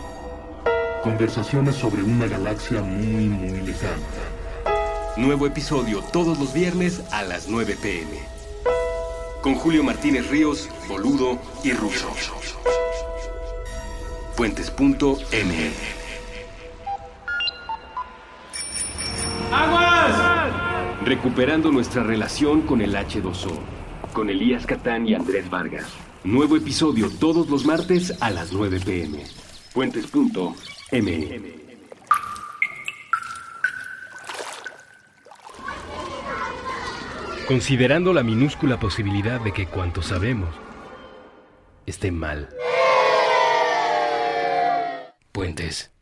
Conversaciones 1.03 1.75
sobre 1.75 2.03
una 2.03 2.27
galaxia 2.27 2.83
muy, 2.83 3.25
muy 3.25 3.61
lejana. 3.61 4.03
Nuevo 5.17 5.47
episodio 5.47 6.01
todos 6.13 6.37
los 6.37 6.53
viernes 6.53 7.01
a 7.11 7.23
las 7.23 7.47
9 7.47 7.75
pm. 7.81 8.19
Con 9.41 9.55
Julio 9.55 9.83
Martínez 9.83 10.29
Ríos, 10.29 10.69
Boludo 10.87 11.39
y 11.63 11.71
Russo. 11.71 12.11
Fuentes.ml 14.35 15.25
¡Aguas! 19.51 21.01
Recuperando 21.03 21.71
nuestra 21.71 22.03
relación 22.03 22.61
con 22.61 22.79
el 22.79 22.93
H2O. 22.93 23.57
Con 24.13 24.29
Elías 24.29 24.67
Catán 24.67 25.07
y 25.07 25.15
Andrés 25.15 25.49
Vargas. 25.49 25.87
Nuevo 26.23 26.57
episodio 26.57 27.09
todos 27.09 27.49
los 27.49 27.65
martes 27.65 28.21
a 28.21 28.29
las 28.29 28.53
9 28.53 28.79
pm. 28.85 29.23
Fuentes.m. 30.91 31.61
Considerando 37.47 38.11
la 38.11 38.23
minúscula 38.23 38.77
posibilidad 38.77 39.39
de 39.39 39.53
que 39.53 39.67
cuanto 39.67 40.01
sabemos 40.01 40.49
esté 41.85 42.11
mal. 42.11 42.49
Puentes. 45.31 45.93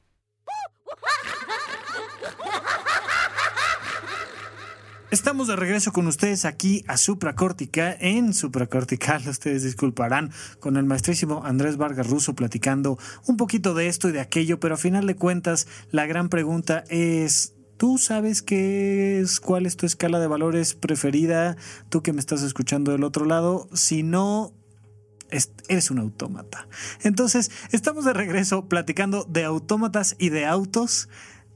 Estamos 5.12 5.48
de 5.48 5.56
regreso 5.56 5.92
con 5.92 6.06
ustedes 6.06 6.46
aquí 6.46 6.84
a 6.88 6.96
Supracortica, 6.96 7.98
en 8.00 8.32
Supracortical, 8.36 9.24
ustedes 9.28 9.64
disculparán, 9.64 10.32
con 10.60 10.78
el 10.78 10.86
maestrísimo 10.86 11.42
Andrés 11.44 11.78
Vargas 11.78 12.08
Russo 12.08 12.36
platicando 12.36 13.00
un 13.26 13.36
poquito 13.36 13.74
de 13.74 13.88
esto 13.88 14.08
y 14.08 14.12
de 14.12 14.20
aquello, 14.20 14.60
pero 14.60 14.76
a 14.76 14.78
final 14.78 15.08
de 15.08 15.16
cuentas 15.16 15.68
la 15.90 16.06
gran 16.06 16.30
pregunta 16.30 16.84
es, 16.90 17.56
¿Tú 17.78 17.98
sabes 17.98 18.42
qué 18.42 19.20
es, 19.22 19.40
cuál 19.40 19.66
es 19.66 19.78
tu 19.78 19.86
escala 19.86 20.20
de 20.20 20.28
valores 20.28 20.76
preferida? 20.76 21.56
Tú 21.88 22.04
que 22.04 22.12
me 22.12 22.20
estás 22.20 22.44
escuchando 22.44 22.92
del 22.92 23.06
otro 23.06 23.24
lado. 23.24 23.70
Si 23.74 24.04
no, 24.04 24.54
eres 25.30 25.90
un 25.90 26.00
autómata. 26.00 26.68
Entonces, 27.04 27.52
estamos 27.72 28.04
de 28.04 28.12
regreso 28.12 28.68
platicando 28.68 29.24
de 29.24 29.46
autómatas 29.46 30.18
y 30.20 30.28
de 30.28 30.46
autos. 30.46 31.08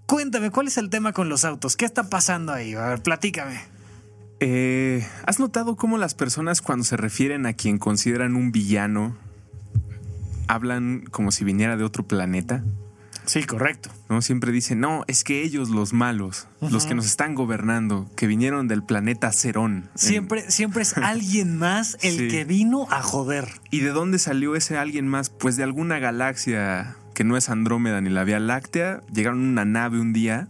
Cuéntame, 0.06 0.52
¿cuál 0.52 0.68
es 0.68 0.78
el 0.78 0.90
tema 0.90 1.14
con 1.14 1.30
los 1.30 1.46
autos? 1.46 1.76
¿Qué 1.78 1.86
está 1.86 2.10
pasando 2.10 2.54
ahí? 2.54 2.74
A 2.74 2.90
ver, 2.90 3.02
platícame. 3.02 3.62
Eh, 4.40 5.08
¿Has 5.26 5.40
notado 5.40 5.76
cómo 5.76 5.98
las 5.98 6.16
personas 6.16 6.62
cuando 6.62 6.84
se 6.84 6.98
refieren 6.98 7.46
a 7.46 7.54
quien 7.54 7.78
consideran 7.78 8.36
un 8.36 8.52
villano 8.52 9.16
hablan 10.48 11.06
como 11.10 11.32
si 11.32 11.46
viniera 11.46 11.78
de 11.78 11.84
otro 11.84 12.06
planeta? 12.06 12.64
Sí, 13.26 13.44
correcto. 13.44 13.90
¿No? 14.10 14.22
Siempre 14.22 14.52
dicen, 14.52 14.82
no, 14.82 15.06
es 15.08 15.24
que 15.24 15.44
ellos, 15.44 15.70
los 15.70 15.94
malos, 15.94 16.48
los 16.60 16.86
que 16.86 16.94
nos 16.94 17.06
están 17.06 17.36
gobernando, 17.36 18.10
que 18.18 18.28
vinieron 18.28 18.68
del 18.68 18.84
planeta 18.84 19.32
Cerón. 19.32 19.90
Siempre, 19.96 20.52
siempre 20.52 20.82
es 20.82 20.98
alguien 20.98 21.58
más 21.58 21.98
el 22.02 22.30
que 22.30 22.44
vino 22.44 22.86
a 22.90 23.02
joder. 23.02 23.48
¿Y 23.72 23.80
de 23.80 23.92
dónde 23.92 24.20
salió 24.20 24.56
ese 24.56 24.78
alguien 24.78 25.08
más? 25.08 25.30
Pues 25.30 25.56
de 25.56 25.64
alguna 25.64 26.00
galaxia 26.00 26.98
que 27.14 27.24
no 27.24 27.38
es 27.38 27.50
Andrómeda 27.50 28.02
ni 28.02 28.10
la 28.10 28.24
Vía 28.24 28.40
Láctea, 28.40 29.02
llegaron 29.14 29.44
en 29.44 29.50
una 29.50 29.66
nave 29.66 30.00
un 30.00 30.14
día 30.14 30.50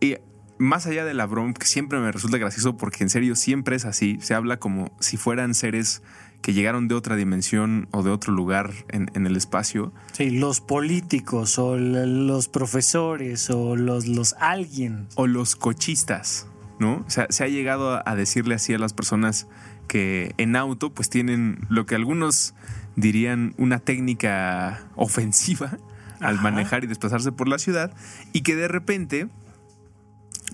y 0.00 0.16
más 0.58 0.86
allá 0.86 1.04
de 1.04 1.14
la 1.14 1.26
broma, 1.26 1.54
que 1.54 1.66
siempre 1.66 1.98
me 1.98 2.10
resulta 2.12 2.38
gracioso 2.38 2.76
porque 2.76 3.04
en 3.04 3.10
serio 3.10 3.36
siempre 3.36 3.76
es 3.76 3.84
así, 3.84 4.18
se 4.20 4.34
habla 4.34 4.58
como 4.58 4.94
si 5.00 5.16
fueran 5.16 5.54
seres 5.54 6.02
que 6.42 6.52
llegaron 6.52 6.88
de 6.88 6.94
otra 6.94 7.16
dimensión 7.16 7.88
o 7.90 8.02
de 8.02 8.10
otro 8.10 8.32
lugar 8.32 8.72
en, 8.88 9.26
el 9.26 9.36
espacio. 9.36 9.92
Sí, 10.12 10.30
los 10.30 10.60
políticos 10.60 11.58
o 11.58 11.76
los 11.76 12.48
profesores 12.48 13.50
o 13.50 13.76
los, 13.76 14.06
los 14.06 14.34
alguien. 14.38 15.08
O 15.16 15.26
los 15.26 15.56
cochistas, 15.56 16.46
¿no? 16.78 17.04
O 17.06 17.10
sea, 17.10 17.26
se 17.30 17.42
ha 17.42 17.48
llegado 17.48 18.06
a 18.06 18.14
decirle 18.14 18.54
así 18.54 18.72
a 18.72 18.78
las 18.78 18.92
personas 18.92 19.48
que 19.88 20.34
en 20.36 20.54
auto 20.54 20.90
pues 20.90 21.10
tienen 21.10 21.60
lo 21.68 21.86
que 21.86 21.96
algunos 21.96 22.54
dirían, 23.00 23.54
una 23.58 23.78
técnica 23.78 24.84
ofensiva 24.96 25.78
al 26.20 26.40
manejar 26.40 26.82
y 26.84 26.88
desplazarse 26.88 27.30
por 27.32 27.48
la 27.48 27.58
ciudad 27.58 27.92
y 28.32 28.40
que 28.42 28.56
de 28.56 28.66
repente, 28.68 29.28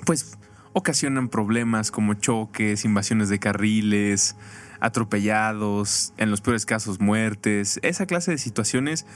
pues, 0.05 0.37
ocasionan 0.73 1.29
problemas 1.29 1.91
como 1.91 2.15
choques, 2.15 2.85
invasiones 2.85 3.29
de 3.29 3.39
carriles, 3.39 4.37
atropellados, 4.81 6.13
en 6.19 6.31
los 6.31 6.41
peores 6.41 6.67
casos 6.67 7.01
muertes, 7.01 7.79
esa 7.83 8.07
clase 8.07 8.33
de 8.33 8.39
situaciones, 8.39 9.07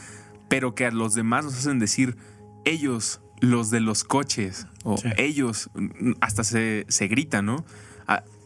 pero 0.48 0.74
que 0.74 0.86
a 0.86 0.90
los 0.90 1.14
demás 1.14 1.44
nos 1.44 1.54
hacen 1.58 1.78
decir, 1.78 2.16
ellos 2.64 3.20
los 3.40 3.70
de 3.70 3.80
los 3.80 4.02
coches, 4.04 4.66
o 4.84 4.96
Sí. 4.96 5.08
ellos, 5.18 5.70
hasta 6.20 6.44
se, 6.44 6.86
se 6.88 7.08
gritan, 7.08 7.46
¿no? 7.46 7.64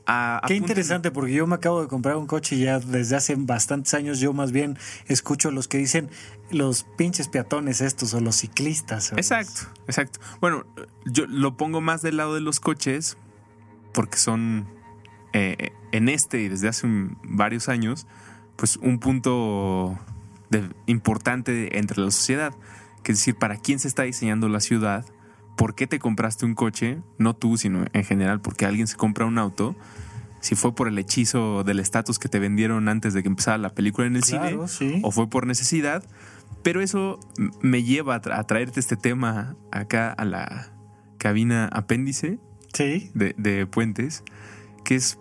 A- 0.07 0.41
Qué 0.47 0.55
apunten- 0.55 0.57
interesante, 0.57 1.11
porque 1.11 1.33
yo 1.33 1.47
me 1.47 1.55
acabo 1.55 1.81
de 1.81 1.89
comprar 1.89 2.17
un 2.17 2.27
coche 2.27 2.57
y 2.57 2.65
ya 2.65 2.81
desde 2.81 3.15
hace 3.17 3.35
bastantes 3.37 3.95
años 3.95 4.19
yo 4.21 4.33
más 4.33 4.51
bien 4.53 4.77
escucho 5.07 5.49
a 5.51 5.53
los 5.53 5.69
que 5.69 5.79
dicen 5.79 6.11
los 6.51 6.83
pinches 6.97 7.29
peatones 7.29 7.81
estos 7.81 8.13
o 8.15 8.21
los 8.21 8.37
ciclistas. 8.37 9.13
o- 9.13 9.17
Exacto, 9.17 9.63
exacto. 9.87 10.19
Bueno, 10.41 10.65
yo 11.07 11.27
lo 11.27 11.57
pongo 11.57 11.81
más 11.81 12.03
del 12.03 12.17
lado 12.17 12.35
de 12.35 12.41
los 12.41 12.59
coches 12.61 13.17
porque 13.93 14.19
son 14.19 14.67
eh, 15.35 15.71
en 15.93 16.09
este 16.09 16.43
y 16.43 16.49
desde 16.49 16.69
hace 16.69 16.87
un- 16.87 17.17
varios 17.23 17.69
años, 17.71 18.07
pues 18.57 18.77
un 18.77 18.99
punto 18.99 19.99
de- 20.51 20.69
importante 20.87 21.79
entre 21.79 22.03
la 22.03 22.11
sociedad. 22.11 22.53
Que 23.03 23.13
es 23.13 23.19
decir, 23.19 23.37
para 23.37 23.57
quién 23.57 23.79
se 23.79 23.89
está 23.89 24.03
diseñando 24.03 24.49
la 24.49 24.61
ciudad, 24.61 25.05
por 25.63 25.77
qué 25.77 25.87
te 25.87 26.01
compraste 26.01 26.45
un 26.45 26.57
coche, 26.57 26.99
no 27.19 27.37
tú, 27.37 27.57
sino 27.57 27.85
en 27.93 28.03
general, 28.03 28.41
porque 28.41 28.67
alguien 28.67 28.89
se 28.89 28.97
compra 28.97 29.27
un 29.27 29.39
auto. 29.39 29.77
Si 30.41 30.57
fue 30.57 30.75
por 30.75 30.89
el 30.89 30.99
hechizo 30.99 31.63
del 31.63 31.79
estatus 31.79 32.19
que 32.19 32.29
te 32.29 32.41
vendieron 32.41 32.89
antes 32.89 33.15
de 33.15 33.23
que 33.23 33.29
empezara 33.29 33.59
la 33.59 33.69
película 33.73 34.09
en 34.09 34.17
el 34.17 34.23
Claro, 34.25 34.67
cine, 34.67 34.95
sí. 34.97 35.01
o 35.05 35.13
fue 35.13 35.31
por 35.31 35.47
necesidad, 35.47 36.03
pero 36.65 36.81
eso 36.81 37.21
me 37.61 37.85
lleva 37.85 38.17
a, 38.17 38.21
tra- 38.21 38.39
a 38.41 38.43
traerte 38.45 38.81
este 38.81 38.97
tema 38.97 39.55
acá 39.71 40.11
a 40.11 40.25
la 40.25 40.73
cabina 41.19 41.69
apéndice 41.73 42.41
Sí. 42.75 43.13
de, 43.15 43.37
de 43.39 43.65
Puentes, 43.69 44.25
que 44.85 44.97
es 44.97 45.17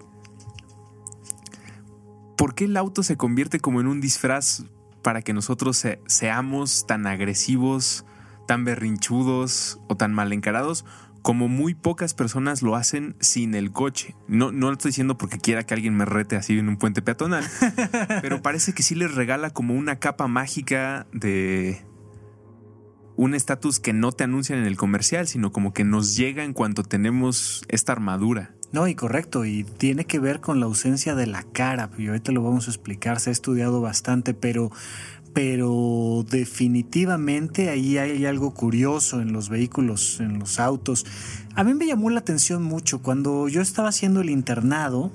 ¿por 2.36 2.56
qué 2.56 2.66
el 2.66 2.78
auto 2.78 3.04
se 3.04 3.16
convierte 3.16 3.60
como 3.60 3.80
en 3.80 3.86
un 3.86 4.02
disfraz 4.02 4.64
para 5.04 5.22
que 5.22 5.34
nosotros 5.34 5.78
se- 5.78 6.02
seamos 6.08 6.88
tan 6.88 7.06
agresivos, 7.06 8.06
tan 8.48 8.66
berrinchudos 8.66 9.80
o 9.88 9.96
tan 9.96 10.14
mal 10.14 10.34
encarados? 10.34 10.86
Como 11.22 11.48
muy 11.48 11.76
pocas 11.76 12.14
personas 12.16 12.64
lo 12.64 12.76
hacen 12.76 13.16
sin 13.20 13.54
el 13.54 13.72
coche. 13.72 14.16
No, 14.28 14.52
no 14.52 14.68
lo 14.68 14.74
estoy 14.74 14.90
diciendo 14.90 15.18
porque 15.18 15.38
quiera 15.38 15.64
que 15.64 15.74
alguien 15.76 15.96
me 15.96 16.06
rete 16.06 16.36
así 16.36 16.58
en 16.58 16.68
un 16.68 16.78
puente 16.78 17.02
peatonal. 17.02 17.46
pero 18.22 18.42
parece 18.42 18.74
que 18.74 18.82
sí 18.82 18.96
les 18.96 19.14
regala 19.14 19.52
como 19.52 19.76
una 19.76 20.00
capa 20.00 20.28
mágica 20.28 21.06
de, 21.14 21.86
un 23.22 23.36
estatus 23.36 23.80
que 23.80 23.94
no 23.94 24.12
te 24.12 24.24
anuncian 24.24 24.58
en 24.58 24.66
el 24.66 24.78
comercial, 24.78 25.28
sino 25.28 25.52
como 25.52 25.74
que 25.74 25.84
nos 25.84 26.16
llega 26.16 26.44
en 26.44 26.54
cuanto 26.54 26.82
tenemos 26.82 27.64
esta 27.68 27.92
armadura. 27.92 28.56
No, 28.72 28.88
y 28.88 28.96
correcto, 28.96 29.46
y 29.46 29.64
tiene 29.64 30.06
que 30.06 30.18
ver 30.18 30.40
con 30.40 30.60
la 30.60 30.66
ausencia 30.66 31.14
de 31.14 31.28
la 31.28 31.44
cara, 31.44 31.92
y 32.00 32.08
ahorita 32.08 32.32
lo 32.32 32.42
vamos 32.42 32.68
a 32.68 32.72
explicar, 32.72 33.20
se 33.20 33.30
ha 33.30 33.34
estudiado 33.34 33.80
bastante, 33.80 34.34
pero, 34.34 34.72
pero 35.34 36.26
definitivamente 36.30 37.70
ahí 37.70 37.98
hay 37.98 38.26
algo 38.26 38.54
curioso 38.54 39.22
en 39.22 39.34
los 39.34 39.50
vehículos, 39.50 40.20
en 40.20 40.40
los 40.40 40.60
autos. 40.60 41.06
A 41.56 41.64
mí 41.64 41.74
me 41.74 41.86
llamó 41.86 42.10
la 42.10 42.20
atención 42.20 42.64
mucho 42.64 43.02
cuando 43.02 43.48
yo 43.48 43.62
estaba 43.62 43.90
haciendo 43.90 44.22
el 44.22 44.30
internado, 44.30 45.12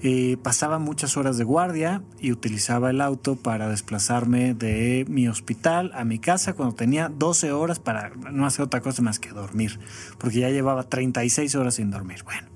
eh, 0.00 0.36
pasaba 0.42 0.78
muchas 0.78 1.16
horas 1.16 1.38
de 1.38 1.44
guardia 1.44 2.02
y 2.20 2.30
utilizaba 2.30 2.90
el 2.90 3.00
auto 3.00 3.34
para 3.34 3.68
desplazarme 3.68 4.54
de 4.54 5.04
mi 5.08 5.26
hospital 5.26 5.90
a 5.92 6.04
mi 6.04 6.20
casa 6.20 6.52
cuando 6.52 6.76
tenía 6.76 7.08
12 7.08 7.50
horas 7.50 7.80
para 7.80 8.10
no 8.10 8.46
hacer 8.46 8.64
otra 8.64 8.80
cosa 8.80 9.02
más 9.02 9.18
que 9.18 9.30
dormir, 9.30 9.80
porque 10.18 10.38
ya 10.38 10.50
llevaba 10.50 10.84
36 10.84 11.54
horas 11.56 11.74
sin 11.74 11.90
dormir. 11.90 12.22
Bueno, 12.24 12.46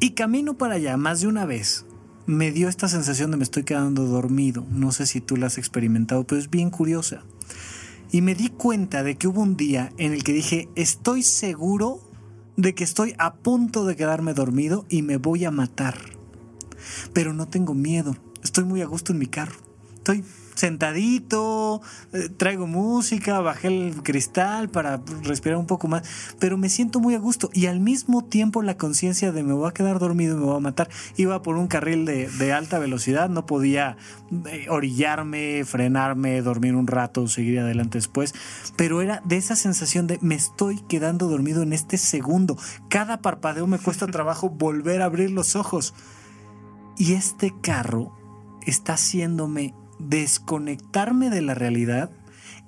y 0.00 0.10
camino 0.10 0.58
para 0.58 0.74
allá 0.74 0.98
más 0.98 1.22
de 1.22 1.28
una 1.28 1.46
vez. 1.46 1.86
Me 2.30 2.52
dio 2.52 2.68
esta 2.68 2.88
sensación 2.88 3.30
de 3.30 3.36
me 3.36 3.42
estoy 3.42 3.64
quedando 3.64 4.04
dormido. 4.04 4.64
No 4.70 4.92
sé 4.92 5.06
si 5.06 5.20
tú 5.20 5.36
la 5.36 5.48
has 5.48 5.58
experimentado, 5.58 6.24
pero 6.24 6.40
es 6.40 6.48
bien 6.48 6.70
curiosa. 6.70 7.24
Y 8.12 8.22
me 8.22 8.34
di 8.34 8.48
cuenta 8.48 9.02
de 9.02 9.16
que 9.16 9.28
hubo 9.28 9.40
un 9.40 9.56
día 9.56 9.92
en 9.98 10.12
el 10.12 10.22
que 10.22 10.32
dije, 10.32 10.68
estoy 10.76 11.22
seguro 11.22 12.00
de 12.56 12.74
que 12.74 12.84
estoy 12.84 13.14
a 13.18 13.34
punto 13.34 13.84
de 13.84 13.96
quedarme 13.96 14.34
dormido 14.34 14.86
y 14.88 15.02
me 15.02 15.16
voy 15.16 15.44
a 15.44 15.50
matar 15.50 15.96
pero 17.12 17.32
no 17.32 17.48
tengo 17.48 17.74
miedo. 17.74 18.16
Estoy 18.42 18.64
muy 18.64 18.82
a 18.82 18.86
gusto 18.86 19.12
en 19.12 19.18
mi 19.18 19.26
carro. 19.26 19.56
Estoy 19.94 20.24
sentadito, 20.60 21.80
eh, 22.12 22.28
traigo 22.28 22.66
música, 22.66 23.40
bajé 23.40 23.68
el 23.68 24.02
cristal 24.02 24.68
para 24.68 25.02
respirar 25.22 25.58
un 25.58 25.66
poco 25.66 25.88
más, 25.88 26.02
pero 26.38 26.56
me 26.56 26.68
siento 26.68 27.00
muy 27.00 27.14
a 27.14 27.18
gusto 27.18 27.50
y 27.52 27.66
al 27.66 27.80
mismo 27.80 28.24
tiempo 28.24 28.62
la 28.62 28.76
conciencia 28.76 29.32
de 29.32 29.42
me 29.42 29.54
voy 29.54 29.68
a 29.68 29.72
quedar 29.72 29.98
dormido 29.98 30.36
y 30.36 30.40
me 30.40 30.46
voy 30.46 30.56
a 30.56 30.60
matar. 30.60 30.88
Iba 31.16 31.42
por 31.42 31.56
un 31.56 31.66
carril 31.66 32.04
de, 32.04 32.28
de 32.28 32.52
alta 32.52 32.78
velocidad, 32.78 33.28
no 33.28 33.46
podía 33.46 33.96
eh, 34.46 34.66
orillarme, 34.68 35.64
frenarme, 35.64 36.42
dormir 36.42 36.74
un 36.74 36.86
rato, 36.86 37.26
seguir 37.26 37.60
adelante 37.60 37.98
después, 37.98 38.34
pero 38.76 39.00
era 39.00 39.22
de 39.24 39.38
esa 39.38 39.56
sensación 39.56 40.06
de 40.06 40.18
me 40.20 40.34
estoy 40.34 40.80
quedando 40.88 41.26
dormido 41.26 41.62
en 41.62 41.72
este 41.72 41.96
segundo. 41.96 42.56
Cada 42.88 43.22
parpadeo 43.22 43.66
me 43.66 43.78
cuesta 43.78 44.06
trabajo 44.10 44.50
volver 44.50 45.02
a 45.02 45.06
abrir 45.06 45.30
los 45.30 45.56
ojos. 45.56 45.94
Y 46.98 47.14
este 47.14 47.54
carro 47.62 48.12
está 48.66 48.92
haciéndome 48.92 49.74
desconectarme 50.00 51.30
de 51.30 51.42
la 51.42 51.54
realidad 51.54 52.10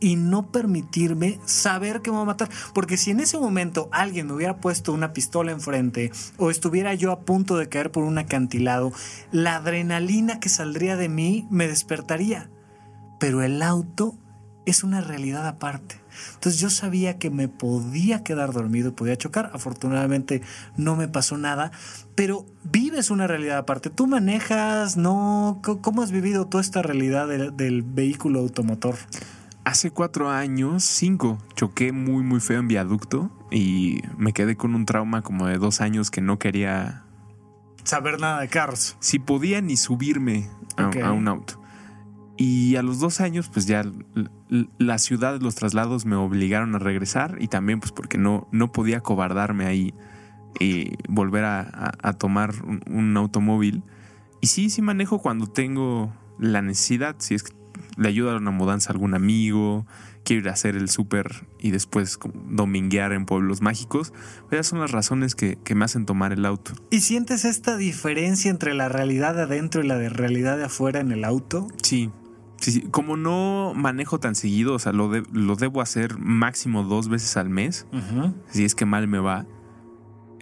y 0.02 0.16
no 0.16 0.50
permitirme 0.50 1.38
saber 1.44 2.02
que 2.02 2.10
me 2.10 2.16
va 2.16 2.22
a 2.24 2.26
matar. 2.26 2.50
Porque 2.74 2.96
si 2.96 3.12
en 3.12 3.20
ese 3.20 3.38
momento 3.38 3.88
alguien 3.92 4.26
me 4.26 4.32
hubiera 4.32 4.56
puesto 4.56 4.92
una 4.92 5.12
pistola 5.12 5.52
enfrente 5.52 6.10
o 6.38 6.50
estuviera 6.50 6.92
yo 6.94 7.12
a 7.12 7.20
punto 7.20 7.56
de 7.56 7.68
caer 7.68 7.92
por 7.92 8.02
un 8.02 8.18
acantilado, 8.18 8.92
la 9.30 9.56
adrenalina 9.56 10.40
que 10.40 10.48
saldría 10.48 10.96
de 10.96 11.08
mí 11.08 11.46
me 11.50 11.68
despertaría. 11.68 12.50
Pero 13.20 13.42
el 13.42 13.62
auto 13.62 14.18
es 14.66 14.82
una 14.82 15.00
realidad 15.00 15.46
aparte. 15.46 16.01
Entonces 16.34 16.60
yo 16.60 16.70
sabía 16.70 17.18
que 17.18 17.30
me 17.30 17.48
podía 17.48 18.22
quedar 18.22 18.52
dormido 18.52 18.90
y 18.90 18.92
podía 18.92 19.16
chocar. 19.16 19.50
Afortunadamente 19.54 20.42
no 20.76 20.96
me 20.96 21.08
pasó 21.08 21.36
nada, 21.38 21.72
pero 22.14 22.46
vives 22.64 23.10
una 23.10 23.26
realidad 23.26 23.58
aparte. 23.58 23.90
Tú 23.90 24.06
manejas, 24.06 24.96
¿no? 24.96 25.60
¿Cómo 25.62 26.02
has 26.02 26.10
vivido 26.10 26.46
toda 26.46 26.62
esta 26.62 26.82
realidad 26.82 27.28
del, 27.28 27.56
del 27.56 27.82
vehículo 27.82 28.40
automotor? 28.40 28.96
Hace 29.64 29.92
cuatro 29.92 30.28
años, 30.28 30.82
cinco, 30.82 31.38
choqué 31.54 31.92
muy, 31.92 32.24
muy 32.24 32.40
feo 32.40 32.58
en 32.58 32.66
viaducto 32.66 33.30
y 33.52 34.00
me 34.18 34.32
quedé 34.32 34.56
con 34.56 34.74
un 34.74 34.86
trauma 34.86 35.22
como 35.22 35.46
de 35.46 35.58
dos 35.58 35.80
años 35.80 36.10
que 36.10 36.20
no 36.20 36.38
quería, 36.40 37.04
Saber 37.84 38.20
nada 38.20 38.40
de 38.40 38.48
carros. 38.48 38.96
si 39.00 39.18
podía 39.18 39.60
ni 39.60 39.76
subirme 39.76 40.48
a, 40.76 41.12
un 41.12 41.28
auto. 41.28 41.60
Y 42.36 42.76
a 42.76 42.82
los 42.82 42.98
dos 42.98 43.20
años, 43.20 43.48
pues 43.52 43.66
ya 43.66 43.84
la 44.78 44.98
ciudad, 44.98 45.40
los 45.40 45.54
traslados 45.54 46.04
me 46.04 46.16
obligaron 46.16 46.74
a 46.74 46.78
regresar 46.78 47.36
y 47.40 47.48
también 47.48 47.80
pues 47.80 47.92
porque 47.92 48.18
no, 48.18 48.48
no 48.52 48.70
podía 48.72 49.00
cobardarme 49.00 49.64
ahí 49.66 49.94
y 50.60 50.92
volver 51.08 51.44
a, 51.44 51.60
a- 51.60 51.92
a 52.02 52.12
tomar 52.12 52.52
un, 52.64 52.82
un 52.86 53.16
automóvil. 53.16 53.82
Y 54.40 54.48
sí, 54.48 54.68
sí 54.70 54.82
manejo 54.82 55.20
cuando 55.20 55.46
tengo 55.46 56.12
la 56.38 56.60
necesidad, 56.62 57.16
si 57.18 57.34
es 57.34 57.44
que 57.44 57.52
le 57.96 58.08
ayuda 58.08 58.32
a 58.34 58.36
una 58.36 58.50
mudanza 58.50 58.90
a 58.90 58.92
algún 58.92 59.14
amigo, 59.14 59.86
quiero 60.24 60.42
ir 60.42 60.48
a 60.48 60.52
hacer 60.52 60.76
el 60.76 60.88
súper 60.88 61.46
y 61.58 61.70
después 61.70 62.18
dominguear 62.50 63.12
en 63.12 63.24
pueblos 63.26 63.62
mágicos. 63.62 64.12
Esas 64.50 64.66
son 64.66 64.80
las 64.80 64.90
razones 64.90 65.34
que, 65.34 65.56
que 65.64 65.74
me 65.74 65.84
hacen 65.84 66.04
tomar 66.06 66.32
el 66.32 66.44
auto. 66.44 66.72
¿Y 66.90 67.00
sientes 67.00 67.44
esta 67.44 67.76
diferencia 67.76 68.50
entre 68.50 68.74
la 68.74 68.88
realidad 68.88 69.34
de 69.34 69.42
adentro 69.42 69.82
y 69.82 69.86
la 69.86 69.96
de 69.96 70.08
realidad 70.08 70.56
de 70.58 70.64
afuera 70.64 71.00
en 71.00 71.12
el 71.12 71.24
auto? 71.24 71.68
Sí. 71.82 72.10
Sí, 72.62 72.70
sí. 72.72 72.80
Como 72.90 73.16
no 73.16 73.72
manejo 73.74 74.18
tan 74.18 74.34
seguido, 74.34 74.74
o 74.74 74.78
sea, 74.78 74.92
lo, 74.92 75.08
de- 75.10 75.24
lo 75.32 75.56
debo 75.56 75.80
hacer 75.82 76.16
máximo 76.18 76.82
dos 76.84 77.08
veces 77.08 77.36
al 77.36 77.50
mes, 77.50 77.86
si 78.48 78.64
es 78.64 78.74
que 78.74 78.86
mal 78.86 79.06
me 79.08 79.18
va, 79.18 79.44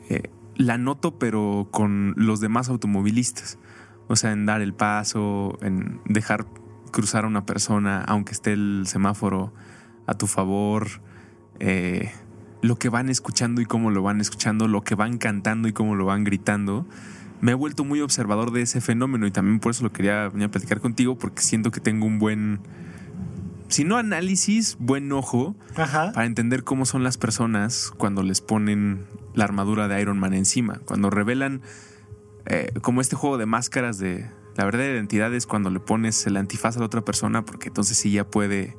eh, 0.08 0.22
la 0.56 0.76
noto 0.78 1.18
pero 1.18 1.68
con 1.70 2.14
los 2.16 2.40
demás 2.40 2.68
automovilistas. 2.68 3.58
O 4.08 4.16
sea, 4.16 4.32
en 4.32 4.44
dar 4.44 4.60
el 4.60 4.74
paso, 4.74 5.56
en 5.62 6.00
dejar 6.04 6.46
cruzar 6.92 7.24
a 7.24 7.28
una 7.28 7.46
persona, 7.46 8.02
aunque 8.06 8.32
esté 8.32 8.52
el 8.52 8.82
semáforo 8.86 9.52
a 10.06 10.14
tu 10.14 10.26
favor, 10.26 10.88
eh, 11.60 12.10
lo 12.62 12.76
que 12.76 12.88
van 12.90 13.08
escuchando 13.08 13.60
y 13.62 13.64
cómo 13.66 13.90
lo 13.90 14.02
van 14.02 14.20
escuchando, 14.20 14.68
lo 14.68 14.82
que 14.82 14.94
van 14.94 15.16
cantando 15.16 15.68
y 15.68 15.72
cómo 15.72 15.94
lo 15.94 16.04
van 16.04 16.24
gritando. 16.24 16.86
Me 17.40 17.52
he 17.52 17.54
vuelto 17.54 17.84
muy 17.84 18.00
observador 18.00 18.52
de 18.52 18.62
ese 18.62 18.80
fenómeno 18.80 19.26
y 19.26 19.30
también 19.30 19.60
por 19.60 19.70
eso 19.70 19.84
lo 19.84 19.92
quería 19.92 20.28
venir 20.28 20.48
a 20.48 20.50
platicar 20.50 20.80
contigo, 20.80 21.16
porque 21.16 21.42
siento 21.42 21.70
que 21.70 21.80
tengo 21.80 22.06
un 22.06 22.18
buen, 22.18 22.60
si 23.68 23.84
no 23.84 23.96
análisis, 23.96 24.76
buen 24.78 25.10
ojo 25.12 25.56
Ajá. 25.76 26.12
para 26.12 26.26
entender 26.26 26.64
cómo 26.64 26.84
son 26.84 27.02
las 27.02 27.16
personas 27.16 27.92
cuando 27.96 28.22
les 28.22 28.40
ponen 28.40 29.06
la 29.34 29.44
armadura 29.44 29.88
de 29.88 30.00
Iron 30.00 30.18
Man 30.18 30.34
encima. 30.34 30.80
Cuando 30.84 31.08
revelan 31.08 31.62
eh, 32.46 32.72
como 32.82 33.00
este 33.00 33.16
juego 33.16 33.38
de 33.38 33.46
máscaras 33.46 33.98
de 33.98 34.28
la 34.56 34.64
verdadera 34.64 34.94
identidad 34.94 35.32
es 35.34 35.46
cuando 35.46 35.70
le 35.70 35.80
pones 35.80 36.26
el 36.26 36.36
antifaz 36.36 36.76
a 36.76 36.80
la 36.80 36.86
otra 36.86 37.02
persona 37.02 37.44
porque 37.44 37.68
entonces 37.68 37.96
sí 37.96 38.10
ya 38.10 38.26
puede 38.26 38.76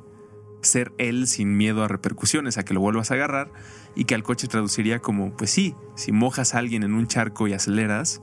ser 0.60 0.92
él 0.98 1.26
sin 1.26 1.56
miedo 1.56 1.82
a 1.82 1.88
repercusiones, 1.88 2.56
a 2.56 2.64
que 2.64 2.74
lo 2.74 2.80
vuelvas 2.80 3.10
a 3.10 3.14
agarrar 3.14 3.50
y 3.96 4.04
que 4.04 4.14
al 4.14 4.22
coche 4.22 4.46
traduciría 4.46 5.00
como, 5.00 5.36
pues 5.36 5.50
sí, 5.50 5.74
si 5.96 6.12
mojas 6.12 6.54
a 6.54 6.58
alguien 6.58 6.82
en 6.82 6.94
un 6.94 7.08
charco 7.08 7.48
y 7.48 7.52
aceleras, 7.52 8.22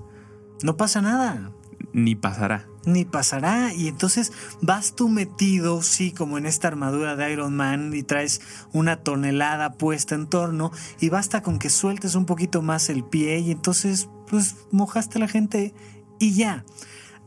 No 0.63 0.77
pasa 0.77 1.01
nada. 1.01 1.51
ni 1.93 2.15
pasará. 2.15 2.67
ni 2.85 3.05
pasará. 3.05 3.73
Y 3.73 3.87
entonces 3.87 4.31
vas 4.61 4.95
tú 4.95 5.09
metido, 5.09 5.81
sí, 5.81 6.11
como 6.11 6.37
en 6.37 6.45
esta 6.45 6.67
armadura 6.67 7.15
de 7.15 7.31
Iron 7.31 7.55
Man 7.55 7.93
y 7.93 8.03
traes 8.03 8.41
una 8.73 8.97
tonelada 8.97 9.73
puesta 9.73 10.15
en 10.15 10.27
torno 10.27 10.71
y 10.99 11.09
basta 11.09 11.41
con 11.41 11.59
que 11.59 11.69
sueltes 11.69 12.15
un 12.15 12.25
poquito 12.25 12.61
más 12.61 12.89
el 12.89 13.03
pie 13.03 13.39
y 13.39 13.51
entonces 13.51 14.09
pues 14.27 14.55
mojaste 14.71 15.17
a 15.17 15.21
la 15.21 15.27
gente 15.27 15.73
y 16.19 16.33
ya. 16.33 16.63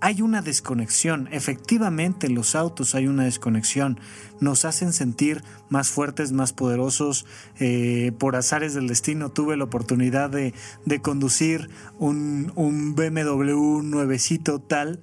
Hay 0.05 0.21
una 0.21 0.43
desconexión, 0.43 1.29
efectivamente 1.31 2.29
los 2.29 2.57
autos 2.57 2.97
hay 2.97 3.07
una 3.07 3.23
desconexión, 3.23 4.01
nos 4.41 4.65
hacen 4.65 4.93
sentir 4.93 5.45
más 5.69 5.91
fuertes, 5.91 6.33
más 6.33 6.53
poderosos. 6.53 7.25
Eh, 7.61 8.11
por 8.19 8.35
azares 8.35 8.75
del 8.75 8.89
destino 8.89 9.31
tuve 9.31 9.57
la 9.57 9.63
oportunidad 9.63 10.29
de, 10.29 10.55
de 10.87 11.01
conducir 11.01 11.71
un, 12.01 12.51
un 12.57 12.97
BMW 12.97 13.83
nuevecito 13.83 14.61
tal 14.61 15.01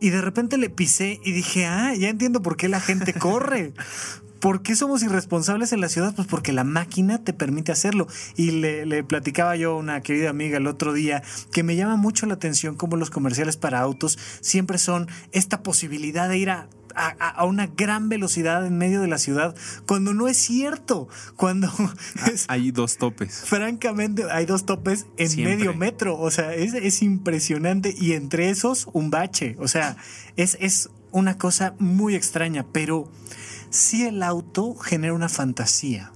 y 0.00 0.10
de 0.10 0.20
repente 0.20 0.58
le 0.58 0.68
pisé 0.68 1.20
y 1.24 1.30
dije, 1.30 1.66
ah, 1.66 1.94
ya 1.94 2.08
entiendo 2.08 2.42
por 2.42 2.56
qué 2.56 2.68
la 2.68 2.80
gente 2.80 3.12
corre. 3.14 3.72
¿Por 4.40 4.62
qué 4.62 4.74
somos 4.74 5.02
irresponsables 5.02 5.72
en 5.72 5.80
la 5.80 5.88
ciudad? 5.88 6.14
Pues 6.14 6.26
porque 6.26 6.52
la 6.52 6.64
máquina 6.64 7.22
te 7.22 7.32
permite 7.32 7.72
hacerlo. 7.72 8.06
Y 8.36 8.50
le, 8.52 9.04
platicaba 9.04 9.56
yo 9.56 9.72
a 9.72 9.76
una 9.76 10.00
querida 10.00 10.30
amiga 10.30 10.56
el 10.56 10.66
otro 10.66 10.92
día 10.92 11.22
que 11.52 11.62
me 11.62 11.76
llama 11.76 11.96
mucho 11.96 12.26
la 12.26 12.34
atención 12.34 12.74
cómo 12.74 12.96
los 12.96 13.10
comerciales 13.10 13.56
para 13.56 13.80
autos 13.80 14.18
siempre 14.40 14.78
son 14.78 15.08
esta 15.32 15.62
posibilidad 15.62 16.28
de 16.28 16.38
ir 16.38 16.50
a 16.50 16.68
a, 16.94 17.44
una 17.44 17.66
gran 17.66 18.08
velocidad 18.08 18.66
en 18.66 18.76
medio 18.76 19.00
de 19.00 19.08
la 19.08 19.18
ciudad, 19.18 19.54
cuando 19.86 20.12
no 20.12 20.28
es 20.28 20.36
cierto, 20.36 21.08
cuando 21.36 21.68
ah, 21.78 22.30
hay 22.48 22.72
dos 22.72 22.96
topes. 22.96 23.42
Francamente, 23.44 24.24
hay 24.30 24.46
dos 24.46 24.66
topes 24.66 25.06
en 25.16 25.44
medio 25.44 25.72
metro, 25.74 26.18
o 26.18 26.30
sea, 26.30 26.54
es, 26.54 26.74
es, 26.74 27.02
impresionante 27.02 27.94
y 27.96 28.12
entre 28.14 28.50
esos 28.50 28.88
un 28.92 29.10
bache, 29.10 29.56
o 29.58 29.68
sea, 29.68 29.96
es, 30.36 30.56
es 30.60 30.90
una 31.12 31.38
cosa 31.38 31.74
muy 31.78 32.14
extraña, 32.14 32.66
pero 32.72 33.10
Sí 33.70 34.04
el 34.04 34.24
auto 34.24 34.74
genera 34.74 35.14
una 35.14 35.28
fantasía, 35.28 36.10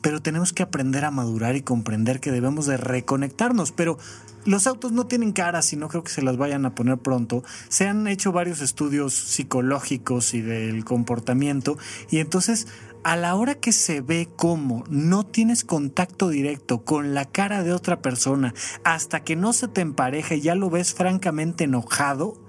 pero 0.00 0.22
tenemos 0.22 0.52
que 0.52 0.62
aprender 0.62 1.04
a 1.04 1.10
madurar 1.10 1.56
y 1.56 1.62
comprender 1.62 2.20
que 2.20 2.30
debemos 2.30 2.66
de 2.66 2.76
reconectarnos, 2.76 3.72
pero 3.72 3.98
los 4.44 4.68
autos 4.68 4.92
no 4.92 5.08
tienen 5.08 5.32
caras 5.32 5.72
y 5.72 5.76
no 5.76 5.88
creo 5.88 6.04
que 6.04 6.12
se 6.12 6.22
las 6.22 6.36
vayan 6.36 6.66
a 6.66 6.76
poner 6.76 6.98
pronto. 6.98 7.42
Se 7.68 7.88
han 7.88 8.06
hecho 8.06 8.30
varios 8.30 8.60
estudios 8.60 9.12
psicológicos 9.12 10.34
y 10.34 10.40
del 10.40 10.84
comportamiento 10.84 11.78
y 12.10 12.18
entonces 12.18 12.68
a 13.02 13.16
la 13.16 13.34
hora 13.34 13.56
que 13.56 13.72
se 13.72 14.00
ve 14.00 14.28
cómo 14.36 14.84
no 14.88 15.26
tienes 15.26 15.64
contacto 15.64 16.28
directo 16.28 16.84
con 16.84 17.12
la 17.12 17.24
cara 17.24 17.64
de 17.64 17.72
otra 17.72 18.02
persona 18.02 18.54
hasta 18.84 19.24
que 19.24 19.34
no 19.34 19.52
se 19.52 19.66
te 19.66 19.80
empareja 19.80 20.36
y 20.36 20.42
ya 20.42 20.54
lo 20.54 20.70
ves 20.70 20.94
francamente 20.94 21.64
enojado, 21.64 22.40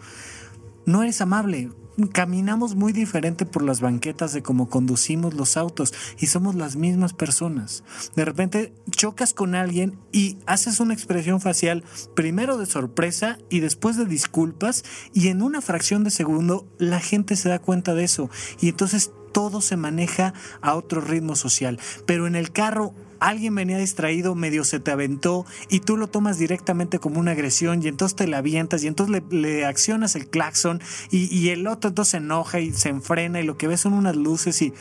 no 0.86 1.02
eres 1.02 1.20
amable 1.20 1.72
caminamos 2.12 2.76
muy 2.76 2.94
diferente 2.94 3.46
por 3.46 3.64
las 3.64 3.82
banquetas 3.82 4.34
de 4.34 4.44
cómo 4.44 4.70
conducimos 4.70 5.34
los 5.34 5.58
autos 5.58 5.94
y 6.20 6.28
somos 6.28 6.56
las 6.56 6.76
mismas 6.76 7.14
personas. 7.14 7.84
De 8.16 8.26
repente 8.26 8.74
chocas 8.92 9.34
con 9.34 9.56
alguien 9.56 9.98
y 10.12 10.38
haces 10.46 10.80
una 10.80 10.94
expresión 10.94 11.42
facial 11.42 11.84
primero 12.16 12.58
de 12.58 12.66
sorpresa 12.66 13.38
y 13.50 13.60
después 13.60 13.98
de 13.98 14.06
disculpas 14.06 14.84
y 15.14 15.30
en 15.30 15.42
una 15.42 15.62
fracción 15.62 16.04
de 16.04 16.12
segundo 16.12 16.68
la 16.78 17.00
gente 17.00 17.36
se 17.36 17.50
da 17.50 17.60
cuenta 17.60 17.94
de 17.94 18.04
eso 18.04 18.30
y 18.60 18.70
entonces 18.70 19.12
todo 19.32 19.60
se 19.60 19.76
maneja 19.76 20.34
a 20.62 20.76
otro 20.76 21.02
ritmo 21.02 21.36
social. 21.36 21.78
Pero 22.06 22.26
en 22.26 22.36
el 22.36 22.54
carro 22.54 22.94
alguien 23.26 23.56
venía 23.56 23.78
distraído, 23.78 24.36
medio 24.36 24.64
se 24.64 24.80
te 24.80 24.92
aventó 24.92 25.46
y 25.70 25.80
tú 25.80 25.98
lo 25.98 26.08
tomas 26.08 26.38
directamente 26.38 27.00
como 27.00 27.20
una 27.20 27.32
agresión 27.32 27.82
y 27.82 27.88
entonces 27.88 28.16
te 28.16 28.28
la 28.28 28.38
avientas 28.38 28.84
y 28.84 28.88
entonces 28.88 29.24
le, 29.30 29.66
accionas 29.66 30.16
el 30.16 30.28
claxon 30.28 30.82
y, 31.10 31.50
el 31.50 31.68
otro 31.68 31.90
entonces 31.90 32.12
se 32.12 32.18
enoja 32.18 32.60
y 32.60 32.72
se 32.72 32.90
enfrena 32.90 33.40
y 33.40 33.44
lo 33.44 33.58
que 33.58 33.68
ves 33.68 33.82
son 33.82 33.94
unas 33.94 34.16
luces 34.16 34.62
y 34.62 34.74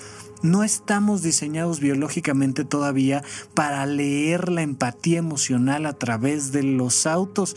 no 0.42 0.62
estamos 0.62 1.22
diseñados 1.22 1.80
biológicamente 1.80 2.64
todavía 2.64 3.22
para 3.54 3.86
leer 3.86 4.50
la 4.50 4.62
empatía 4.62 5.18
emocional 5.18 5.86
a 5.86 5.94
través 5.94 6.52
de 6.52 6.62
los 6.62 7.06
autos. 7.06 7.56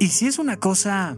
Y 0.00 0.08
si 0.08 0.26
es 0.26 0.38
una 0.38 0.58
cosa 0.58 1.16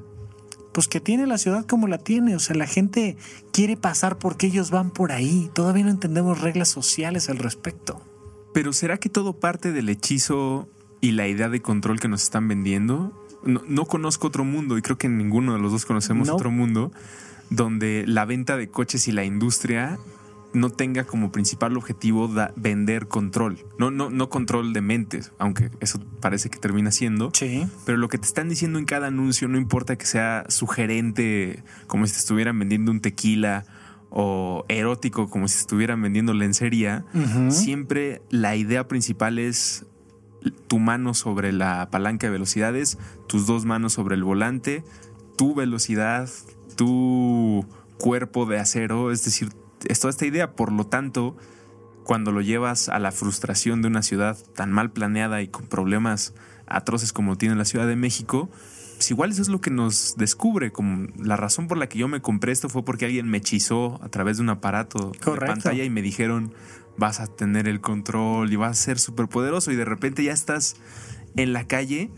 pues 0.76 0.88
que 0.88 1.00
tiene 1.00 1.26
la 1.26 1.38
ciudad 1.38 1.64
como 1.64 1.88
la 1.88 1.96
tiene. 1.96 2.36
O 2.36 2.38
sea, 2.38 2.54
la 2.54 2.66
gente 2.66 3.16
quiere 3.50 3.78
pasar 3.78 4.18
porque 4.18 4.48
ellos 4.48 4.70
van 4.70 4.90
por 4.90 5.10
ahí. 5.10 5.50
Todavía 5.54 5.84
no 5.84 5.90
entendemos 5.90 6.42
reglas 6.42 6.68
sociales 6.68 7.30
al 7.30 7.38
respecto. 7.38 8.02
Pero 8.56 8.72
¿será 8.72 8.96
que 8.96 9.10
todo 9.10 9.34
parte 9.38 9.70
del 9.70 9.90
hechizo 9.90 10.66
y 11.02 11.10
la 11.10 11.28
idea 11.28 11.50
de 11.50 11.60
control 11.60 12.00
que 12.00 12.08
nos 12.08 12.22
están 12.22 12.48
vendiendo? 12.48 13.12
No, 13.44 13.84
conozco 13.84 14.28
otro 14.28 14.44
mundo 14.44 14.78
y 14.78 14.80
creo 14.80 14.96
que 14.96 15.10
ninguno 15.10 15.52
de 15.52 15.58
los 15.58 15.72
dos 15.72 15.84
conocemos 15.84 16.30
otro 16.30 16.50
mundo 16.50 16.90
donde 17.50 18.04
la 18.06 18.24
venta 18.24 18.56
de 18.56 18.70
coches 18.70 19.08
y 19.08 19.12
la 19.12 19.24
industria 19.26 19.98
no 20.54 20.70
tenga 20.70 21.04
como 21.04 21.32
principal 21.32 21.76
objetivo 21.76 22.30
vender 22.56 23.08
control. 23.08 23.58
No, 23.78 23.90
no, 23.90 24.08
no 24.08 24.30
control 24.30 24.72
de 24.72 24.80
mentes, 24.80 25.32
aunque 25.36 25.70
eso 25.80 26.00
parece 26.22 26.48
que 26.48 26.58
termina 26.58 26.92
siendo. 26.92 27.32
Sí. 27.34 27.66
Pero 27.84 27.98
lo 27.98 28.08
que 28.08 28.16
te 28.16 28.26
están 28.26 28.48
diciendo 28.48 28.78
en 28.78 28.86
cada 28.86 29.08
anuncio, 29.08 29.48
no 29.48 29.58
importa 29.58 29.96
que 29.96 30.06
sea 30.06 30.46
sugerente, 30.48 31.62
como 31.88 32.06
si 32.06 32.14
te 32.14 32.20
estuvieran 32.20 32.58
vendiendo 32.58 32.90
un 32.90 33.00
tequila 33.00 33.66
o 34.18 34.64
erótico 34.68 35.28
como 35.28 35.46
si 35.46 35.58
estuvieran 35.58 36.00
vendiendo 36.00 36.32
lencería, 36.32 37.04
siempre 37.50 38.22
la 38.30 38.56
idea 38.56 38.88
principal 38.88 39.38
es 39.38 39.84
tu 40.68 40.78
mano 40.78 41.12
sobre 41.12 41.52
la 41.52 41.90
palanca 41.90 42.26
de 42.26 42.32
velocidades, 42.32 42.96
tus 43.26 43.46
dos 43.46 43.66
manos 43.66 43.92
sobre 43.92 44.14
el 44.14 44.24
volante, 44.24 44.84
tu 45.36 45.54
velocidad, 45.54 46.30
tu 46.76 47.66
cuerpo 47.98 48.46
de 48.46 48.58
acero, 48.58 49.12
es 49.12 49.22
decir, 49.22 49.50
es 49.86 50.00
toda 50.00 50.12
esta 50.12 50.24
idea. 50.24 50.52
Por 50.56 50.72
lo 50.72 50.86
tanto, 50.86 51.36
cuando 52.02 52.32
lo 52.32 52.40
llevas 52.40 52.88
a 52.88 52.98
la 52.98 53.12
frustración 53.12 53.82
de 53.82 53.88
una 53.88 54.00
ciudad 54.00 54.38
tan 54.54 54.72
mal 54.72 54.92
planeada 54.92 55.42
y 55.42 55.48
con 55.48 55.66
problemas 55.66 56.32
atroces 56.66 57.12
como 57.12 57.36
tiene 57.36 57.54
la 57.54 57.66
Ciudad 57.66 57.86
de 57.86 57.96
México, 57.96 58.48
pues 58.96 59.10
igual 59.10 59.30
eso 59.30 59.42
es 59.42 59.48
lo 59.48 59.60
que 59.60 59.70
nos 59.70 60.14
descubre, 60.16 60.72
como 60.72 61.06
la 61.22 61.36
razón 61.36 61.68
por 61.68 61.76
la 61.76 61.88
que 61.88 61.98
yo 61.98 62.08
me 62.08 62.20
compré 62.20 62.52
esto 62.52 62.68
fue 62.68 62.84
porque 62.84 63.04
alguien 63.04 63.28
me 63.28 63.38
hechizó 63.38 64.00
a 64.02 64.08
través 64.08 64.38
de 64.38 64.42
un 64.42 64.50
aparato 64.50 65.12
de 65.12 65.36
pantalla 65.36 65.84
y 65.84 65.90
me 65.90 66.02
dijeron 66.02 66.52
vas 66.96 67.20
a 67.20 67.26
tener 67.26 67.68
el 67.68 67.80
control 67.80 68.50
y 68.50 68.56
vas 68.56 68.70
a 68.70 68.82
ser 68.82 68.98
súper 68.98 69.28
poderoso 69.28 69.70
y 69.70 69.76
de 69.76 69.84
repente 69.84 70.24
ya 70.24 70.32
estás 70.32 70.76
en 71.36 71.52
la 71.52 71.66
calle 71.66 72.10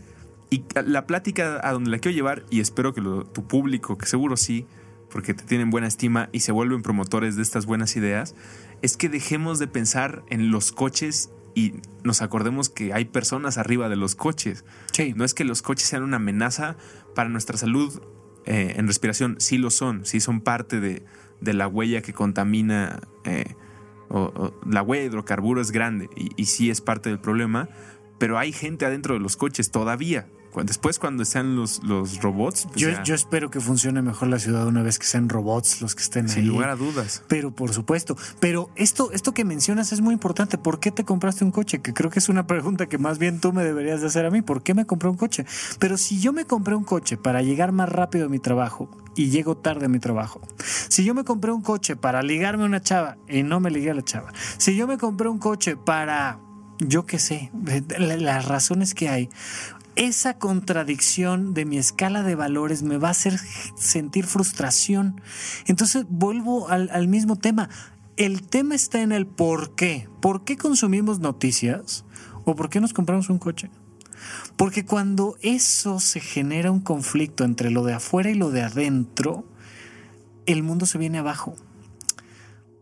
y 0.49 0.63
la 0.85 1.05
plática 1.05 1.59
a 1.61 1.73
donde 1.73 1.91
la 1.91 1.99
quiero 1.99 2.15
llevar 2.15 2.45
y 2.49 2.61
espero 2.61 2.93
que 2.93 3.01
tu 3.01 3.47
público, 3.47 3.97
que 3.97 4.05
seguro 4.05 4.37
sí, 4.37 4.65
porque 5.11 5.33
te 5.33 5.43
tienen 5.43 5.69
buena 5.69 5.87
estima 5.87 6.29
y 6.31 6.39
se 6.39 6.51
vuelven 6.51 6.81
promotores 6.81 7.35
de 7.35 7.41
estas 7.41 7.65
buenas 7.65 7.95
ideas, 7.95 8.35
es 8.81 8.95
que 8.95 9.09
dejemos 9.09 9.59
de 9.59 9.67
pensar 9.67 10.23
en 10.29 10.49
los 10.49 10.71
coches 10.71 11.29
y 11.59 11.73
nos 12.03 12.21
acordemos 12.21 12.69
que 12.69 12.93
hay 12.93 13.03
personas 13.03 13.57
arriba 13.57 13.89
de 13.89 13.97
los 13.97 14.15
coches. 14.15 14.63
No 15.15 15.25
es 15.25 15.33
que 15.33 15.43
los 15.43 15.61
coches 15.61 15.89
sean 15.89 16.03
una 16.03 16.15
amenaza 16.15 16.77
para 17.15 17.27
nuestra 17.27 17.57
salud 17.57 18.01
eh, 18.45 18.75
en 18.77 18.87
respiración, 18.87 19.35
sí 19.39 19.57
lo 19.57 19.69
son, 19.69 20.05
sí 20.05 20.21
son 20.21 20.39
parte 20.39 20.79
de, 20.79 21.03
la 21.41 21.67
huella 21.67 22.01
que 22.01 22.13
contamina, 22.13 23.01
eh, 23.25 23.55
o, 24.07 24.53
la 24.65 24.81
huella 24.81 25.01
de 25.01 25.07
hidrocarburos 25.09 25.67
es 25.67 25.71
grande 25.71 26.09
y, 26.15 26.29
y 26.37 26.45
sí 26.45 26.69
es 26.69 26.79
parte 26.79 27.09
del 27.09 27.19
problema, 27.19 27.67
pero 28.17 28.37
hay 28.37 28.53
gente 28.53 28.85
adentro 28.85 29.15
de 29.15 29.19
los 29.19 29.35
coches 29.35 29.69
todavía. 29.69 30.29
Después, 30.63 30.99
cuando 30.99 31.25
sean 31.25 31.55
los, 31.55 31.83
los 31.83 32.21
robots. 32.21 32.67
Pues 32.67 32.75
yo, 32.75 32.89
yo, 33.03 33.15
espero 33.15 33.49
que 33.49 33.59
funcione 33.59 34.01
mejor 34.01 34.27
la 34.27 34.39
ciudad 34.39 34.67
una 34.67 34.81
vez 34.81 34.99
que 34.99 35.05
sean 35.05 35.29
robots 35.29 35.81
los 35.81 35.95
que 35.95 36.01
estén 36.01 36.25
ahí. 36.25 36.33
Sin 36.33 36.47
lugar 36.47 36.69
a 36.69 36.75
dudas. 36.75 37.23
Pero 37.27 37.51
por 37.51 37.73
supuesto. 37.73 38.17
Pero 38.39 38.69
esto, 38.75 39.11
esto 39.11 39.33
que 39.33 39.45
mencionas 39.45 39.91
es 39.91 40.01
muy 40.01 40.13
importante. 40.13 40.57
¿Por 40.57 40.79
qué 40.79 40.91
te 40.91 41.05
compraste 41.05 41.43
un 41.43 41.51
coche? 41.51 41.81
Que 41.81 41.93
creo 41.93 42.09
que 42.09 42.19
es 42.19 42.29
una 42.29 42.47
pregunta 42.47 42.87
que 42.87 42.97
más 42.97 43.19
bien 43.19 43.39
tú 43.39 43.53
me 43.53 43.63
deberías 43.63 44.01
de 44.01 44.07
hacer 44.07 44.25
a 44.25 44.31
mí. 44.31 44.41
¿Por 44.41 44.63
qué 44.63 44.73
me 44.73 44.85
compré 44.85 45.09
un 45.09 45.17
coche? 45.17 45.45
Pero 45.79 45.97
si 45.97 46.19
yo 46.19 46.33
me 46.33 46.45
compré 46.45 46.75
un 46.75 46.83
coche 46.83 47.17
para 47.17 47.41
llegar 47.41 47.71
más 47.71 47.89
rápido 47.89 48.25
a 48.25 48.29
mi 48.29 48.39
trabajo 48.39 48.89
y 49.15 49.29
llego 49.29 49.57
tarde 49.57 49.85
a 49.85 49.89
mi 49.89 49.99
trabajo. 49.99 50.41
Si 50.89 51.03
yo 51.03 51.13
me 51.13 51.23
compré 51.23 51.51
un 51.51 51.61
coche 51.61 51.95
para 51.95 52.21
ligarme 52.21 52.63
a 52.63 52.65
una 52.67 52.81
chava 52.81 53.17
y 53.27 53.43
no 53.43 53.59
me 53.59 53.71
ligué 53.71 53.91
a 53.91 53.93
la 53.93 54.03
chava. 54.03 54.31
Si 54.57 54.75
yo 54.75 54.87
me 54.87 54.97
compré 54.97 55.29
un 55.29 55.39
coche 55.39 55.75
para 55.75 56.39
yo 56.79 57.05
qué 57.05 57.19
sé, 57.19 57.51
las 57.97 58.45
razones 58.45 58.93
que 58.93 59.09
hay 59.09 59.29
esa 59.95 60.37
contradicción 60.37 61.53
de 61.53 61.65
mi 61.65 61.77
escala 61.77 62.23
de 62.23 62.35
valores 62.35 62.83
me 62.83 62.97
va 62.97 63.09
a 63.09 63.11
hacer 63.11 63.39
sentir 63.75 64.25
frustración. 64.25 65.21
Entonces 65.65 66.05
vuelvo 66.09 66.69
al, 66.69 67.07
mismo 67.07 67.35
tema. 67.35 67.69
El 68.17 68.43
tema 68.47 68.75
está 68.75 69.01
en 69.01 69.11
el 69.11 69.27
por 69.27 69.75
qué. 69.75 70.07
¿Por 70.21 70.43
qué 70.43 70.57
consumimos 70.57 71.19
noticias? 71.19 72.05
¿O 72.45 72.55
por 72.55 72.69
qué 72.69 72.79
nos 72.79 72.93
compramos 72.93 73.29
un 73.29 73.39
coche? 73.39 73.69
Porque 74.55 74.85
cuando 74.85 75.37
eso 75.41 75.99
se 75.99 76.19
genera 76.19 76.71
un 76.71 76.81
conflicto 76.81 77.43
entre 77.43 77.71
lo 77.71 77.83
de 77.83 77.93
afuera 77.93 78.29
y 78.29 78.35
lo 78.35 78.51
de 78.51 78.61
adentro, 78.61 79.45
el 80.45 80.63
mundo 80.63 80.85
se 80.85 80.97
viene 80.97 81.19
abajo. 81.19 81.55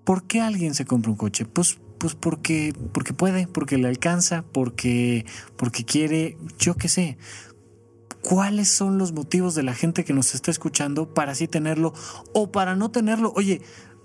¿Por 0.04 0.24
qué 0.24 0.42
alguien 0.42 0.74
se 0.74 0.86
compra 0.86 1.12
un 1.12 1.18
coche? 1.18 1.46
Pues 1.46 1.80
pues 1.98 2.16
porque, 2.16 2.74
porque 2.94 3.14
puede, 3.14 3.48
porque 3.48 3.78
le 3.78 3.88
alcanza, 3.88 4.44
porque, 4.52 5.26
porque 5.56 5.84
quiere, 5.86 6.38
yo 6.60 6.76
qué 6.76 6.88
sé. 6.90 7.18
cuáles 8.22 8.70
son 8.70 8.98
los 8.98 9.14
motivos 9.14 9.56
de 9.56 9.64
la 9.64 9.74
gente 9.74 10.04
que 10.04 10.14
nos 10.14 10.36
está 10.36 10.52
escuchando 10.52 11.14
para 11.14 11.32
así 11.32 11.48
tenerlo 11.48 11.94
o 12.34 12.52
para 12.52 12.76
no 12.76 12.92
tenerlo. 12.92 13.32
Oye, 13.36 13.62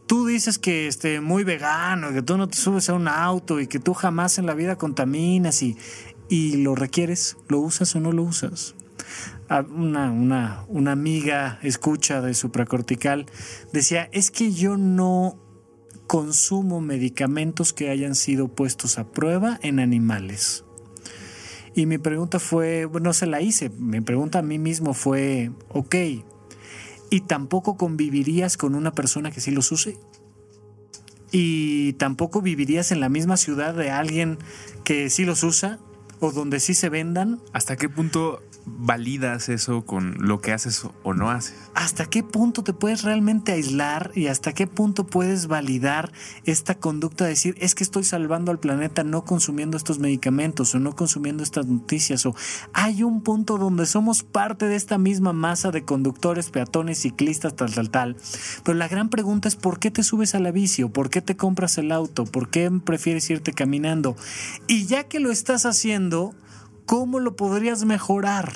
tú 0.07 0.27
dices 0.27 0.59
que 0.59 0.87
este 0.87 1.21
muy 1.21 1.43
vegano, 1.45 2.13
que 2.13 2.23
tú 2.23 2.37
no 2.37 2.49
te 2.49 2.57
subes 2.57 2.89
a 2.89 2.95
un 2.95 3.09
auto 3.09 3.61
y 3.61 3.67
que 3.67 3.81
tú 3.81 3.95
jamás 3.95 4.39
en 4.39 4.47
la 4.47 4.55
vida 4.55 4.77
contaminas 4.77 5.63
y, 5.63 5.77
y 6.29 6.59
lo 6.59 6.75
requieres, 6.75 7.37
¿lo 7.49 7.59
usas 7.61 7.95
o 7.97 8.01
no 8.01 8.13
lo 8.13 8.23
usas? 8.23 8.75
Ah, 9.49 9.65
Una, 9.69 10.11
una, 10.11 10.65
una 10.69 10.93
amiga 10.93 11.59
escucha 11.63 12.21
de 12.21 12.35
supracortical 12.35 13.27
decía, 13.73 14.09
es 14.13 14.31
que 14.31 14.53
yo 14.53 14.77
no 14.77 15.39
consumo 16.13 16.83
medicamentos 16.83 17.73
que 17.73 17.89
hayan 17.89 18.15
sido 18.15 18.49
puestos 18.49 18.99
a 18.99 19.11
prueba 19.11 19.59
en 19.63 19.81
animales. 19.81 20.63
Y 21.75 21.87
mi 21.87 21.97
pregunta 21.97 22.39
fue, 22.39 22.87
no 23.01 23.15
se 23.15 23.25
la 23.25 23.41
hice, 23.41 23.71
mi 23.71 24.03
pregunta 24.03 24.41
a 24.41 24.43
mí 24.43 24.59
mismo 24.59 24.93
fue, 24.93 25.53
ok, 25.71 25.95
¿y 27.09 27.21
tampoco 27.23 27.79
convivirías 27.79 28.59
con 28.59 28.75
una 28.75 28.93
persona 28.93 29.31
que 29.31 29.41
sí 29.41 29.53
los 29.53 29.73
use? 29.73 29.97
¿Y 31.31 31.95
tampoco 31.95 32.43
vivirías 32.43 32.93
en 32.93 33.01
la 33.01 33.09
misma 33.09 33.39
ciudad 33.39 33.73
de 33.73 33.91
alguien 33.91 34.37
que 34.85 35.09
sí 35.09 35.25
los 35.25 35.43
usa? 35.43 35.79
¿O 36.21 36.31
donde 36.31 36.61
sí 36.61 36.75
se 36.75 36.91
vendan? 36.91 37.41
¿Hasta 37.55 37.77
qué 37.77 37.89
punto 37.89 38.43
validas 38.65 39.49
eso 39.49 39.85
con 39.85 40.15
lo 40.19 40.41
que 40.41 40.53
haces 40.53 40.87
o 41.03 41.15
no 41.15 41.31
haces? 41.31 41.55
¿Hasta 41.75 42.07
qué 42.07 42.23
punto 42.23 42.63
te 42.63 42.73
puedes 42.73 43.03
realmente 43.03 43.53
aislar 43.53 44.13
y 44.15 44.29
hasta 44.29 44.53
qué 44.53 44.67
punto 44.67 45.07
puedes 45.07 45.47
validar 45.47 46.13
esta 46.45 46.77
conducta 46.77 47.25
de 47.25 47.31
decir 47.31 47.57
es 47.59 47.75
que 47.75 47.85
estoy 47.85 48.05
salvando 48.05 48.51
al 48.51 48.59
planeta 48.59 49.05
no 49.05 49.25
consumiendo 49.25 49.77
estos 49.77 49.99
medicamentos 49.99 50.75
o 50.75 50.79
no 50.79 50.95
consumiendo 50.95 51.43
estas 51.43 51.67
noticias 51.67 52.25
o 52.27 52.35
hay 52.73 53.03
un 53.03 53.23
punto 53.23 53.59
donde 53.59 53.87
somos 53.87 54.23
parte 54.23 54.67
de 54.67 54.77
esta 54.77 54.99
misma 54.99 55.33
masa 55.33 55.71
de 55.71 55.85
conductores, 55.85 56.51
peatones, 56.51 56.99
ciclistas, 56.99 57.57
tal, 57.57 57.75
tal, 57.75 57.91
tal. 57.91 58.17
Pero 58.63 58.79
la 58.79 58.89
gran 58.89 59.09
pregunta 59.09 59.49
es 59.49 59.57
¿por 59.57 59.79
qué 59.79 59.91
te 59.91 60.03
subes 60.03 60.35
a 60.35 60.41
la 60.41 60.53
bici 60.53 60.83
por 60.93 61.11
qué 61.11 61.21
te 61.21 61.37
compras 61.37 61.79
el 61.79 61.93
auto? 61.93 62.25
¿Por 62.25 62.49
qué 62.49 62.71
prefieres 62.71 63.29
irte 63.31 63.53
caminando? 63.53 64.17
Y 64.67 64.87
ya 64.87 65.05
que 65.05 65.21
lo 65.21 65.31
estás 65.31 65.67
haciendo, 65.67 66.35
¿cómo 66.93 67.21
lo 67.21 67.37
podrías 67.37 67.87
mejorar? 67.87 68.53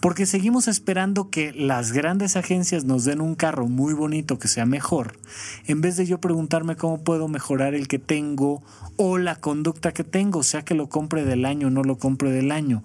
Porque 0.00 0.24
seguimos 0.24 0.68
esperando 0.68 1.28
que 1.28 1.52
las 1.52 1.92
grandes 1.92 2.34
agencias 2.34 2.86
nos 2.86 3.04
den 3.04 3.20
un 3.20 3.34
carro 3.34 3.68
muy 3.68 3.92
bonito 3.92 4.38
que 4.38 4.48
sea 4.48 4.64
mejor, 4.64 5.18
en 5.66 5.82
vez 5.82 5.98
de 5.98 6.06
yo 6.06 6.18
preguntarme 6.18 6.76
cómo 6.76 7.04
puedo 7.04 7.28
mejorar 7.28 7.74
el 7.74 7.86
que 7.86 7.98
tengo 7.98 8.62
o 8.96 9.18
la 9.18 9.36
conducta 9.36 9.92
que 9.92 10.02
tengo, 10.02 10.42
sea 10.44 10.64
que 10.64 10.72
lo 10.72 10.88
compre 10.88 11.26
del 11.26 11.44
año 11.44 11.66
o 11.66 11.70
no 11.70 11.84
lo 11.84 11.98
compre 11.98 12.30
del 12.30 12.52
año. 12.52 12.84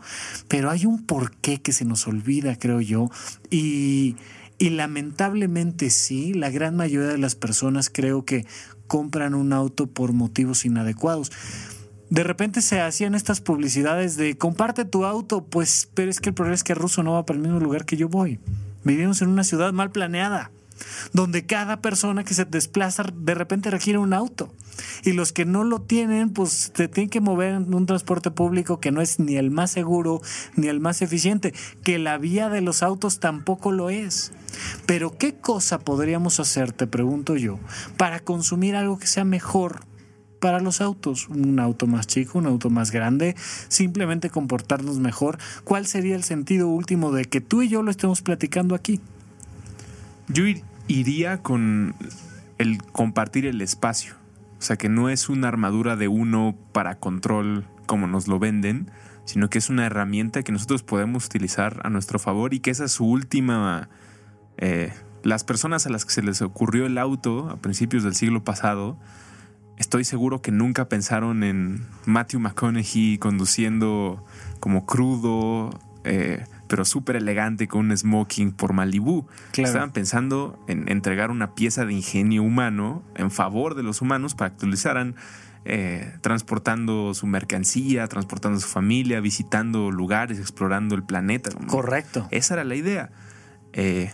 Pero 0.50 0.70
hay 0.70 0.86
un 0.86 1.06
porqué 1.06 1.62
que 1.62 1.72
se 1.72 1.86
nos 1.86 2.06
olvida, 2.06 2.60
creo 2.60 2.82
yo, 2.82 3.10
y, 3.50 4.18
y 4.58 4.72
lamentablemente 4.72 5.92
sí, 5.92 6.34
la 6.34 6.50
gran 6.50 6.76
mayoría 6.76 7.08
de 7.08 7.18
las 7.18 7.36
personas 7.36 7.90
creo 7.90 8.26
que 8.26 8.46
compran 8.88 9.34
un 9.34 9.54
auto 9.54 9.88
por 9.88 10.12
motivos 10.12 10.66
inadecuados 10.66 11.32
de 12.10 12.24
repente 12.24 12.62
se 12.62 12.82
hacían 12.82 13.16
estas 13.16 13.42
publicidades 13.42 14.18
de 14.18 14.38
comparte 14.38 14.86
tu 14.86 15.06
auto, 15.06 15.44
pues, 15.44 15.90
pero 15.94 16.12
es 16.12 16.20
que 16.20 16.30
el 16.30 16.36
problema 16.36 16.56
es 16.56 16.64
que 16.64 16.76
ruso 16.76 17.04
no 17.04 17.14
va 17.14 17.26
para 17.26 17.38
el 17.38 17.44
mismo 17.44 17.60
lugar 17.60 17.86
que 17.86 17.98
yo 17.98 18.10
voy. 18.10 18.40
Vivimos 18.84 19.22
en 19.22 19.30
una 19.30 19.44
ciudad 19.44 19.74
mal 19.74 19.92
planeada, 19.92 20.52
donde 21.14 21.46
cada 21.46 21.82
persona 21.82 22.24
que 22.24 22.34
se 22.34 22.46
desplaza 22.46 23.04
de 23.14 23.34
repente 23.34 23.72
requiere 23.72 24.00
un 24.00 24.14
auto. 24.14 24.54
Y 25.04 25.14
los 25.14 25.32
que 25.32 25.46
no 25.46 25.64
lo 25.64 25.82
tienen, 25.82 26.32
pues 26.32 26.72
te 26.74 26.88
tienen 26.88 27.10
que 27.10 27.22
mover 27.22 27.54
en 27.54 27.74
un 27.74 27.86
transporte 27.86 28.32
público 28.32 28.80
que 28.80 28.92
no 28.92 29.02
es 29.02 29.20
ni 29.20 29.36
el 29.38 29.52
más 29.52 29.72
seguro 29.72 30.22
ni 30.56 30.68
el 30.68 30.80
más 30.80 31.02
eficiente, 31.02 31.54
que 31.84 32.00
la 32.00 32.18
vía 32.18 32.50
de 32.50 32.62
los 32.62 32.84
autos 32.84 33.20
tampoco 33.20 33.72
lo 33.72 33.90
es. 33.90 34.34
Pero 34.86 35.18
¿qué 35.18 35.36
cosa 35.36 35.80
podríamos 35.80 36.40
hacer, 36.40 36.74
te 36.74 36.88
pregunto 36.88 37.36
yo, 37.36 37.60
para 37.98 38.20
consumir 38.20 38.76
algo 38.76 38.98
que 38.98 39.08
sea 39.08 39.26
mejor 39.26 39.86
para 40.44 40.60
los 40.60 40.82
autos, 40.82 41.30
un 41.30 41.58
auto 41.58 41.88
más 41.88 42.06
chico, 42.06 42.38
un 42.38 42.48
auto 42.48 42.70
más 42.70 42.92
grande, 42.92 43.34
simplemente 43.70 44.30
comportarnos 44.30 45.00
mejor. 45.00 45.38
¿Cuál 45.64 45.86
sería 45.86 46.18
el 46.18 46.24
sentido 46.24 46.68
último 46.68 47.14
de 47.14 47.24
que 47.24 47.40
tú 47.40 47.62
y 47.62 47.70
yo 47.70 47.82
lo 47.82 47.90
estemos 47.90 48.22
platicando 48.22 48.76
aquí? 48.76 49.00
Yo 50.28 50.44
ir- 50.44 50.62
iría 50.90 51.38
con 51.42 51.96
el 52.58 52.84
compartir 52.84 53.46
el 53.46 53.62
espacio. 53.62 54.16
O 54.60 54.62
sea, 54.62 54.76
que 54.76 54.90
no 54.90 55.08
es 55.08 55.30
una 55.30 55.48
armadura 55.48 55.96
de 55.96 56.10
uno 56.10 56.58
para 56.74 57.00
control 57.00 57.64
como 57.86 58.08
nos 58.08 58.28
lo 58.28 58.38
venden, 58.38 58.92
sino 59.24 59.50
que 59.50 59.60
es 59.60 59.70
una 59.70 59.86
herramienta 59.86 60.44
que 60.44 60.52
nosotros 60.52 60.84
podemos 60.84 61.26
utilizar 61.26 61.80
a 61.86 61.90
nuestro 61.90 62.20
favor 62.20 62.54
y 62.54 62.60
que 62.60 62.72
esa 62.72 62.84
es 62.84 62.92
su 62.92 63.06
última... 63.06 63.88
eh, 64.58 64.92
las 65.24 65.46
personas 65.46 65.86
a 65.88 65.90
las 65.90 66.04
que 66.04 66.12
se 66.12 66.22
les 66.22 66.42
ocurrió 66.42 66.86
el 66.86 66.98
auto 66.98 67.50
a 67.50 67.56
principios 67.56 68.04
del 68.04 68.14
siglo 68.14 68.44
pasado, 68.44 68.98
estoy 69.78 70.04
seguro 70.04 70.42
que 70.42 70.52
nunca 70.52 70.90
pensaron 70.90 71.44
en 71.44 71.86
Matthew 72.06 72.40
McConaughey 72.40 73.18
conduciendo 73.18 74.24
como 74.60 74.86
crudo, 74.86 75.80
eh, 76.04 76.46
pero 76.68 76.86
súper 76.86 77.16
elegante 77.16 77.68
con 77.68 77.88
un 77.88 77.98
smoking 77.98 78.52
por 78.52 78.74
Malibú. 78.74 79.28
Claro. 79.52 79.68
Estaban 79.68 79.92
pensando 79.92 80.64
en 80.68 80.90
entregar 80.90 81.32
una 81.32 81.56
pieza 81.56 81.86
de 81.86 81.94
ingenio 81.94 82.44
humano 82.44 83.04
en 83.16 83.32
favor 83.32 83.76
de 83.76 83.84
los 83.84 84.02
humanos 84.02 84.36
para 84.36 84.52
que 84.52 84.58
utilizaran 84.58 85.16
eh, 85.66 86.14
transportando 86.22 87.14
su 87.14 87.26
mercancía, 87.26 88.08
transportando 88.08 88.60
su 88.60 88.68
familia, 88.68 89.22
visitando 89.22 89.92
lugares, 89.92 90.40
explorando 90.40 90.96
el 90.96 91.04
planeta. 91.04 91.52
Correcto. 91.68 92.28
Esa 92.32 92.56
era 92.56 92.64
la 92.66 92.76
idea. 92.76 93.12
Eh, 93.72 94.12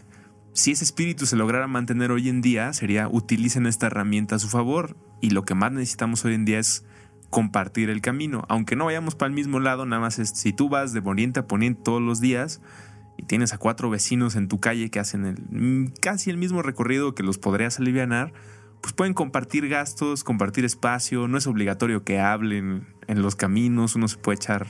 si 0.53 0.71
ese 0.71 0.83
espíritu 0.83 1.25
se 1.25 1.35
lograra 1.35 1.65
mantener 1.67 2.11
hoy 2.11 2.29
en 2.29 2.41
día, 2.41 2.71
sería 2.73 3.07
utilicen 3.07 3.65
esta 3.65 3.87
herramienta 3.87 4.35
a 4.35 4.39
su 4.39 4.47
favor. 4.47 4.95
Y 5.21 5.31
lo 5.31 5.43
que 5.43 5.55
más 5.55 5.71
necesitamos 5.71 6.23
hoy 6.25 6.33
en 6.33 6.45
día 6.45 6.59
es 6.59 6.85
compartir 7.29 7.89
el 7.89 8.01
camino. 8.01 8.45
Aunque 8.49 8.75
no 8.75 8.85
vayamos 8.85 9.15
para 9.15 9.27
el 9.27 9.35
mismo 9.35 9.59
lado, 9.59 9.85
nada 9.85 10.01
más 10.01 10.19
es 10.19 10.29
si 10.29 10.53
tú 10.53 10.69
vas 10.69 10.93
de 10.93 11.01
poniente 11.01 11.39
a 11.39 11.47
poniente 11.47 11.81
todos 11.83 12.01
los 12.01 12.19
días 12.19 12.61
y 13.17 13.23
tienes 13.23 13.53
a 13.53 13.57
cuatro 13.57 13.89
vecinos 13.89 14.35
en 14.35 14.47
tu 14.47 14.59
calle 14.59 14.89
que 14.89 14.99
hacen 14.99 15.35
mm, 15.49 15.93
casi 16.01 16.29
el 16.29 16.37
mismo 16.37 16.61
recorrido 16.61 17.15
que 17.15 17.23
los 17.23 17.37
podrías 17.37 17.79
alivianar, 17.79 18.33
pues 18.81 18.93
pueden 18.93 19.13
compartir 19.13 19.67
gastos, 19.67 20.23
compartir 20.23 20.65
espacio. 20.65 21.27
No 21.27 21.37
es 21.37 21.47
obligatorio 21.47 22.03
que 22.03 22.19
hablen 22.19 22.87
en 23.07 23.21
los 23.21 23.35
caminos, 23.35 23.95
uno 23.95 24.07
se 24.07 24.17
puede 24.17 24.37
echar 24.37 24.67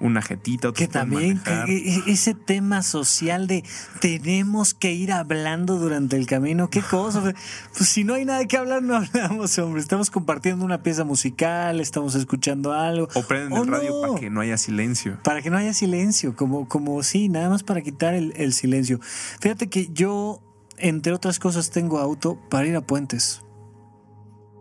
una 0.00 0.22
jetita. 0.22 0.72
Que 0.72 0.88
también 0.88 1.38
que 1.38 1.52
e- 1.52 1.94
e- 1.96 2.02
ese 2.12 2.34
tema 2.34 2.82
social 2.82 3.46
de 3.46 3.64
tenemos 4.00 4.74
que 4.74 4.92
ir 4.92 5.12
hablando 5.12 5.78
durante 5.78 6.16
el 6.16 6.26
camino, 6.26 6.70
qué 6.70 6.80
cosa. 6.82 7.22
Pues 7.22 7.88
si 7.88 8.04
no 8.04 8.14
hay 8.14 8.24
nada 8.24 8.44
que 8.46 8.56
hablar, 8.56 8.82
no 8.82 8.96
hablamos, 8.96 9.58
hombre. 9.58 9.80
Estamos 9.80 10.10
compartiendo 10.10 10.64
una 10.64 10.82
pieza 10.82 11.04
musical, 11.04 11.80
estamos 11.80 12.14
escuchando 12.14 12.72
algo. 12.72 13.08
O 13.14 13.22
prenden 13.22 13.58
¡Oh, 13.58 13.62
el 13.62 13.68
radio 13.68 13.90
no! 13.90 14.00
para 14.08 14.20
que 14.20 14.30
no 14.30 14.40
haya 14.40 14.58
silencio. 14.58 15.18
Para 15.22 15.42
que 15.42 15.50
no 15.50 15.56
haya 15.56 15.72
silencio, 15.74 16.36
como, 16.36 16.68
como 16.68 17.02
sí, 17.02 17.28
nada 17.28 17.48
más 17.48 17.62
para 17.62 17.80
quitar 17.82 18.14
el, 18.14 18.32
el 18.36 18.52
silencio. 18.52 19.00
Fíjate 19.40 19.68
que 19.68 19.88
yo, 19.92 20.40
entre 20.78 21.12
otras 21.12 21.38
cosas, 21.38 21.70
tengo 21.70 21.98
auto 21.98 22.38
para 22.50 22.66
ir 22.66 22.76
a 22.76 22.80
puentes. 22.80 23.42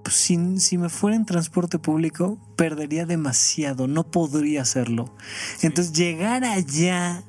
Si, 0.10 0.60
si 0.60 0.78
me 0.78 0.90
fuera 0.90 1.16
en 1.16 1.26
transporte 1.26 1.80
público, 1.80 2.38
perdería 2.56 3.06
demasiado, 3.06 3.88
no 3.88 4.04
podría 4.04 4.62
hacerlo. 4.62 5.14
Entonces, 5.62 5.94
llegar 5.94 6.44
allá 6.44 7.24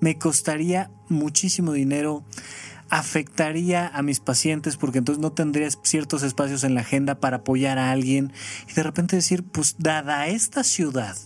me 0.00 0.18
costaría 0.18 0.90
muchísimo 1.08 1.72
dinero, 1.72 2.24
afectaría 2.88 3.86
a 3.88 4.02
mis 4.02 4.20
pacientes 4.20 4.76
porque 4.76 4.98
entonces 4.98 5.22
no 5.22 5.32
tendría 5.32 5.68
ciertos 5.82 6.22
espacios 6.22 6.64
en 6.64 6.74
la 6.74 6.80
agenda 6.80 7.20
para 7.20 7.38
apoyar 7.38 7.78
a 7.78 7.90
alguien 7.90 8.32
y 8.68 8.72
de 8.72 8.82
repente 8.82 9.16
decir, 9.16 9.44
pues 9.44 9.76
dada 9.78 10.26
esta 10.26 10.64
ciudad, 10.64 11.16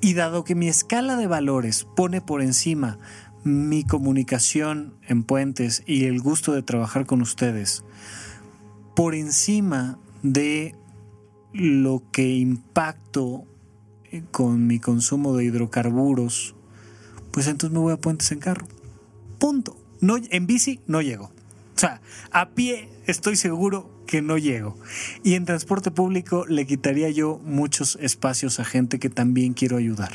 y 0.00 0.14
dado 0.14 0.44
que 0.44 0.54
mi 0.54 0.68
escala 0.68 1.16
de 1.16 1.26
valores 1.26 1.86
pone 1.96 2.20
por 2.20 2.42
encima 2.42 2.98
mi 3.44 3.84
comunicación 3.84 4.94
en 5.06 5.22
puentes 5.22 5.82
y 5.86 6.04
el 6.04 6.20
gusto 6.20 6.52
de 6.52 6.62
trabajar 6.62 7.06
con 7.06 7.20
ustedes, 7.22 7.84
por 8.94 9.14
encima 9.14 9.98
de 10.24 10.74
lo 11.52 12.02
que 12.10 12.34
impacto 12.34 13.44
eh, 14.10 14.24
con 14.32 14.66
mi 14.66 14.80
consumo 14.80 15.36
de 15.36 15.44
hidrocarburos, 15.44 16.56
pues 17.30 17.46
entonces 17.46 17.72
me 17.72 17.78
voy 17.78 17.92
a 17.92 17.98
puentes 17.98 18.32
en 18.32 18.40
carro. 18.40 18.66
Punto. 19.38 19.76
No, 20.00 20.16
en 20.16 20.46
bici 20.46 20.80
no 20.86 21.02
llego. 21.02 21.26
O 21.76 21.78
sea, 21.78 22.00
a 22.30 22.50
pie 22.50 22.88
estoy 23.06 23.36
seguro 23.36 23.90
que 24.06 24.22
no 24.22 24.38
llego. 24.38 24.76
Y 25.22 25.34
en 25.34 25.44
transporte 25.44 25.90
público 25.90 26.46
le 26.46 26.66
quitaría 26.66 27.10
yo 27.10 27.40
muchos 27.44 27.96
espacios 28.00 28.58
a 28.60 28.64
gente 28.64 28.98
que 28.98 29.10
también 29.10 29.52
quiero 29.52 29.76
ayudar. 29.76 30.12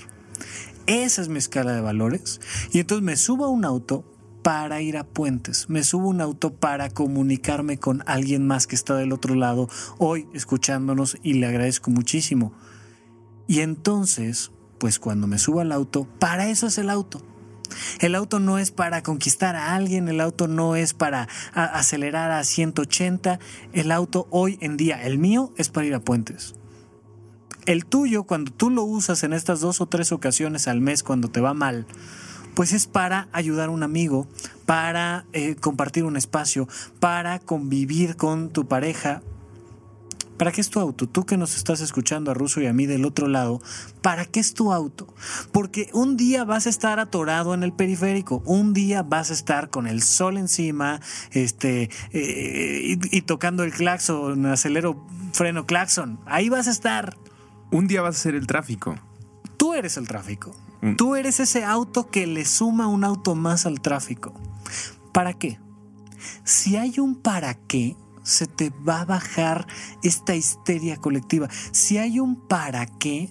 Esa 0.87 1.21
es 1.21 1.29
mi 1.29 1.37
escala 1.37 1.73
de 1.73 1.81
valores. 1.81 2.41
Y 2.71 2.79
entonces 2.79 3.03
me 3.03 3.15
subo 3.15 3.45
a 3.45 3.49
un 3.49 3.63
auto 3.63 4.03
para 4.41 4.81
ir 4.81 4.97
a 4.97 5.03
puentes. 5.03 5.69
Me 5.69 5.83
subo 5.83 6.09
un 6.09 6.21
auto 6.21 6.53
para 6.53 6.89
comunicarme 6.89 7.77
con 7.77 8.03
alguien 8.05 8.47
más 8.47 8.67
que 8.67 8.75
está 8.75 8.95
del 8.95 9.11
otro 9.11 9.35
lado 9.35 9.69
hoy 9.97 10.27
escuchándonos 10.33 11.17
y 11.23 11.33
le 11.33 11.47
agradezco 11.47 11.91
muchísimo. 11.91 12.53
Y 13.47 13.59
entonces, 13.61 14.51
pues 14.77 14.99
cuando 14.99 15.27
me 15.27 15.39
subo 15.39 15.59
al 15.59 15.71
auto, 15.71 16.07
para 16.19 16.49
eso 16.49 16.67
es 16.67 16.77
el 16.77 16.89
auto. 16.89 17.21
El 17.99 18.15
auto 18.15 18.39
no 18.39 18.57
es 18.57 18.71
para 18.71 19.03
conquistar 19.03 19.55
a 19.55 19.75
alguien, 19.75 20.07
el 20.07 20.21
auto 20.21 20.47
no 20.47 20.75
es 20.75 20.93
para 20.93 21.27
acelerar 21.53 22.31
a 22.31 22.43
180, 22.43 23.39
el 23.73 23.91
auto 23.91 24.27
hoy 24.31 24.57
en 24.61 24.77
día, 24.77 25.03
el 25.03 25.17
mío, 25.19 25.53
es 25.57 25.69
para 25.69 25.87
ir 25.87 25.93
a 25.93 25.99
puentes. 25.99 26.55
El 27.65 27.85
tuyo, 27.85 28.23
cuando 28.23 28.51
tú 28.51 28.69
lo 28.69 28.83
usas 28.83 29.23
en 29.23 29.33
estas 29.33 29.59
dos 29.59 29.81
o 29.81 29.85
tres 29.85 30.11
ocasiones 30.11 30.67
al 30.67 30.81
mes 30.81 31.03
cuando 31.03 31.29
te 31.29 31.41
va 31.41 31.53
mal, 31.53 31.85
pues 32.55 32.73
es 32.73 32.87
para 32.87 33.27
ayudar 33.31 33.69
a 33.69 33.71
un 33.71 33.83
amigo, 33.83 34.27
para 34.65 35.25
eh, 35.33 35.55
compartir 35.55 36.03
un 36.03 36.17
espacio, 36.17 36.67
para 36.99 37.39
convivir 37.39 38.15
con 38.15 38.49
tu 38.49 38.67
pareja. 38.67 39.21
¿Para 40.37 40.53
qué 40.53 40.61
es 40.61 40.69
tu 40.69 40.79
auto? 40.79 41.05
Tú 41.05 41.25
que 41.25 41.35
nos 41.35 41.57
estás 41.57 41.81
escuchando 41.81 42.31
a 42.31 42.33
Ruso 42.33 42.61
y 42.61 42.67
a 42.67 42.71
mí 42.71 42.85
del 42.85 43.03
otro 43.03 43.27
lado, 43.27 43.61
¿para 44.01 44.23
qué 44.23 44.39
es 44.39 44.53
tu 44.53 44.71
auto? 44.71 45.13
Porque 45.51 45.89
un 45.91 46.15
día 46.15 46.45
vas 46.45 46.65
a 46.65 46.69
estar 46.69 46.97
atorado 46.97 47.53
en 47.53 47.61
el 47.61 47.73
periférico, 47.73 48.41
un 48.45 48.73
día 48.73 49.03
vas 49.03 49.31
a 49.31 49.33
estar 49.33 49.69
con 49.69 49.85
el 49.85 50.01
sol 50.01 50.37
encima, 50.37 51.01
este, 51.31 51.89
eh, 52.13 52.97
y, 53.11 53.21
tocando 53.23 53.65
el 53.65 53.73
claxon, 53.73 54.45
acelero, 54.45 55.05
freno, 55.33 55.65
claxon. 55.65 56.21
Ahí 56.25 56.47
vas 56.47 56.67
a 56.67 56.71
estar. 56.71 57.17
Un 57.69 57.87
día 57.87 58.01
vas 58.01 58.15
a 58.15 58.19
ser 58.19 58.35
el 58.35 58.47
tráfico. 58.47 58.95
Tú 59.57 59.73
eres 59.73 59.97
el 59.97 60.07
tráfico. 60.07 60.55
Mm. 60.81 60.95
Tú 60.95 61.15
eres 61.15 61.39
ese 61.39 61.63
auto 61.63 62.09
que 62.09 62.27
le 62.27 62.45
suma 62.45 62.87
un 62.87 63.03
auto 63.03 63.35
más 63.35 63.65
al 63.65 63.81
tráfico. 63.81 64.33
¿Para 65.13 65.33
qué? 65.33 65.59
Si 66.43 66.75
hay 66.77 66.99
un 66.99 67.15
para 67.15 67.53
qué, 67.53 67.95
se 68.23 68.47
te 68.47 68.71
va 68.87 69.01
a 69.01 69.05
bajar 69.05 69.67
esta 70.03 70.35
histeria 70.35 70.97
colectiva. 70.97 71.49
Si 71.71 71.97
hay 71.97 72.19
un 72.19 72.35
para 72.47 72.85
qué, 72.85 73.29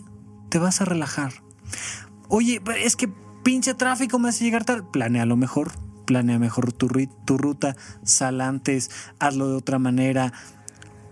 te 0.48 0.58
vas 0.58 0.80
a 0.80 0.84
relajar. 0.84 1.32
Oye, 2.28 2.60
es 2.82 2.96
que 2.96 3.08
pinche 3.42 3.74
tráfico 3.74 4.18
me 4.18 4.28
hace 4.28 4.44
llegar 4.44 4.64
tarde. 4.64 4.86
Planea 4.90 5.24
lo 5.24 5.36
mejor, 5.36 5.72
planea 6.04 6.38
mejor 6.38 6.72
tu, 6.72 6.88
tu 7.24 7.38
ruta, 7.38 7.76
sal 8.02 8.40
antes, 8.40 8.90
hazlo 9.18 9.48
de 9.48 9.56
otra 9.56 9.78
manera, 9.78 10.32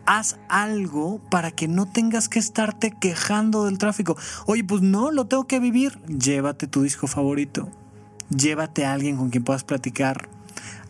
haz 0.06 0.38
algo 0.48 1.20
para 1.30 1.50
que 1.50 1.68
no 1.68 1.86
tengas 1.86 2.28
que 2.28 2.38
estarte 2.38 2.92
quejando 2.92 3.66
del 3.66 3.78
tráfico. 3.78 4.16
Oye, 4.46 4.64
pues 4.64 4.82
no, 4.82 5.10
lo 5.10 5.26
tengo 5.26 5.46
que 5.46 5.60
vivir. 5.60 6.00
Llévate 6.06 6.66
tu 6.66 6.82
disco 6.82 7.06
favorito. 7.06 7.68
Llévate 8.30 8.86
a 8.86 8.92
alguien 8.92 9.16
con 9.16 9.30
quien 9.30 9.44
puedas 9.44 9.64
platicar. 9.64 10.28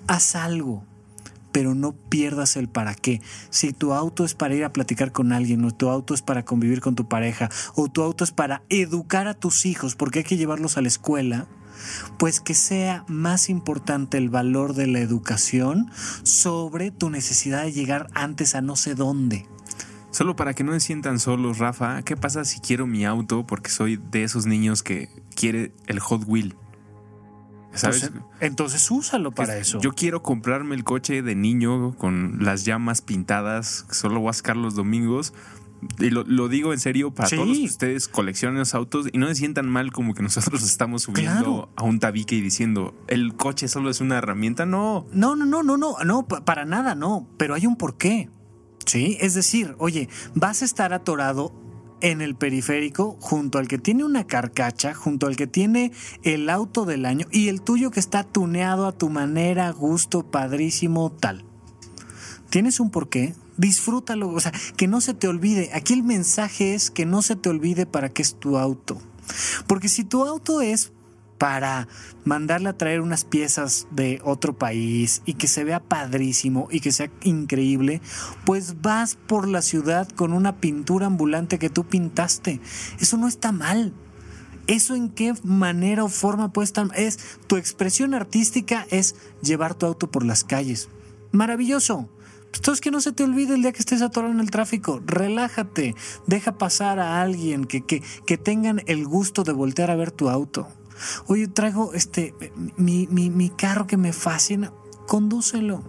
Haz 0.06 0.36
algo, 0.36 0.84
pero 1.52 1.74
no 1.74 1.92
pierdas 1.92 2.56
el 2.56 2.68
para 2.68 2.94
qué. 2.94 3.20
Si 3.50 3.72
tu 3.72 3.92
auto 3.92 4.24
es 4.24 4.34
para 4.34 4.54
ir 4.54 4.64
a 4.64 4.72
platicar 4.72 5.12
con 5.12 5.32
alguien, 5.32 5.64
o 5.64 5.70
tu 5.70 5.88
auto 5.88 6.14
es 6.14 6.22
para 6.22 6.44
convivir 6.44 6.80
con 6.80 6.94
tu 6.94 7.08
pareja, 7.08 7.50
o 7.74 7.88
tu 7.88 8.02
auto 8.02 8.24
es 8.24 8.30
para 8.30 8.62
educar 8.68 9.26
a 9.26 9.34
tus 9.34 9.66
hijos 9.66 9.96
porque 9.96 10.20
hay 10.20 10.24
que 10.24 10.36
llevarlos 10.36 10.76
a 10.76 10.82
la 10.82 10.88
escuela, 10.88 11.46
pues 12.18 12.40
que 12.40 12.54
sea 12.54 13.04
más 13.08 13.48
importante 13.48 14.18
el 14.18 14.28
valor 14.28 14.74
de 14.74 14.86
la 14.86 15.00
educación 15.00 15.90
sobre 16.22 16.90
tu 16.90 17.10
necesidad 17.10 17.64
de 17.64 17.72
llegar 17.72 18.08
antes 18.14 18.54
a 18.54 18.60
no 18.60 18.76
sé 18.76 18.94
dónde. 18.94 19.46
Solo 20.10 20.34
para 20.34 20.54
que 20.54 20.64
no 20.64 20.72
se 20.72 20.80
sientan 20.80 21.20
solos, 21.20 21.58
Rafa, 21.58 22.02
¿qué 22.02 22.16
pasa 22.16 22.44
si 22.44 22.60
quiero 22.60 22.86
mi 22.86 23.04
auto 23.04 23.46
porque 23.46 23.70
soy 23.70 24.00
de 24.10 24.24
esos 24.24 24.46
niños 24.46 24.82
que 24.82 25.10
quiere 25.34 25.72
el 25.86 26.00
Hot 26.00 26.24
Wheel? 26.26 26.56
¿Sabes? 27.74 28.10
Entonces, 28.40 28.90
úsalo 28.90 29.32
para 29.32 29.58
eso. 29.58 29.78
Yo 29.80 29.92
quiero 29.92 30.22
comprarme 30.22 30.74
el 30.74 30.84
coche 30.84 31.20
de 31.20 31.34
niño 31.34 31.94
con 31.98 32.38
las 32.40 32.64
llamas 32.64 33.02
pintadas, 33.02 33.84
solo 33.90 34.20
voy 34.20 34.30
a 34.30 34.32
sacar 34.32 34.56
los 34.56 34.74
domingos 34.74 35.34
y 35.98 36.10
lo, 36.10 36.48
digo 36.48 36.72
en 36.72 36.80
serio 36.80 37.12
para 37.12 37.28
todos 37.28 37.58
ustedes 37.58 38.08
coleccionen 38.08 38.58
los 38.58 38.74
autos 38.74 39.08
y 39.12 39.18
no 39.18 39.28
se 39.28 39.34
sientan 39.34 39.68
mal 39.68 39.92
como 39.92 40.14
que 40.14 40.22
nosotros 40.22 40.62
estamos 40.62 41.02
subiendo 41.02 41.70
a 41.76 41.82
un 41.84 42.00
tabique 42.00 42.34
y 42.34 42.40
diciendo 42.40 42.94
el 43.08 43.34
coche 43.34 43.68
solo 43.68 43.90
es 43.90 44.00
una 44.00 44.18
herramienta. 44.18 44.66
No. 44.66 45.06
No, 45.12 45.36
no, 45.36 45.44
no, 45.44 45.62
no, 45.62 45.76
no, 45.76 45.96
no, 46.04 46.26
para 46.26 46.64
nada, 46.64 46.94
no. 46.94 47.28
Pero 47.36 47.54
hay 47.54 47.66
un 47.66 47.76
porqué. 47.76 48.30
Sí, 48.84 49.16
es 49.20 49.34
decir, 49.34 49.74
oye, 49.78 50.08
vas 50.34 50.62
a 50.62 50.64
estar 50.64 50.92
atorado 50.92 51.52
en 52.00 52.20
el 52.20 52.36
periférico 52.36 53.16
junto 53.20 53.58
al 53.58 53.68
que 53.68 53.78
tiene 53.78 54.04
una 54.04 54.26
carcacha, 54.26 54.94
junto 54.94 55.26
al 55.26 55.36
que 55.36 55.46
tiene 55.46 55.92
el 56.22 56.48
auto 56.50 56.84
del 56.84 57.04
año 57.04 57.26
y 57.30 57.48
el 57.48 57.62
tuyo 57.62 57.90
que 57.90 58.00
está 58.00 58.22
tuneado 58.22 58.86
a 58.86 58.92
tu 58.92 59.08
manera, 59.08 59.70
gusto, 59.70 60.30
padrísimo, 60.30 61.10
tal. 61.10 61.44
¿Tienes 62.50 62.80
un 62.80 62.90
porqué? 62.90 63.34
Disfrútalo, 63.56 64.28
o 64.30 64.40
sea, 64.40 64.52
que 64.76 64.88
no 64.88 65.00
se 65.00 65.14
te 65.14 65.28
olvide. 65.28 65.70
Aquí 65.72 65.94
el 65.94 66.02
mensaje 66.02 66.74
es 66.74 66.90
que 66.90 67.06
no 67.06 67.22
se 67.22 67.36
te 67.36 67.48
olvide 67.48 67.86
para 67.86 68.08
qué 68.08 68.22
es 68.22 68.34
tu 68.34 68.58
auto. 68.58 68.98
Porque 69.66 69.88
si 69.88 70.04
tu 70.04 70.24
auto 70.24 70.60
es 70.60 70.92
para 71.38 71.86
mandarle 72.24 72.70
a 72.70 72.76
traer 72.76 73.00
unas 73.00 73.24
piezas 73.24 73.86
de 73.90 74.20
otro 74.24 74.56
país 74.56 75.22
y 75.26 75.34
que 75.34 75.48
se 75.48 75.64
vea 75.64 75.80
padrísimo 75.80 76.68
y 76.70 76.80
que 76.80 76.92
sea 76.92 77.10
increíble, 77.22 78.00
pues 78.44 78.80
vas 78.80 79.16
por 79.16 79.48
la 79.48 79.62
ciudad 79.62 80.08
con 80.08 80.32
una 80.32 80.56
pintura 80.60 81.06
ambulante 81.06 81.58
que 81.58 81.70
tú 81.70 81.84
pintaste. 81.84 82.60
Eso 83.00 83.16
no 83.16 83.28
está 83.28 83.52
mal. 83.52 83.92
¿Eso 84.66 84.96
en 84.96 85.10
qué 85.10 85.32
manera 85.44 86.02
o 86.02 86.08
forma 86.08 86.52
puede 86.52 86.64
estar? 86.64 86.88
Es 86.96 87.18
tu 87.46 87.56
expresión 87.56 88.14
artística 88.14 88.86
es 88.90 89.14
llevar 89.40 89.74
tu 89.74 89.86
auto 89.86 90.10
por 90.10 90.24
las 90.24 90.42
calles. 90.42 90.88
Maravilloso. 91.30 92.08
Entonces 92.56 92.80
que 92.80 92.90
no 92.90 93.00
se 93.00 93.12
te 93.12 93.24
olvide 93.24 93.54
el 93.54 93.62
día 93.62 93.72
que 93.72 93.78
estés 93.78 94.02
atorado 94.02 94.32
en 94.32 94.40
el 94.40 94.50
tráfico, 94.50 95.00
relájate, 95.04 95.94
deja 96.26 96.58
pasar 96.58 96.98
a 96.98 97.22
alguien 97.22 97.64
que, 97.64 97.82
que, 97.82 98.02
que 98.26 98.38
tengan 98.38 98.82
el 98.86 99.06
gusto 99.06 99.44
de 99.44 99.52
voltear 99.52 99.90
a 99.90 99.96
ver 99.96 100.10
tu 100.10 100.28
auto. 100.28 100.68
Oye, 101.26 101.46
traigo 101.48 101.92
este 101.92 102.34
mi, 102.76 103.06
mi, 103.10 103.30
mi 103.30 103.50
carro 103.50 103.86
que 103.86 103.96
me 103.96 104.12
fascina, 104.12 104.72
condúcelo. 105.06 105.82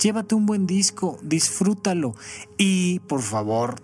Llévate 0.00 0.34
un 0.34 0.46
buen 0.46 0.66
disco, 0.66 1.18
disfrútalo. 1.22 2.14
Y 2.56 3.00
por 3.00 3.20
favor, 3.20 3.82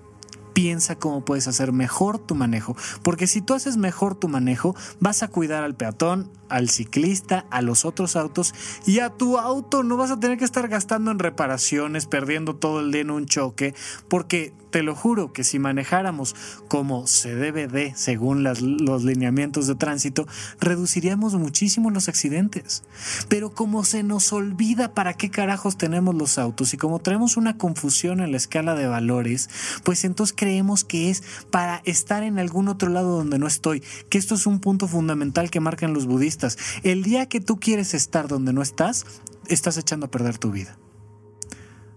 piensa 0.54 0.96
cómo 0.96 1.24
puedes 1.24 1.48
hacer 1.48 1.72
mejor 1.72 2.18
tu 2.18 2.34
manejo, 2.34 2.76
porque 3.02 3.26
si 3.26 3.42
tú 3.42 3.52
haces 3.54 3.76
mejor 3.76 4.14
tu 4.14 4.28
manejo, 4.28 4.74
vas 5.00 5.22
a 5.22 5.28
cuidar 5.28 5.64
al 5.64 5.74
peatón, 5.74 6.30
al 6.54 6.70
ciclista, 6.70 7.46
a 7.50 7.62
los 7.62 7.84
otros 7.84 8.14
autos 8.14 8.54
y 8.86 9.00
a 9.00 9.10
tu 9.10 9.38
auto 9.38 9.82
no 9.82 9.96
vas 9.96 10.12
a 10.12 10.20
tener 10.20 10.38
que 10.38 10.44
estar 10.44 10.68
gastando 10.68 11.10
en 11.10 11.18
reparaciones, 11.18 12.06
perdiendo 12.06 12.54
todo 12.54 12.80
el 12.80 12.92
día 12.92 13.00
en 13.00 13.10
un 13.10 13.26
choque, 13.26 13.74
porque 14.08 14.52
te 14.74 14.82
lo 14.82 14.96
juro 14.96 15.32
que 15.32 15.44
si 15.44 15.60
manejáramos 15.60 16.34
como 16.66 17.06
se 17.06 17.36
debe 17.36 17.68
de, 17.68 17.92
según 17.94 18.42
los 18.42 19.04
lineamientos 19.04 19.68
de 19.68 19.76
tránsito, 19.76 20.26
reduciríamos 20.58 21.34
muchísimo 21.34 21.90
los 21.90 22.08
accidentes. 22.08 22.82
Pero 23.28 23.50
como 23.54 23.84
se 23.84 24.02
nos 24.02 24.32
olvida 24.32 24.92
para 24.92 25.14
qué 25.14 25.30
carajos 25.30 25.78
tenemos 25.78 26.16
los 26.16 26.38
autos 26.38 26.74
y 26.74 26.76
como 26.76 26.98
traemos 26.98 27.36
una 27.36 27.56
confusión 27.56 28.20
en 28.20 28.32
la 28.32 28.36
escala 28.36 28.74
de 28.74 28.88
valores, 28.88 29.48
pues 29.84 30.04
entonces 30.04 30.34
creemos 30.36 30.82
que 30.82 31.08
es 31.08 31.22
para 31.52 31.80
estar 31.84 32.24
en 32.24 32.40
algún 32.40 32.66
otro 32.66 32.88
lado 32.88 33.16
donde 33.16 33.38
no 33.38 33.46
estoy, 33.46 33.80
que 34.08 34.18
esto 34.18 34.34
es 34.34 34.44
un 34.44 34.58
punto 34.58 34.88
fundamental 34.88 35.50
que 35.50 35.60
marcan 35.60 35.94
los 35.94 36.06
budistas. 36.06 36.43
El 36.82 37.02
día 37.02 37.26
que 37.26 37.40
tú 37.40 37.58
quieres 37.58 37.94
estar 37.94 38.28
donde 38.28 38.52
no 38.52 38.62
estás, 38.62 39.06
estás 39.48 39.76
echando 39.76 40.06
a 40.06 40.10
perder 40.10 40.38
tu 40.38 40.50
vida. 40.50 40.78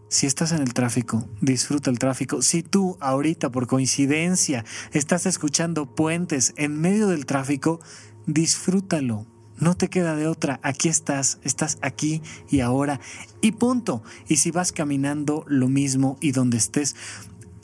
Si 0.10 0.26
estás 0.26 0.54
en 0.54 0.62
el 0.62 0.74
tráfico, 0.74 1.28
disfruta 1.42 1.90
el 1.90 2.00
tráfico. 2.00 2.42
Si 2.42 2.64
tú 2.64 2.98
ahorita 3.02 3.52
por 3.52 3.68
coincidencia 3.68 4.64
estás 4.94 5.26
escuchando 5.26 5.86
puentes 5.86 6.54
en 6.56 6.80
medio 6.80 7.10
del 7.10 7.26
tráfico, 7.26 7.82
disfrútalo. 8.26 9.26
No 9.60 9.76
te 9.76 9.90
queda 9.90 10.16
de 10.16 10.28
otra. 10.28 10.60
Aquí 10.64 10.88
estás, 10.88 11.40
estás 11.44 11.78
aquí 11.82 12.22
y 12.50 12.62
ahora 12.62 13.02
y 13.42 13.54
punto. 13.54 14.02
Y 14.30 14.38
si 14.38 14.52
vas 14.52 14.72
caminando, 14.72 15.44
lo 15.48 15.68
mismo 15.68 16.18
y 16.22 16.32
donde 16.32 16.58
estés, 16.58 16.96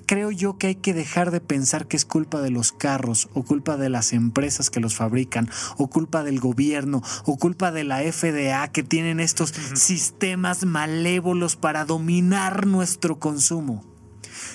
creo 0.05 0.31
yo 0.31 0.57
que 0.57 0.67
hay 0.67 0.75
que 0.75 0.93
dejar 0.93 1.31
de 1.31 1.41
pensar 1.41 1.87
que 1.87 1.97
es 1.97 2.05
culpa 2.05 2.41
de 2.41 2.49
los 2.49 2.71
carros 2.71 3.29
o 3.33 3.43
culpa 3.43 3.77
de 3.77 3.89
las 3.89 4.13
empresas 4.13 4.69
que 4.69 4.79
los 4.79 4.95
fabrican 4.95 5.49
o 5.77 5.89
culpa 5.89 6.23
del 6.23 6.39
gobierno 6.39 7.01
o 7.25 7.37
culpa 7.37 7.71
de 7.71 7.83
la 7.83 7.99
FDA 7.99 8.67
que 8.69 8.83
tienen 8.83 9.19
estos 9.19 9.53
sistemas 9.75 10.65
malévolos 10.65 11.55
para 11.55 11.85
dominar 11.85 12.65
nuestro 12.65 13.19
consumo. 13.19 13.83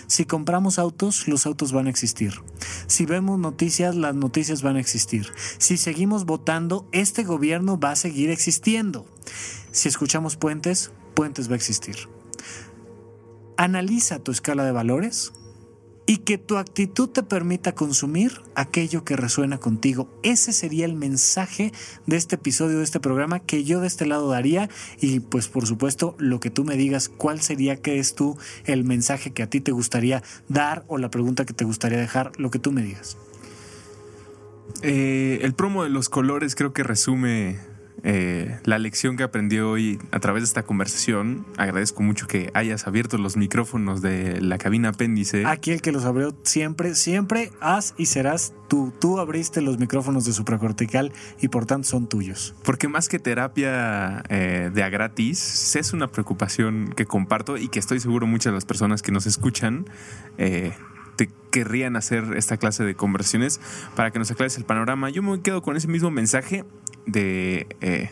Si 0.07 0.25
compramos 0.25 0.79
autos, 0.79 1.29
los 1.29 1.47
autos 1.47 1.73
van 1.73 1.87
a 1.87 1.91
existir. 1.91 2.35
Si 2.87 3.07
vemos 3.07 3.39
noticias, 3.39 3.95
las 3.95 4.15
noticias 4.15 4.63
van 4.63 4.77
a 4.77 4.81
existir. 4.81 5.33
Si 5.59 5.77
seguimos 5.77 6.25
votando, 6.25 6.89
este 6.93 7.25
gobierno 7.25 7.79
va 7.79 7.93
a 7.93 7.97
seguir 7.97 8.31
existiendo. 8.31 9.07
Si 9.71 9.89
escuchamos 9.89 10.37
puentes, 10.37 10.93
puentes 11.15 11.49
va 11.49 11.53
a 11.53 11.57
existir. 11.57 11.97
Analiza 13.59 14.21
tu 14.21 14.31
escala 14.31 14.65
de 14.65 14.71
valores 14.71 15.33
y 16.07 16.19
que 16.19 16.39
tu 16.39 16.59
actitud 16.59 17.09
te 17.09 17.25
permita 17.25 17.75
consumir 17.75 18.41
aquello 18.55 19.05
que 19.05 19.17
resuena 19.17 19.59
contigo. 19.59 20.09
Ese 20.23 20.53
sería 20.53 20.85
el 20.85 20.95
mensaje 20.95 21.73
de 22.07 22.17
este 22.17 22.37
episodio, 22.37 22.79
de 22.79 22.85
este 22.85 23.01
programa 23.01 23.41
que 23.41 23.65
yo 23.65 23.81
de 23.81 23.89
este 23.89 24.07
lado 24.07 24.31
daría 24.31 24.71
y 25.01 25.19
pues 25.19 25.49
por 25.49 25.67
supuesto 25.67 26.15
lo 26.19 26.39
que 26.39 26.51
tú 26.51 26.65
me 26.65 26.77
digas, 26.77 27.09
cuál 27.09 27.41
sería 27.41 27.83
que 27.83 27.99
es 27.99 28.15
tú 28.15 28.39
el 28.65 28.85
mensaje 28.85 29.33
que 29.33 29.43
a 29.43 29.51
ti 29.51 29.61
te 29.61 29.73
gustaría 29.73 30.23
dar 30.47 30.85
o 30.87 30.97
la 30.97 31.11
pregunta 31.11 31.45
que 31.45 31.53
te 31.53 31.65
gustaría 31.65 31.99
dejar, 31.99 32.31
lo 32.39 32.53
que 32.53 32.61
tú 32.61 32.71
me 32.71 32.83
digas. 32.83 33.17
Eh, 34.83 35.41
el 35.43 35.53
promo 35.53 35.83
de 35.83 35.91
los 35.91 36.09
colores 36.09 36.55
creo 36.55 36.73
que 36.73 36.85
resume 36.85 37.59
eh, 38.05 38.59
la 38.65 38.79
lección 38.79 39.17
que 39.17 39.23
aprendí 39.23 39.59
hoy 39.59 39.99
a 40.13 40.21
través 40.21 40.43
de 40.43 40.47
esta 40.47 40.63
conversación. 40.63 41.47
Agradezco 41.57 42.03
mucho 42.03 42.27
que 42.27 42.51
hayas 42.55 42.87
abierto 42.87 43.19
los 43.19 43.37
micrófonos 43.37 44.03
de 44.03 44.41
la 44.41 44.59
cabina 44.59 44.91
apéndice. 44.91 45.45
Aquí 45.47 45.73
el 45.73 45.83
que 45.83 45.93
los 45.93 46.05
abrió 46.05 46.37
siempre, 46.43 46.95
siempre 46.95 47.51
has 47.61 47.95
y 47.97 48.07
serás 48.07 48.53
tú. 48.69 48.93
Tú 48.99 49.19
abriste 49.19 49.61
los 49.61 49.79
micrófonos 49.79 50.25
de 50.25 50.33
supracortical 50.33 51.13
y 51.41 51.49
por 51.49 51.67
tanto 51.67 51.89
son 51.89 52.09
tuyos. 52.09 52.55
Porque 52.65 52.89
más 52.89 53.09
que 53.09 53.19
terapia 53.19 54.23
eh, 54.29 54.71
de 54.73 54.83
a 54.83 54.89
gratis, 54.89 55.77
es 55.77 55.93
una 55.93 56.09
preocupación 56.09 56.93
que 56.97 57.07
comparto 57.07 57.57
y 57.57 57.69
que 57.69 57.79
estoy 57.79 58.01
seguro 58.01 58.27
muchas 58.27 58.53
de 58.53 58.57
las 58.57 58.65
personas 58.65 59.03
que 59.03 59.13
nos 59.13 59.27
escuchan 59.27 59.87
eh, 60.39 60.73
te 61.17 61.29
querrían 61.51 61.97
hacer 61.97 62.25
esta 62.37 62.57
clase 62.59 62.85
de 62.85 62.95
conversiones 62.95 63.61
para 63.97 64.13
que 64.13 64.21
nos 64.21 64.31
aclares 64.31 64.57
el 64.57 64.65
panorama. 64.65 65.11
Yo 65.11 65.23
me 65.23 65.41
quedo 65.41 65.63
con 65.63 65.77
ese 65.77 65.89
mismo 65.89 66.13
mensaje 66.13 66.65
de 67.09 67.67
eh, 67.81 68.11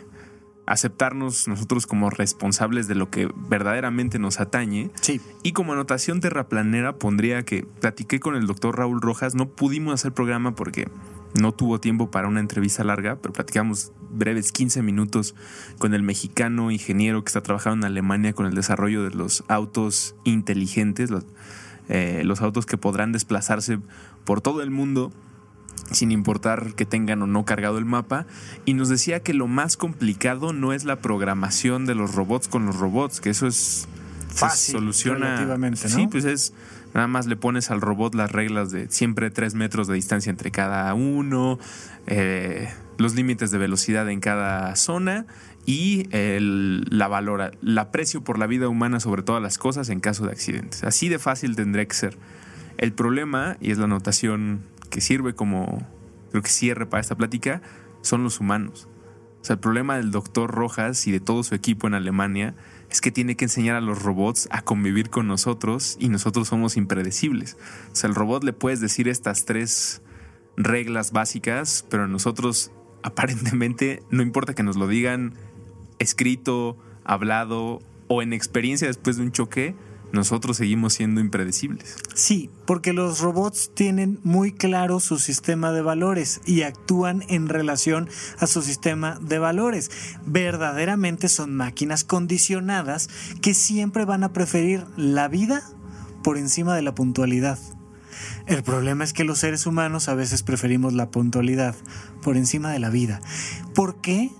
aceptarnos 0.65 1.47
nosotros 1.47 1.87
como 1.87 2.09
responsables 2.09 2.87
de 2.87 2.95
lo 2.95 3.09
que 3.09 3.29
verdaderamente 3.49 4.19
nos 4.19 4.39
atañe. 4.39 4.91
Sí. 5.01 5.21
Y 5.43 5.53
como 5.53 5.73
anotación 5.73 6.19
terraplanera 6.19 6.97
pondría 6.97 7.43
que 7.43 7.63
platiqué 7.63 8.19
con 8.19 8.35
el 8.35 8.47
doctor 8.47 8.77
Raúl 8.77 9.01
Rojas, 9.01 9.33
no 9.33 9.47
pudimos 9.47 9.93
hacer 9.93 10.11
programa 10.11 10.55
porque 10.55 10.89
no 11.39 11.53
tuvo 11.53 11.79
tiempo 11.79 12.11
para 12.11 12.27
una 12.27 12.39
entrevista 12.39 12.83
larga, 12.83 13.17
pero 13.21 13.33
platicamos 13.33 13.91
breves 14.11 14.51
15 14.51 14.81
minutos 14.81 15.35
con 15.77 15.93
el 15.93 16.03
mexicano 16.03 16.71
ingeniero 16.71 17.23
que 17.23 17.29
está 17.29 17.41
trabajando 17.41 17.85
en 17.85 17.91
Alemania 17.91 18.33
con 18.33 18.45
el 18.45 18.53
desarrollo 18.53 19.03
de 19.03 19.11
los 19.11 19.43
autos 19.47 20.15
inteligentes, 20.25 21.11
los, 21.11 21.25
eh, 21.89 22.23
los 22.25 22.41
autos 22.41 22.65
que 22.65 22.77
podrán 22.77 23.11
desplazarse 23.11 23.79
por 24.25 24.41
todo 24.41 24.61
el 24.61 24.71
mundo 24.71 25.11
sin 25.91 26.11
importar 26.11 26.73
que 26.75 26.85
tengan 26.85 27.21
o 27.21 27.27
no 27.27 27.45
cargado 27.45 27.77
el 27.77 27.85
mapa, 27.85 28.25
y 28.65 28.73
nos 28.73 28.89
decía 28.89 29.21
que 29.21 29.33
lo 29.33 29.47
más 29.47 29.77
complicado 29.77 30.53
no 30.53 30.73
es 30.73 30.85
la 30.85 30.97
programación 30.97 31.85
de 31.85 31.95
los 31.95 32.15
robots 32.15 32.47
con 32.47 32.65
los 32.65 32.77
robots, 32.77 33.21
que 33.21 33.29
eso 33.29 33.47
es 33.47 33.87
Fácil, 34.29 34.65
se 34.65 34.71
soluciona. 34.73 35.57
¿no? 35.57 35.75
Sí, 35.75 36.07
pues 36.07 36.25
es 36.25 36.53
nada 36.93 37.07
más 37.07 37.27
le 37.27 37.35
pones 37.35 37.71
al 37.71 37.81
robot 37.81 38.15
las 38.15 38.31
reglas 38.31 38.71
de 38.71 38.89
siempre 38.89 39.29
tres 39.29 39.55
metros 39.55 39.87
de 39.87 39.95
distancia 39.95 40.29
entre 40.29 40.51
cada 40.51 40.93
uno, 40.93 41.59
eh, 42.05 42.69
los 42.97 43.15
límites 43.15 43.51
de 43.51 43.57
velocidad 43.57 44.09
en 44.09 44.19
cada 44.19 44.75
zona 44.75 45.25
y 45.65 46.07
el, 46.11 46.85
la 46.89 47.07
valora, 47.07 47.51
el 47.61 47.77
aprecio 47.77 48.23
por 48.23 48.39
la 48.39 48.47
vida 48.47 48.69
humana 48.69 48.99
sobre 48.99 49.21
todas 49.21 49.41
las 49.41 49.57
cosas 49.57 49.89
en 49.89 49.99
caso 49.99 50.25
de 50.25 50.31
accidentes. 50.31 50.83
Así 50.83 51.09
de 51.09 51.19
fácil 51.19 51.55
tendría 51.55 51.85
que 51.85 51.95
ser. 51.95 52.17
El 52.77 52.93
problema, 52.93 53.57
y 53.59 53.71
es 53.71 53.77
la 53.77 53.85
anotación 53.85 54.61
que 54.89 55.01
sirve 55.01 55.33
como, 55.33 55.85
creo 56.31 56.41
que 56.41 56.49
cierre 56.49 56.85
para 56.85 57.01
esta 57.01 57.15
plática, 57.15 57.61
son 58.01 58.23
los 58.23 58.39
humanos. 58.39 58.87
O 59.41 59.45
sea, 59.45 59.55
el 59.55 59.59
problema 59.59 59.97
del 59.97 60.11
doctor 60.11 60.51
Rojas 60.51 61.07
y 61.07 61.11
de 61.11 61.19
todo 61.19 61.43
su 61.43 61.55
equipo 61.55 61.87
en 61.87 61.93
Alemania 61.93 62.55
es 62.89 63.01
que 63.01 63.11
tiene 63.11 63.35
que 63.35 63.45
enseñar 63.45 63.75
a 63.75 63.81
los 63.81 64.01
robots 64.01 64.47
a 64.51 64.61
convivir 64.61 65.09
con 65.09 65.27
nosotros 65.27 65.97
y 65.99 66.09
nosotros 66.09 66.47
somos 66.47 66.77
impredecibles. 66.77 67.57
O 67.91 67.95
sea, 67.95 68.09
al 68.09 68.15
robot 68.15 68.43
le 68.43 68.53
puedes 68.53 68.79
decir 68.79 69.07
estas 69.07 69.45
tres 69.45 70.01
reglas 70.55 71.11
básicas, 71.11 71.85
pero 71.89 72.07
nosotros 72.07 72.71
aparentemente 73.03 74.03
no 74.09 74.23
importa 74.23 74.53
que 74.53 74.63
nos 74.63 74.75
lo 74.75 74.87
digan 74.87 75.33
escrito, 75.99 76.77
hablado 77.03 77.81
o 78.07 78.21
en 78.21 78.33
experiencia 78.33 78.87
después 78.87 79.17
de 79.17 79.23
un 79.23 79.31
choque, 79.31 79.75
nosotros 80.11 80.57
seguimos 80.57 80.93
siendo 80.93 81.21
impredecibles. 81.21 81.95
Sí, 82.13 82.49
porque 82.65 82.93
los 82.93 83.19
robots 83.19 83.71
tienen 83.73 84.19
muy 84.23 84.51
claro 84.51 84.99
su 84.99 85.19
sistema 85.19 85.71
de 85.71 85.81
valores 85.81 86.41
y 86.45 86.61
actúan 86.61 87.23
en 87.27 87.49
relación 87.49 88.09
a 88.39 88.47
su 88.47 88.61
sistema 88.61 89.19
de 89.21 89.39
valores. 89.39 89.91
Verdaderamente 90.25 91.29
son 91.29 91.55
máquinas 91.55 92.03
condicionadas 92.03 93.09
que 93.41 93.53
siempre 93.53 94.05
van 94.05 94.23
a 94.23 94.33
preferir 94.33 94.85
la 94.95 95.27
vida 95.27 95.63
por 96.23 96.37
encima 96.37 96.75
de 96.75 96.81
la 96.81 96.95
puntualidad. 96.95 97.59
El 98.47 98.63
problema 98.63 99.03
es 99.03 99.13
que 99.13 99.23
los 99.23 99.39
seres 99.39 99.65
humanos 99.65 100.07
a 100.09 100.15
veces 100.15 100.41
preferimos 100.41 100.93
la 100.93 101.11
puntualidad 101.11 101.75
por 102.23 102.37
encima 102.37 102.71
de 102.71 102.79
la 102.79 102.89
vida. 102.89 103.21
¿Por 103.75 104.01
qué? 104.01 104.31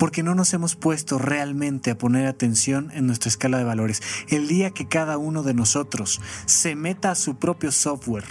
Porque 0.00 0.22
no 0.22 0.34
nos 0.34 0.54
hemos 0.54 0.76
puesto 0.76 1.18
realmente 1.18 1.90
a 1.90 1.98
poner 1.98 2.26
atención 2.26 2.90
en 2.94 3.06
nuestra 3.06 3.28
escala 3.28 3.58
de 3.58 3.64
valores. 3.64 4.02
El 4.28 4.48
día 4.48 4.70
que 4.70 4.88
cada 4.88 5.18
uno 5.18 5.42
de 5.42 5.52
nosotros 5.52 6.22
se 6.46 6.74
meta 6.74 7.10
a 7.10 7.14
su 7.14 7.36
propio 7.36 7.70
software 7.70 8.24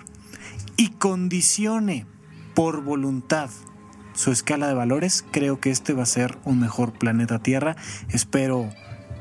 y 0.77 0.87
condicione 0.89 2.07
por 2.55 2.81
voluntad 2.81 3.51
su 4.15 4.31
escala 4.31 4.67
de 4.67 4.73
valores, 4.73 5.23
creo 5.29 5.59
que 5.59 5.69
este 5.69 5.93
va 5.93 6.01
a 6.01 6.07
ser 6.07 6.39
un 6.43 6.59
mejor 6.59 6.91
planeta 6.93 7.37
Tierra. 7.37 7.75
Espero 8.09 8.71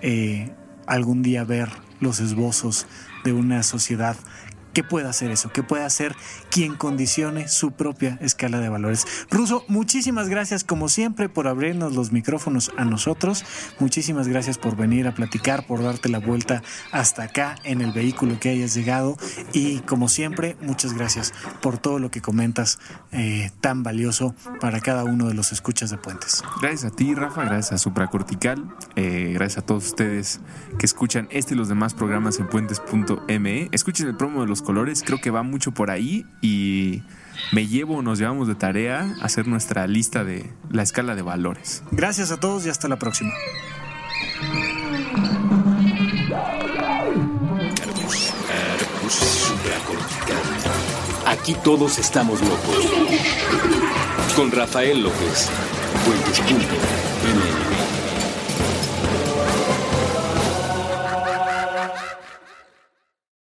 eh, 0.01 0.51
algún 0.87 1.23
día 1.23 1.45
ver 1.45 1.69
los 2.01 2.19
esbozos 2.19 2.87
de 3.25 3.35
una 3.35 3.63
sociedad 3.63 4.17
que 4.73 4.85
pueda 4.85 5.11
hacer 5.11 5.31
eso, 5.31 5.51
que 5.51 5.63
pueda 5.63 5.89
ser 5.91 6.15
quien 6.51 6.75
condicione 6.77 7.49
su 7.49 7.73
propia 7.73 8.19
escala 8.21 8.61
de 8.61 8.69
valores. 8.69 9.07
Ruso, 9.31 9.65
muchísimas 9.69 10.29
gracias 10.29 10.65
como 10.65 10.89
siempre 10.89 11.29
por 11.29 11.49
abrirnos 11.49 11.95
los 11.95 12.13
micrófonos 12.13 12.73
a 12.77 12.85
nosotros. 12.85 13.45
Muchísimas 13.79 14.29
gracias 14.29 14.59
por 14.59 14.77
venir 14.77 15.07
a 15.07 15.15
platicar, 15.15 15.67
por 15.67 15.83
darte 15.83 16.09
la 16.09 16.19
vuelta 16.19 16.63
hasta 16.93 17.25
acá 17.25 17.57
en 17.65 17.81
el 17.81 17.93
vehículo 17.93 18.39
que 18.41 18.51
hayas 18.51 18.75
llegado. 18.75 19.17
Y 19.53 19.81
como 19.81 20.09
siempre, 20.09 20.57
muchas 20.61 20.95
gracias 20.95 21.33
por 21.61 21.79
todo 21.79 21.99
lo 21.99 22.11
que 22.11 22.21
comentas 22.21 22.79
eh, 23.13 23.51
tan 23.61 23.83
valioso 23.83 24.35
para 24.61 24.81
cada 24.81 25.05
uno 25.05 25.29
de 25.29 25.35
los 25.35 25.53
escuchas 25.53 25.91
de 25.91 25.99
Puentes. 25.99 26.43
Gracias 26.61 26.93
a 26.93 26.95
ti, 26.95 27.15
Rafa, 27.15 27.45
gracias 27.45 27.73
a 27.73 27.79
Supracortical, 27.79 28.75
eh, 28.97 29.33
gracias 29.35 29.63
a 29.63 29.67
todos 29.67 29.87
ustedes 29.87 30.41
que 30.79 30.87
escuchan 30.87 31.29
este 31.31 31.55
y 31.55 31.57
los 31.57 31.69
demás 31.69 31.95
programas 31.95 32.39
en 32.39 32.49
puentes.me. 32.49 33.69
Escuchen 33.73 34.09
el 34.09 34.17
promo 34.17 34.43
de 34.43 34.47
los 34.47 34.58
colores, 34.63 35.03
creo 35.05 35.21
que 35.21 35.31
va 35.31 35.43
mucho 35.43 35.73
por 35.73 35.91
ahí 35.91 36.27
y 36.41 37.03
me 37.53 37.67
llevo, 37.67 38.03
nos 38.03 38.19
llevamos 38.19 38.49
de 38.49 38.55
tarea 38.55 39.15
a 39.21 39.25
hacer 39.25 39.47
nuestra 39.47 39.87
lista 39.87 40.25
de 40.25 40.51
la 40.71 40.83
escala 40.83 41.15
de 41.15 41.23
valores. 41.23 41.83
Gracias 41.91 42.31
a 42.31 42.41
todos 42.41 42.67
y 42.67 42.69
hasta 42.69 42.89
la 42.89 42.99
próxima. 42.99 43.33
Aquí 51.27 51.55
todos 51.63 51.99
estamos 51.99 52.41
locos. 52.41 52.87
Con 54.35 54.51
Rafael 54.51 55.03
López. 55.03 55.51
Puentes. 56.05 57.08